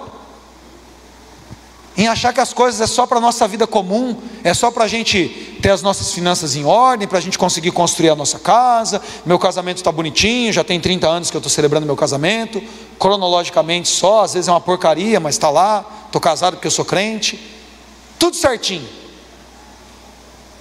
em 1.97 2.07
achar 2.07 2.31
que 2.31 2.39
as 2.39 2.53
coisas 2.53 2.79
é 2.79 2.86
só 2.86 3.07
para 3.07 3.17
a 3.17 3.21
nossa 3.21 3.47
vida 3.47 3.65
comum, 3.65 4.15
é 4.43 4.53
só 4.53 4.69
para 4.69 4.83
a 4.83 4.88
gente 4.88 5.57
ter 5.63 5.71
as 5.71 5.81
nossas 5.81 6.13
finanças 6.13 6.55
em 6.55 6.63
ordem, 6.63 7.07
para 7.07 7.17
a 7.17 7.21
gente 7.21 7.39
conseguir 7.39 7.71
construir 7.71 8.10
a 8.10 8.15
nossa 8.15 8.38
casa. 8.38 9.01
Meu 9.25 9.39
casamento 9.39 9.77
está 9.77 9.91
bonitinho, 9.91 10.53
já 10.53 10.63
tem 10.63 10.79
30 10.79 11.07
anos 11.07 11.31
que 11.31 11.36
eu 11.36 11.39
estou 11.39 11.49
celebrando 11.49 11.88
meu 11.88 11.95
casamento, 11.95 12.62
cronologicamente 12.99 13.89
só, 13.89 14.23
às 14.23 14.36
vezes 14.36 14.47
é 14.47 14.51
uma 14.51 14.62
porcaria, 14.62 15.19
mas 15.19 15.36
está 15.36 15.49
lá. 15.49 15.83
Estou 16.05 16.21
casado 16.21 16.53
porque 16.53 16.67
eu 16.67 16.71
sou 16.71 16.86
crente, 16.86 17.39
tudo 18.19 18.36
certinho. 18.36 18.88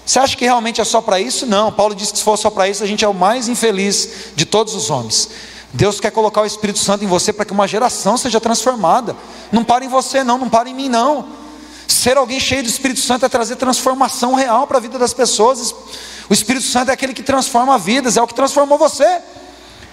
Você 0.07 0.19
acha 0.19 0.37
que 0.37 0.45
realmente 0.45 0.81
é 0.81 0.85
só 0.85 1.03
para 1.03 1.21
isso? 1.21 1.45
Não. 1.45 1.71
Paulo 1.71 1.95
disse 1.95 2.13
que 2.13 2.19
se 2.19 2.25
for 2.25 2.39
só 2.39 2.49
para 2.49 2.67
isso, 2.67 2.83
a 2.83 2.87
gente 2.87 3.05
é 3.05 3.09
o 3.09 3.13
mais 3.13 3.47
infeliz 3.47 4.33
de 4.35 4.47
todos 4.47 4.75
os 4.75 4.89
homens. 4.89 5.29
Deus 5.77 6.01
quer 6.01 6.11
colocar 6.11 6.41
o 6.41 6.47
Espírito 6.47 6.79
Santo 6.79 7.05
em 7.05 7.07
você 7.07 7.35
para 7.35 7.45
que 7.45 7.53
uma 7.53 7.69
geração 7.69 8.17
seja 8.17 8.41
transformada. 8.41 9.15
Não 9.53 9.63
para 9.63 9.85
em 9.85 9.89
você, 9.89 10.25
não, 10.25 10.39
não 10.39 10.49
para 10.49 10.71
em 10.71 10.75
mim, 10.75 10.89
não. 10.89 11.29
Ser 11.87 12.17
alguém 12.17 12.41
cheio 12.41 12.63
do 12.63 12.69
Espírito 12.69 13.01
Santo 13.01 13.27
é 13.27 13.29
trazer 13.29 13.57
transformação 13.57 14.33
real 14.35 14.67
para 14.67 14.79
a 14.79 14.81
vida 14.81 14.99
das 14.99 15.13
pessoas. 15.13 15.75
O 16.31 16.33
Espírito 16.33 16.65
Santo 16.65 16.91
é 16.91 16.95
aquele 16.95 17.13
que 17.13 17.23
transforma 17.23 17.77
vidas, 17.77 18.17
é 18.17 18.23
o 18.23 18.27
que 18.27 18.35
transformou 18.35 18.79
você. 18.79 19.21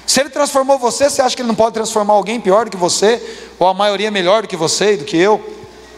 Se 0.07 0.21
ele 0.21 0.29
transformou 0.29 0.79
você, 0.79 1.09
você 1.09 1.21
acha 1.21 1.35
que 1.35 1.41
ele 1.41 1.49
não 1.49 1.55
pode 1.55 1.73
transformar 1.73 2.13
alguém 2.13 2.39
pior 2.39 2.63
do 2.63 2.71
que 2.71 2.77
você, 2.77 3.21
ou 3.59 3.67
a 3.67 3.73
maioria 3.73 4.09
melhor 4.09 4.43
do 4.43 4.47
que 4.47 4.55
você 4.55 4.93
e 4.93 4.97
do 4.97 5.03
que 5.03 5.17
eu? 5.17 5.43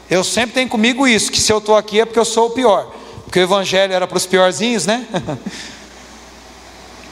Eu 0.09 0.23
sempre 0.23 0.55
tenho 0.55 0.69
comigo 0.69 1.07
isso, 1.07 1.31
que 1.31 1.39
se 1.39 1.53
eu 1.53 1.59
estou 1.59 1.75
aqui 1.77 1.99
é 1.99 2.05
porque 2.05 2.19
eu 2.19 2.25
sou 2.25 2.47
o 2.47 2.51
pior. 2.51 2.91
Porque 3.25 3.39
o 3.39 3.43
evangelho 3.43 3.93
era 3.93 4.07
para 4.07 4.17
os 4.17 4.25
piorzinhos, 4.25 4.87
né? 4.87 5.05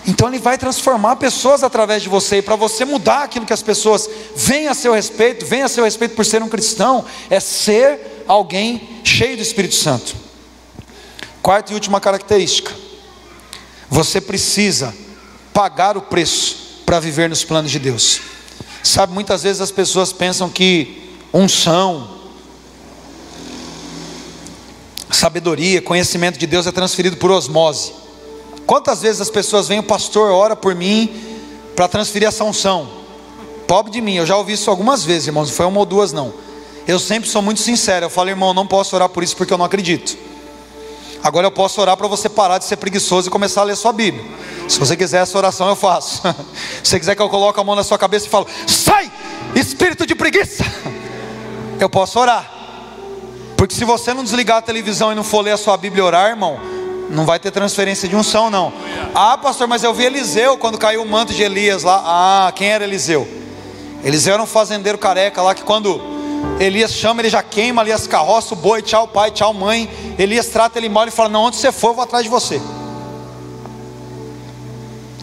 Então 0.05 0.27
ele 0.27 0.39
vai 0.39 0.57
transformar 0.57 1.15
pessoas 1.15 1.63
através 1.63 2.03
de 2.03 2.09
você, 2.09 2.37
e 2.37 2.41
para 2.41 2.55
você 2.55 2.83
mudar 2.83 3.23
aquilo 3.23 3.45
que 3.45 3.53
as 3.53 3.61
pessoas 3.61 4.09
veem 4.35 4.67
a 4.67 4.73
seu 4.73 4.93
respeito, 4.93 5.45
veem 5.45 5.63
a 5.63 5.69
seu 5.69 5.83
respeito 5.83 6.15
por 6.15 6.25
ser 6.25 6.43
um 6.43 6.49
cristão, 6.49 7.05
é 7.29 7.39
ser 7.39 8.23
alguém 8.27 8.99
cheio 9.03 9.37
do 9.37 9.41
Espírito 9.41 9.75
Santo. 9.75 10.13
Quarta 11.41 11.71
e 11.71 11.75
última 11.75 12.01
característica: 12.01 12.73
você 13.89 14.19
precisa 14.19 14.93
pagar 15.53 15.95
o 15.95 16.01
preço 16.01 16.81
para 16.85 16.99
viver 16.99 17.29
nos 17.29 17.45
planos 17.45 17.71
de 17.71 17.79
Deus. 17.79 18.21
Sabe, 18.83 19.13
muitas 19.13 19.43
vezes 19.43 19.61
as 19.61 19.71
pessoas 19.71 20.11
pensam 20.11 20.49
que 20.49 21.17
unção, 21.33 22.19
sabedoria, 25.09 25.81
conhecimento 25.81 26.37
de 26.37 26.45
Deus 26.45 26.67
é 26.67 26.71
transferido 26.71 27.15
por 27.15 27.31
osmose. 27.31 28.02
Quantas 28.65 29.02
vezes 29.02 29.21
as 29.21 29.30
pessoas 29.30 29.67
vêm, 29.67 29.80
o 29.80 29.84
pastor 29.84 30.32
ora 30.32 30.56
por 30.56 30.73
mim 30.73 31.13
para 31.76 31.88
transferir 31.88 32.28
essa 32.28 32.43
unção? 32.43 32.88
Pobre 33.67 33.91
de 33.91 34.02
mim, 34.02 34.15
eu 34.15 34.26
já 34.26 34.38
ouvi 34.38 34.54
isso 34.54 34.69
algumas 34.69 35.04
vezes, 35.04 35.28
irmãos, 35.28 35.49
não 35.49 35.56
foi 35.56 35.65
uma 35.65 35.80
ou 35.80 35.86
duas, 35.86 36.13
não. 36.13 36.34
Eu 36.88 36.99
sempre 36.99 37.30
sou 37.30 37.41
muito 37.41 37.62
sincero, 37.62 38.06
eu 38.06 38.10
falo, 38.10 38.30
irmão, 38.30 38.54
não 38.54 38.67
posso 38.67 38.95
orar 38.95 39.10
por 39.10 39.23
isso 39.23 39.36
porque 39.36 39.54
eu 39.54 39.58
não 39.58 39.65
acredito. 39.65 40.17
Agora 41.23 41.47
eu 41.47 41.52
posso 41.52 41.80
orar 41.80 41.95
para 41.95 42.08
você 42.08 42.28
parar 42.28 42.58
de 42.58 42.65
ser 42.65 42.76
preguiçoso 42.76 43.30
e 43.30 43.32
começar 43.32 43.62
a 43.62 43.63
ler 43.63 43.78
sua 43.78 43.93
Bíblia. 43.93 44.26
Se 44.67 44.78
você 44.78 44.97
quiser 44.97 45.21
essa 45.21 45.38
oração, 45.38 45.69
eu 45.69 45.76
faço. 45.76 46.21
Se 46.84 46.89
você 46.89 46.99
quiser 46.99 47.15
que 47.15 47.21
eu 47.21 47.30
coloque 47.30 47.58
a 47.60 47.63
mão 47.63 47.76
na 47.76 47.84
sua 47.84 47.97
cabeça 47.97 48.28
e 48.28 48.30
falo, 48.30 48.45
sai, 48.67 49.10
espírito 49.56 50.06
de 50.06 50.15
preguiça. 50.15 50.65
Eu 51.80 51.89
posso 51.89 52.19
orar. 52.19 52.49
Porque 53.58 53.73
se 53.73 53.84
você 53.84 54.13
não 54.13 54.23
desligar 54.23 54.58
a 54.58 54.62
televisão 54.62 55.12
e 55.12 55.15
não 55.15 55.23
for 55.23 55.41
ler 55.41 55.52
a 55.52 55.58
sua 55.58 55.76
Bíblia 55.76 56.02
e 56.02 56.06
orar, 56.06 56.30
irmão, 56.30 56.60
não 57.13 57.26
vai 57.26 57.39
ter 57.39 57.52
transferência 57.52 58.10
de 58.10 58.15
unção, 58.15 58.49
não. 58.49 58.73
Ah, 59.13 59.38
pastor, 59.38 59.67
mas 59.67 59.84
eu 59.84 59.93
vi 59.93 60.06
Eliseu 60.06 60.58
quando 60.58 60.80
caiu 60.80 61.04
o 61.04 61.08
manto 61.08 61.32
de 61.32 61.43
Elias 61.43 61.84
lá. 61.84 62.02
Ah, 62.04 62.52
quem 62.52 62.69
era 62.69 62.84
Eliseu? 62.84 63.28
Eliseu 64.04 64.34
era 64.34 64.41
um 64.41 64.47
fazendeiro 64.47 64.97
careca 64.97 65.41
lá 65.41 65.54
que 65.54 65.63
quando 65.63 66.02
Elias 66.60 66.91
chama, 66.91 67.21
ele 67.21 67.30
já 67.30 67.43
queima 67.43 67.84
ali 67.84 67.91
as 67.91 68.08
carroças, 68.08 68.52
o 68.52 68.56
boi, 68.56 68.82
tchau 68.82 69.08
pai, 69.08 69.30
tchau 69.30 69.54
mãe. 69.54 69.88
Elias 70.17 70.47
trata 70.47 70.80
ele 70.80 70.89
mal 70.89 71.08
e 71.08 71.12
fala: 71.12 71.30
Não, 71.30 71.43
onde 71.43 71.56
você 71.56 71.71
for, 71.71 71.89
eu 71.89 71.93
vou 71.93 72.04
atrás 72.04 72.23
de 72.23 72.30
você. 72.30 72.60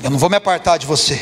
Eu 0.03 0.11
não 0.11 0.17
vou 0.17 0.31
me 0.31 0.37
apartar 0.37 0.79
de 0.79 0.87
você. 0.87 1.15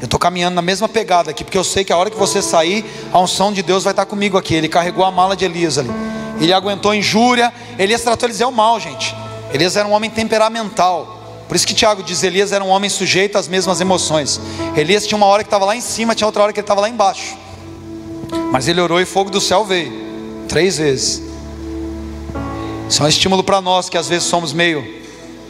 Eu 0.00 0.06
estou 0.06 0.18
caminhando 0.18 0.56
na 0.56 0.62
mesma 0.62 0.88
pegada 0.88 1.30
aqui, 1.30 1.44
porque 1.44 1.56
eu 1.56 1.64
sei 1.64 1.84
que 1.84 1.92
a 1.92 1.96
hora 1.96 2.10
que 2.10 2.18
você 2.18 2.42
sair, 2.42 2.84
a 3.12 3.20
unção 3.20 3.52
de 3.52 3.62
Deus 3.62 3.84
vai 3.84 3.92
estar 3.92 4.04
comigo 4.04 4.36
aqui. 4.36 4.52
Ele 4.54 4.68
carregou 4.68 5.04
a 5.04 5.12
mala 5.12 5.36
de 5.36 5.44
Elias 5.44 5.78
ali. 5.78 5.90
Ele 6.40 6.52
aguentou 6.52 6.92
injúria. 6.92 7.52
Elias 7.78 8.02
tratou 8.02 8.28
Eliseu 8.28 8.50
mal, 8.50 8.78
gente. 8.80 9.14
Elias 9.52 9.76
era 9.76 9.86
um 9.86 9.92
homem 9.92 10.10
temperamental. 10.10 11.16
Por 11.48 11.54
isso 11.54 11.66
que 11.66 11.74
Tiago 11.74 12.02
diz: 12.02 12.22
Elias 12.22 12.52
era 12.52 12.62
um 12.62 12.68
homem 12.68 12.90
sujeito 12.90 13.38
às 13.38 13.48
mesmas 13.48 13.80
emoções. 13.80 14.40
Elias 14.76 15.06
tinha 15.06 15.16
uma 15.16 15.26
hora 15.26 15.42
que 15.42 15.48
estava 15.48 15.64
lá 15.64 15.76
em 15.76 15.80
cima, 15.80 16.14
tinha 16.14 16.26
outra 16.26 16.42
hora 16.42 16.52
que 16.52 16.60
ele 16.60 16.64
estava 16.64 16.80
lá 16.80 16.88
embaixo. 16.88 17.36
Mas 18.50 18.68
ele 18.68 18.80
orou 18.80 19.00
e 19.00 19.04
fogo 19.04 19.30
do 19.30 19.40
céu 19.40 19.64
veio. 19.64 20.06
Três 20.48 20.78
vezes. 20.78 21.22
Isso 22.88 23.02
é 23.02 23.06
um 23.06 23.08
estímulo 23.08 23.42
para 23.42 23.60
nós 23.60 23.88
que 23.88 23.98
às 23.98 24.08
vezes 24.08 24.28
somos 24.28 24.52
meio. 24.52 24.96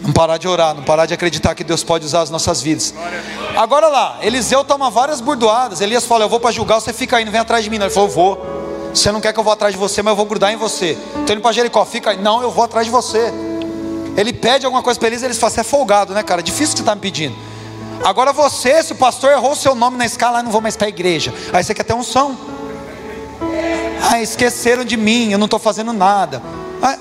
Não 0.00 0.12
parar 0.12 0.36
de 0.36 0.46
orar, 0.46 0.74
não 0.74 0.82
parar 0.82 1.06
de 1.06 1.14
acreditar 1.14 1.54
que 1.54 1.64
Deus 1.64 1.82
pode 1.82 2.04
usar 2.04 2.20
as 2.20 2.30
nossas 2.30 2.60
vidas. 2.60 2.94
Agora 3.56 3.88
lá, 3.88 4.18
Eliseu 4.20 4.62
toma 4.62 4.90
várias 4.90 5.20
burdoadas. 5.20 5.80
Elias 5.80 6.04
fala: 6.04 6.24
Eu 6.24 6.28
vou 6.28 6.38
para 6.38 6.50
julgar, 6.50 6.80
você 6.80 6.92
fica 6.92 7.16
aí, 7.16 7.24
não 7.24 7.32
vem 7.32 7.40
atrás 7.40 7.64
de 7.64 7.70
mim. 7.70 7.78
Não. 7.78 7.86
Ele 7.86 7.94
falou: 7.94 8.08
Eu 8.08 8.14
vou. 8.14 8.56
Você 8.94 9.10
não 9.12 9.20
quer 9.20 9.32
que 9.32 9.38
eu 9.38 9.44
vá 9.44 9.52
atrás 9.52 9.74
de 9.74 9.78
você, 9.78 10.02
mas 10.02 10.12
eu 10.12 10.16
vou 10.16 10.26
grudar 10.26 10.52
em 10.52 10.56
você. 10.56 10.96
Então 11.16 11.34
ele 11.34 11.40
para 11.40 11.52
Jericó, 11.52 11.84
fica 11.84 12.10
aí. 12.10 12.20
Não, 12.20 12.42
eu 12.42 12.50
vou 12.50 12.64
atrás 12.64 12.86
de 12.86 12.90
você. 12.90 13.32
Ele 14.16 14.32
pede 14.32 14.64
alguma 14.64 14.82
coisa 14.82 14.98
para 14.98 15.08
eles, 15.08 15.22
eles 15.22 15.38
falam: 15.38 15.54
Você 15.54 15.60
é 15.60 15.64
folgado, 15.64 16.14
né, 16.14 16.22
cara? 16.22 16.42
Difícil 16.42 16.74
que 16.74 16.78
você 16.78 16.82
está 16.82 16.94
me 16.94 17.00
pedindo. 17.00 17.36
Agora 18.04 18.32
você, 18.32 18.82
se 18.82 18.92
o 18.92 18.96
pastor 18.96 19.32
errou 19.32 19.52
o 19.52 19.56
seu 19.56 19.74
nome 19.74 19.96
na 19.96 20.06
escala, 20.06 20.42
não 20.42 20.50
vou 20.50 20.60
mais 20.60 20.76
para 20.76 20.86
a 20.86 20.88
igreja. 20.88 21.32
Aí 21.52 21.62
você 21.62 21.74
quer 21.74 21.84
ter 21.84 21.94
unção. 21.94 22.36
Ah, 24.10 24.20
esqueceram 24.20 24.84
de 24.84 24.96
mim, 24.96 25.30
eu 25.32 25.38
não 25.38 25.46
estou 25.46 25.58
fazendo 25.58 25.92
nada. 25.92 26.42
Ah, 26.82 26.96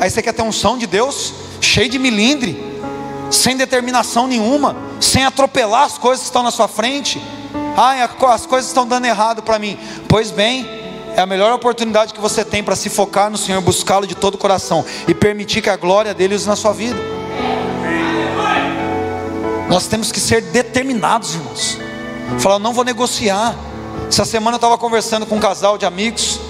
aí 0.00 0.10
você 0.10 0.22
quer 0.22 0.32
ter 0.32 0.42
unção 0.42 0.76
de 0.76 0.86
Deus, 0.86 1.32
cheio 1.60 1.88
de 1.88 1.98
milindre, 1.98 2.62
sem 3.30 3.56
determinação 3.56 4.26
nenhuma, 4.26 4.76
sem 5.00 5.24
atropelar 5.24 5.84
as 5.84 5.96
coisas 5.96 6.20
que 6.20 6.26
estão 6.26 6.42
na 6.42 6.50
sua 6.50 6.68
frente. 6.68 7.22
Ah, 7.76 8.08
as 8.34 8.46
coisas 8.46 8.68
estão 8.68 8.86
dando 8.86 9.06
errado 9.06 9.42
para 9.42 9.58
mim. 9.58 9.78
Pois 10.08 10.30
bem, 10.30 10.79
é 11.16 11.20
a 11.20 11.26
melhor 11.26 11.52
oportunidade 11.52 12.14
que 12.14 12.20
você 12.20 12.44
tem 12.44 12.62
para 12.62 12.76
se 12.76 12.88
focar 12.88 13.30
no 13.30 13.36
Senhor, 13.36 13.60
buscá-lo 13.60 14.06
de 14.06 14.14
todo 14.14 14.34
o 14.34 14.38
coração 14.38 14.84
e 15.06 15.14
permitir 15.14 15.62
que 15.62 15.70
a 15.70 15.76
glória 15.76 16.14
dele 16.14 16.34
use 16.34 16.46
na 16.46 16.56
sua 16.56 16.72
vida. 16.72 16.98
Nós 19.68 19.86
temos 19.86 20.10
que 20.10 20.18
ser 20.18 20.42
determinados, 20.42 21.34
irmãos. 21.34 21.78
Falar, 22.40 22.58
não 22.58 22.72
vou 22.72 22.84
negociar. 22.84 23.54
Essa 24.08 24.24
semana 24.24 24.54
eu 24.54 24.58
estava 24.58 24.76
conversando 24.76 25.26
com 25.26 25.36
um 25.36 25.40
casal 25.40 25.78
de 25.78 25.86
amigos. 25.86 26.40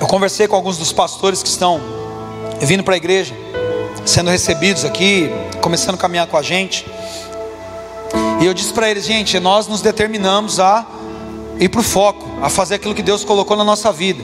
Eu 0.00 0.06
conversei 0.06 0.48
com 0.48 0.56
alguns 0.56 0.78
dos 0.78 0.92
pastores 0.92 1.42
que 1.42 1.48
estão 1.48 1.80
vindo 2.60 2.82
para 2.82 2.94
a 2.94 2.96
igreja, 2.96 3.34
sendo 4.06 4.30
recebidos 4.30 4.84
aqui, 4.84 5.30
começando 5.60 5.96
a 5.96 5.98
caminhar 5.98 6.26
com 6.26 6.36
a 6.36 6.42
gente. 6.42 6.86
E 8.40 8.46
eu 8.46 8.54
disse 8.54 8.72
para 8.72 8.90
eles, 8.90 9.04
gente, 9.04 9.38
nós 9.38 9.66
nos 9.66 9.82
determinamos 9.82 10.58
a 10.58 10.86
ir 11.62 11.68
para 11.68 11.80
o 11.80 11.84
foco, 11.84 12.28
a 12.42 12.48
fazer 12.48 12.74
aquilo 12.74 12.94
que 12.94 13.02
Deus 13.02 13.24
colocou 13.24 13.56
na 13.56 13.64
nossa 13.64 13.92
vida. 13.92 14.22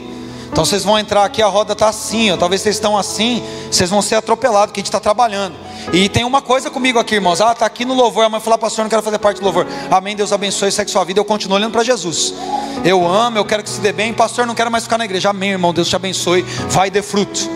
Então 0.51 0.65
vocês 0.65 0.83
vão 0.83 0.99
entrar 0.99 1.25
aqui, 1.25 1.43
a 1.43 1.47
roda 1.47 1.73
está 1.73 1.89
assim, 1.89 2.31
ó, 2.33 2.37
talvez 2.37 2.63
vocês 2.63 2.77
estão 2.77 2.97
assim, 2.97 3.43
vocês 3.71 3.91
vão 3.91 4.03
ser 4.03 4.17
atropelados, 4.17 4.73
que 4.73 4.81
a 4.81 4.83
gente 4.83 4.89
está 4.89 4.99
trabalhando. 4.99 5.55
E 5.93 6.09
tem 6.09 6.25
uma 6.25 6.43
coisa 6.43 6.71
comigo 6.71 6.99
aqui, 6.99 7.15
irmãos. 7.15 7.41
Ah, 7.41 7.53
está 7.53 7.65
aqui 7.65 7.85
no 7.85 7.95
louvor. 7.95 8.25
A 8.25 8.29
mãe 8.29 8.41
falou, 8.41 8.59
pastor, 8.59 8.85
não 8.85 8.91
quero 8.91 9.03
fazer 9.03 9.19
parte 9.19 9.39
do 9.39 9.45
louvor. 9.45 9.67
Amém, 9.91 10.15
Deus 10.15 10.33
abençoe, 10.33 10.71
segue 10.71 10.91
sua 10.91 11.05
vida. 11.05 11.21
Eu 11.21 11.25
continuo 11.25 11.57
olhando 11.57 11.73
para 11.73 11.83
Jesus. 11.83 12.35
Eu 12.85 13.07
amo, 13.07 13.39
eu 13.39 13.45
quero 13.45 13.63
que 13.63 13.71
se 13.71 13.81
dê 13.81 13.93
bem. 13.93 14.13
Pastor, 14.13 14.47
não 14.47 14.55
quero 14.55 14.71
mais 14.71 14.85
ficar 14.85 14.99
na 14.99 15.05
igreja. 15.05 15.31
Amém, 15.31 15.51
irmão. 15.51 15.73
Deus 15.73 15.89
te 15.89 15.97
abençoe. 15.97 16.43
Vai 16.69 16.89
e 16.89 16.91
dê 16.91 17.01
fruto. 17.01 17.49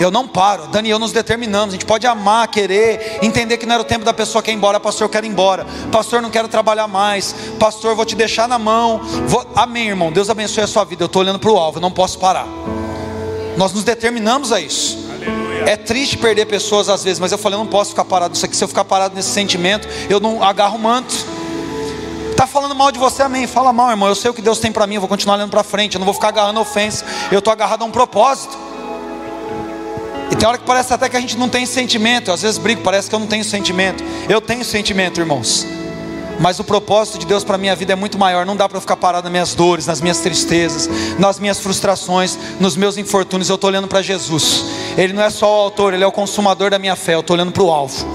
Eu 0.00 0.10
não 0.10 0.26
paro. 0.26 0.66
Dani 0.68 0.88
e 0.88 0.90
eu 0.90 0.98
nos 0.98 1.12
determinamos. 1.12 1.68
A 1.68 1.72
gente 1.72 1.84
pode 1.84 2.06
amar, 2.06 2.48
querer, 2.48 3.18
entender 3.22 3.58
que 3.58 3.66
não 3.66 3.74
era 3.74 3.82
o 3.82 3.84
tempo 3.84 4.04
da 4.04 4.14
pessoa 4.14 4.42
que 4.42 4.50
ir 4.50 4.54
embora. 4.54 4.80
Pastor, 4.80 5.04
eu 5.04 5.08
quero 5.10 5.26
ir 5.26 5.28
embora. 5.28 5.66
Pastor, 5.92 6.22
não 6.22 6.30
quero 6.30 6.48
trabalhar 6.48 6.88
mais. 6.88 7.34
Pastor, 7.58 7.94
vou 7.94 8.06
te 8.06 8.16
deixar 8.16 8.48
na 8.48 8.58
mão. 8.58 9.00
Vou... 9.26 9.46
Amém, 9.54 9.88
irmão. 9.88 10.10
Deus 10.10 10.30
abençoe 10.30 10.64
a 10.64 10.66
sua 10.66 10.84
vida. 10.84 11.02
Eu 11.02 11.06
estou 11.06 11.20
olhando 11.20 11.38
para 11.38 11.50
o 11.50 11.58
alvo. 11.58 11.78
Eu 11.78 11.82
não 11.82 11.90
posso 11.90 12.18
parar. 12.18 12.46
Nós 13.56 13.72
nos 13.74 13.84
determinamos 13.84 14.52
a 14.52 14.60
isso. 14.60 14.98
Aleluia. 15.12 15.64
É 15.70 15.76
triste 15.76 16.16
perder 16.16 16.46
pessoas 16.46 16.88
às 16.88 17.04
vezes, 17.04 17.18
mas 17.18 17.30
eu 17.30 17.36
falei, 17.36 17.58
eu 17.58 17.62
não 17.62 17.70
posso 17.70 17.90
ficar 17.90 18.06
parado 18.06 18.32
nisso 18.32 18.46
aqui. 18.46 18.56
Se 18.56 18.64
eu 18.64 18.68
ficar 18.68 18.84
parado 18.84 19.14
nesse 19.14 19.28
sentimento, 19.28 19.86
eu 20.08 20.18
não 20.18 20.42
agarro 20.42 20.76
o 20.76 20.80
manto. 20.80 21.14
Está 22.30 22.46
falando 22.46 22.74
mal 22.74 22.90
de 22.90 22.98
você, 22.98 23.22
amém. 23.22 23.46
Fala 23.46 23.70
mal, 23.70 23.90
irmão. 23.90 24.08
Eu 24.08 24.14
sei 24.14 24.30
o 24.30 24.34
que 24.34 24.40
Deus 24.40 24.58
tem 24.58 24.72
para 24.72 24.86
mim, 24.86 24.94
eu 24.94 25.00
vou 25.02 25.08
continuar 25.08 25.34
olhando 25.36 25.50
para 25.50 25.62
frente. 25.62 25.96
Eu 25.96 25.98
não 25.98 26.06
vou 26.06 26.14
ficar 26.14 26.28
agarrando 26.28 26.58
ofensa. 26.58 27.04
Eu 27.30 27.40
estou 27.40 27.52
agarrado 27.52 27.82
a 27.82 27.84
um 27.84 27.90
propósito. 27.90 28.56
E 30.30 30.36
tem 30.36 30.48
hora 30.48 30.58
que 30.58 30.64
parece 30.64 30.94
até 30.94 31.08
que 31.08 31.16
a 31.16 31.20
gente 31.20 31.36
não 31.36 31.48
tem 31.48 31.66
sentimento. 31.66 32.28
Eu, 32.28 32.34
às 32.34 32.42
vezes 32.42 32.58
brigo, 32.58 32.82
parece 32.82 33.08
que 33.08 33.14
eu 33.14 33.18
não 33.18 33.26
tenho 33.26 33.44
sentimento. 33.44 34.02
Eu 34.28 34.40
tenho 34.40 34.64
sentimento, 34.64 35.20
irmãos. 35.20 35.66
Mas 36.40 36.58
o 36.58 36.64
propósito 36.64 37.18
de 37.18 37.26
Deus 37.26 37.44
para 37.44 37.56
a 37.56 37.58
minha 37.58 37.76
vida 37.76 37.92
é 37.92 37.96
muito 37.96 38.18
maior. 38.18 38.46
Não 38.46 38.56
dá 38.56 38.66
para 38.66 38.78
eu 38.78 38.80
ficar 38.80 38.96
parado 38.96 39.24
nas 39.24 39.32
minhas 39.32 39.54
dores, 39.54 39.86
nas 39.86 40.00
minhas 40.00 40.20
tristezas, 40.20 40.88
nas 41.18 41.38
minhas 41.38 41.60
frustrações, 41.60 42.38
nos 42.58 42.76
meus 42.76 42.96
infortúnios. 42.96 43.50
Eu 43.50 43.56
estou 43.56 43.68
olhando 43.68 43.86
para 43.86 44.00
Jesus. 44.00 44.64
Ele 44.96 45.12
não 45.12 45.22
é 45.22 45.28
só 45.28 45.46
o 45.46 45.60
autor, 45.64 45.92
ele 45.92 46.02
é 46.02 46.06
o 46.06 46.12
consumador 46.12 46.70
da 46.70 46.78
minha 46.78 46.96
fé. 46.96 47.14
Eu 47.14 47.20
estou 47.20 47.34
olhando 47.34 47.52
para 47.52 47.62
o 47.62 47.70
alvo. 47.70 48.06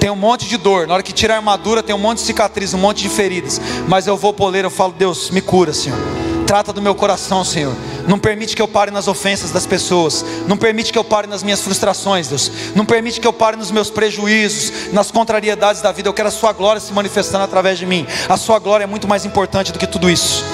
Tem 0.00 0.10
um 0.10 0.16
monte 0.16 0.48
de 0.48 0.56
dor. 0.56 0.88
Na 0.88 0.94
hora 0.94 1.02
que 1.02 1.12
tira 1.12 1.34
a 1.34 1.36
armadura, 1.36 1.82
tem 1.82 1.94
um 1.94 1.98
monte 1.98 2.18
de 2.18 2.24
cicatriz, 2.24 2.74
um 2.74 2.78
monte 2.78 3.02
de 3.02 3.08
feridas. 3.08 3.60
Mas 3.86 4.06
eu 4.06 4.16
vou 4.16 4.32
poleiro, 4.32 4.66
eu 4.66 4.70
falo, 4.70 4.92
Deus, 4.92 5.30
me 5.30 5.40
cura, 5.40 5.72
Senhor. 5.72 5.98
Trata 6.46 6.72
do 6.72 6.82
meu 6.82 6.96
coração, 6.96 7.44
Senhor. 7.44 7.76
Não 8.10 8.18
permite 8.18 8.56
que 8.56 8.60
eu 8.60 8.66
pare 8.66 8.90
nas 8.90 9.06
ofensas 9.06 9.52
das 9.52 9.66
pessoas. 9.66 10.24
Não 10.48 10.56
permite 10.56 10.92
que 10.92 10.98
eu 10.98 11.04
pare 11.04 11.28
nas 11.28 11.44
minhas 11.44 11.60
frustrações, 11.60 12.26
Deus. 12.26 12.50
Não 12.74 12.84
permite 12.84 13.20
que 13.20 13.26
eu 13.26 13.32
pare 13.32 13.56
nos 13.56 13.70
meus 13.70 13.88
prejuízos, 13.88 14.92
nas 14.92 15.12
contrariedades 15.12 15.80
da 15.80 15.92
vida. 15.92 16.08
Eu 16.08 16.12
quero 16.12 16.26
a 16.26 16.32
Sua 16.32 16.52
glória 16.52 16.80
se 16.80 16.92
manifestando 16.92 17.44
através 17.44 17.78
de 17.78 17.86
mim. 17.86 18.04
A 18.28 18.36
Sua 18.36 18.58
glória 18.58 18.82
é 18.82 18.86
muito 18.88 19.06
mais 19.06 19.24
importante 19.24 19.70
do 19.70 19.78
que 19.78 19.86
tudo 19.86 20.10
isso. 20.10 20.44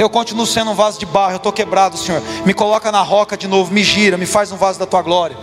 Eu 0.00 0.10
continuo 0.10 0.44
sendo 0.44 0.72
um 0.72 0.74
vaso 0.74 0.98
de 0.98 1.06
barro. 1.06 1.34
Eu 1.34 1.36
estou 1.36 1.52
quebrado, 1.52 1.96
Senhor. 1.96 2.20
Me 2.44 2.52
coloca 2.52 2.90
na 2.90 3.02
roca 3.02 3.36
de 3.36 3.46
novo. 3.46 3.72
Me 3.72 3.84
gira. 3.84 4.16
Me 4.16 4.26
faz 4.26 4.50
um 4.50 4.56
vaso 4.56 4.76
da 4.76 4.84
Tua 4.84 5.00
glória. 5.00 5.36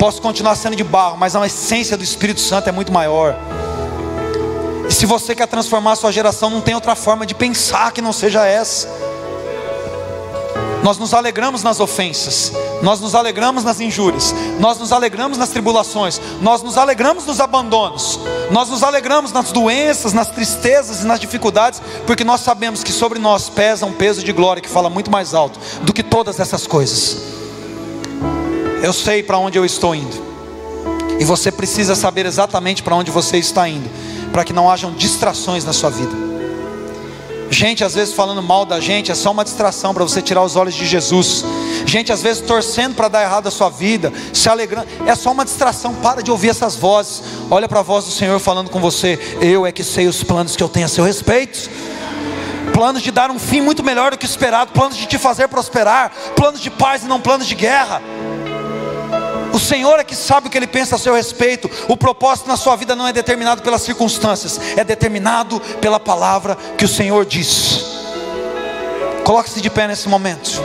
Posso 0.00 0.20
continuar 0.20 0.56
sendo 0.56 0.74
de 0.74 0.82
barro, 0.82 1.16
mas 1.16 1.36
a 1.36 1.46
essência 1.46 1.96
do 1.96 2.02
Espírito 2.02 2.40
Santo 2.40 2.68
é 2.68 2.72
muito 2.72 2.92
maior. 2.92 3.38
E 4.88 4.92
se 4.92 5.06
você 5.06 5.32
quer 5.32 5.46
transformar 5.46 5.92
a 5.92 5.96
sua 5.96 6.10
geração, 6.10 6.50
não 6.50 6.60
tem 6.60 6.74
outra 6.74 6.96
forma 6.96 7.24
de 7.24 7.36
pensar 7.36 7.92
que 7.92 8.02
não 8.02 8.12
seja 8.12 8.44
essa. 8.44 9.07
Nós 10.82 10.96
nos 10.96 11.12
alegramos 11.12 11.62
nas 11.62 11.80
ofensas, 11.80 12.52
nós 12.82 13.00
nos 13.00 13.14
alegramos 13.14 13.64
nas 13.64 13.80
injúrias, 13.80 14.34
nós 14.60 14.78
nos 14.78 14.92
alegramos 14.92 15.36
nas 15.36 15.48
tribulações, 15.48 16.20
nós 16.40 16.62
nos 16.62 16.78
alegramos 16.78 17.26
nos 17.26 17.40
abandonos, 17.40 18.20
nós 18.50 18.68
nos 18.68 18.82
alegramos 18.82 19.32
nas 19.32 19.50
doenças, 19.50 20.12
nas 20.12 20.28
tristezas 20.28 21.02
e 21.02 21.06
nas 21.06 21.18
dificuldades, 21.18 21.82
porque 22.06 22.22
nós 22.22 22.42
sabemos 22.42 22.84
que 22.84 22.92
sobre 22.92 23.18
nós 23.18 23.48
pesa 23.48 23.86
um 23.86 23.92
peso 23.92 24.22
de 24.22 24.32
glória 24.32 24.62
que 24.62 24.68
fala 24.68 24.88
muito 24.88 25.10
mais 25.10 25.34
alto 25.34 25.58
do 25.82 25.92
que 25.92 26.02
todas 26.02 26.38
essas 26.38 26.66
coisas. 26.66 27.18
Eu 28.82 28.92
sei 28.92 29.22
para 29.22 29.38
onde 29.38 29.58
eu 29.58 29.64
estou 29.64 29.94
indo, 29.94 30.28
e 31.18 31.24
você 31.24 31.50
precisa 31.50 31.96
saber 31.96 32.24
exatamente 32.24 32.82
para 32.82 32.94
onde 32.94 33.10
você 33.10 33.36
está 33.36 33.68
indo, 33.68 33.90
para 34.30 34.44
que 34.44 34.52
não 34.52 34.70
hajam 34.70 34.92
distrações 34.92 35.64
na 35.64 35.72
sua 35.72 35.90
vida. 35.90 36.27
Gente, 37.50 37.82
às 37.82 37.94
vezes 37.94 38.14
falando 38.14 38.42
mal 38.42 38.64
da 38.64 38.78
gente 38.78 39.10
é 39.10 39.14
só 39.14 39.30
uma 39.30 39.44
distração 39.44 39.94
para 39.94 40.04
você 40.04 40.20
tirar 40.20 40.42
os 40.42 40.56
olhos 40.56 40.74
de 40.74 40.86
Jesus. 40.86 41.44
Gente, 41.86 42.12
às 42.12 42.22
vezes 42.22 42.42
torcendo 42.42 42.94
para 42.94 43.08
dar 43.08 43.22
errado 43.22 43.46
a 43.46 43.50
sua 43.50 43.70
vida, 43.70 44.12
se 44.32 44.48
alegrando, 44.48 44.86
é 45.06 45.14
só 45.14 45.32
uma 45.32 45.44
distração. 45.44 45.94
Para 45.94 46.22
de 46.22 46.30
ouvir 46.30 46.50
essas 46.50 46.76
vozes. 46.76 47.22
Olha 47.50 47.68
para 47.68 47.80
a 47.80 47.82
voz 47.82 48.04
do 48.04 48.10
Senhor 48.10 48.38
falando 48.38 48.70
com 48.70 48.80
você. 48.80 49.18
Eu 49.40 49.64
é 49.64 49.72
que 49.72 49.82
sei 49.82 50.06
os 50.06 50.22
planos 50.22 50.56
que 50.56 50.62
eu 50.62 50.68
tenho 50.68 50.86
a 50.86 50.88
seu 50.88 51.04
respeito. 51.04 51.70
Planos 52.72 53.02
de 53.02 53.10
dar 53.10 53.30
um 53.30 53.38
fim 53.38 53.60
muito 53.60 53.82
melhor 53.82 54.12
do 54.12 54.18
que 54.18 54.26
esperado, 54.26 54.72
planos 54.72 54.96
de 54.96 55.06
te 55.06 55.18
fazer 55.18 55.48
prosperar, 55.48 56.12
planos 56.36 56.60
de 56.60 56.70
paz 56.70 57.02
e 57.02 57.06
não 57.06 57.20
planos 57.20 57.46
de 57.46 57.54
guerra. 57.54 58.00
O 59.58 59.60
Senhor 59.60 59.98
é 59.98 60.04
que 60.04 60.14
sabe 60.14 60.46
o 60.46 60.50
que 60.50 60.56
Ele 60.56 60.68
pensa 60.68 60.94
a 60.94 60.98
seu 60.98 61.12
respeito. 61.12 61.68
O 61.88 61.96
propósito 61.96 62.46
na 62.46 62.56
sua 62.56 62.76
vida 62.76 62.94
não 62.94 63.08
é 63.08 63.12
determinado 63.12 63.60
pelas 63.60 63.82
circunstâncias, 63.82 64.56
é 64.76 64.84
determinado 64.84 65.58
pela 65.80 65.98
palavra 65.98 66.54
que 66.54 66.84
o 66.84 66.88
Senhor 66.88 67.26
diz. 67.26 67.84
Coloque-se 69.24 69.60
de 69.60 69.68
pé 69.68 69.88
nesse 69.88 70.08
momento. 70.08 70.62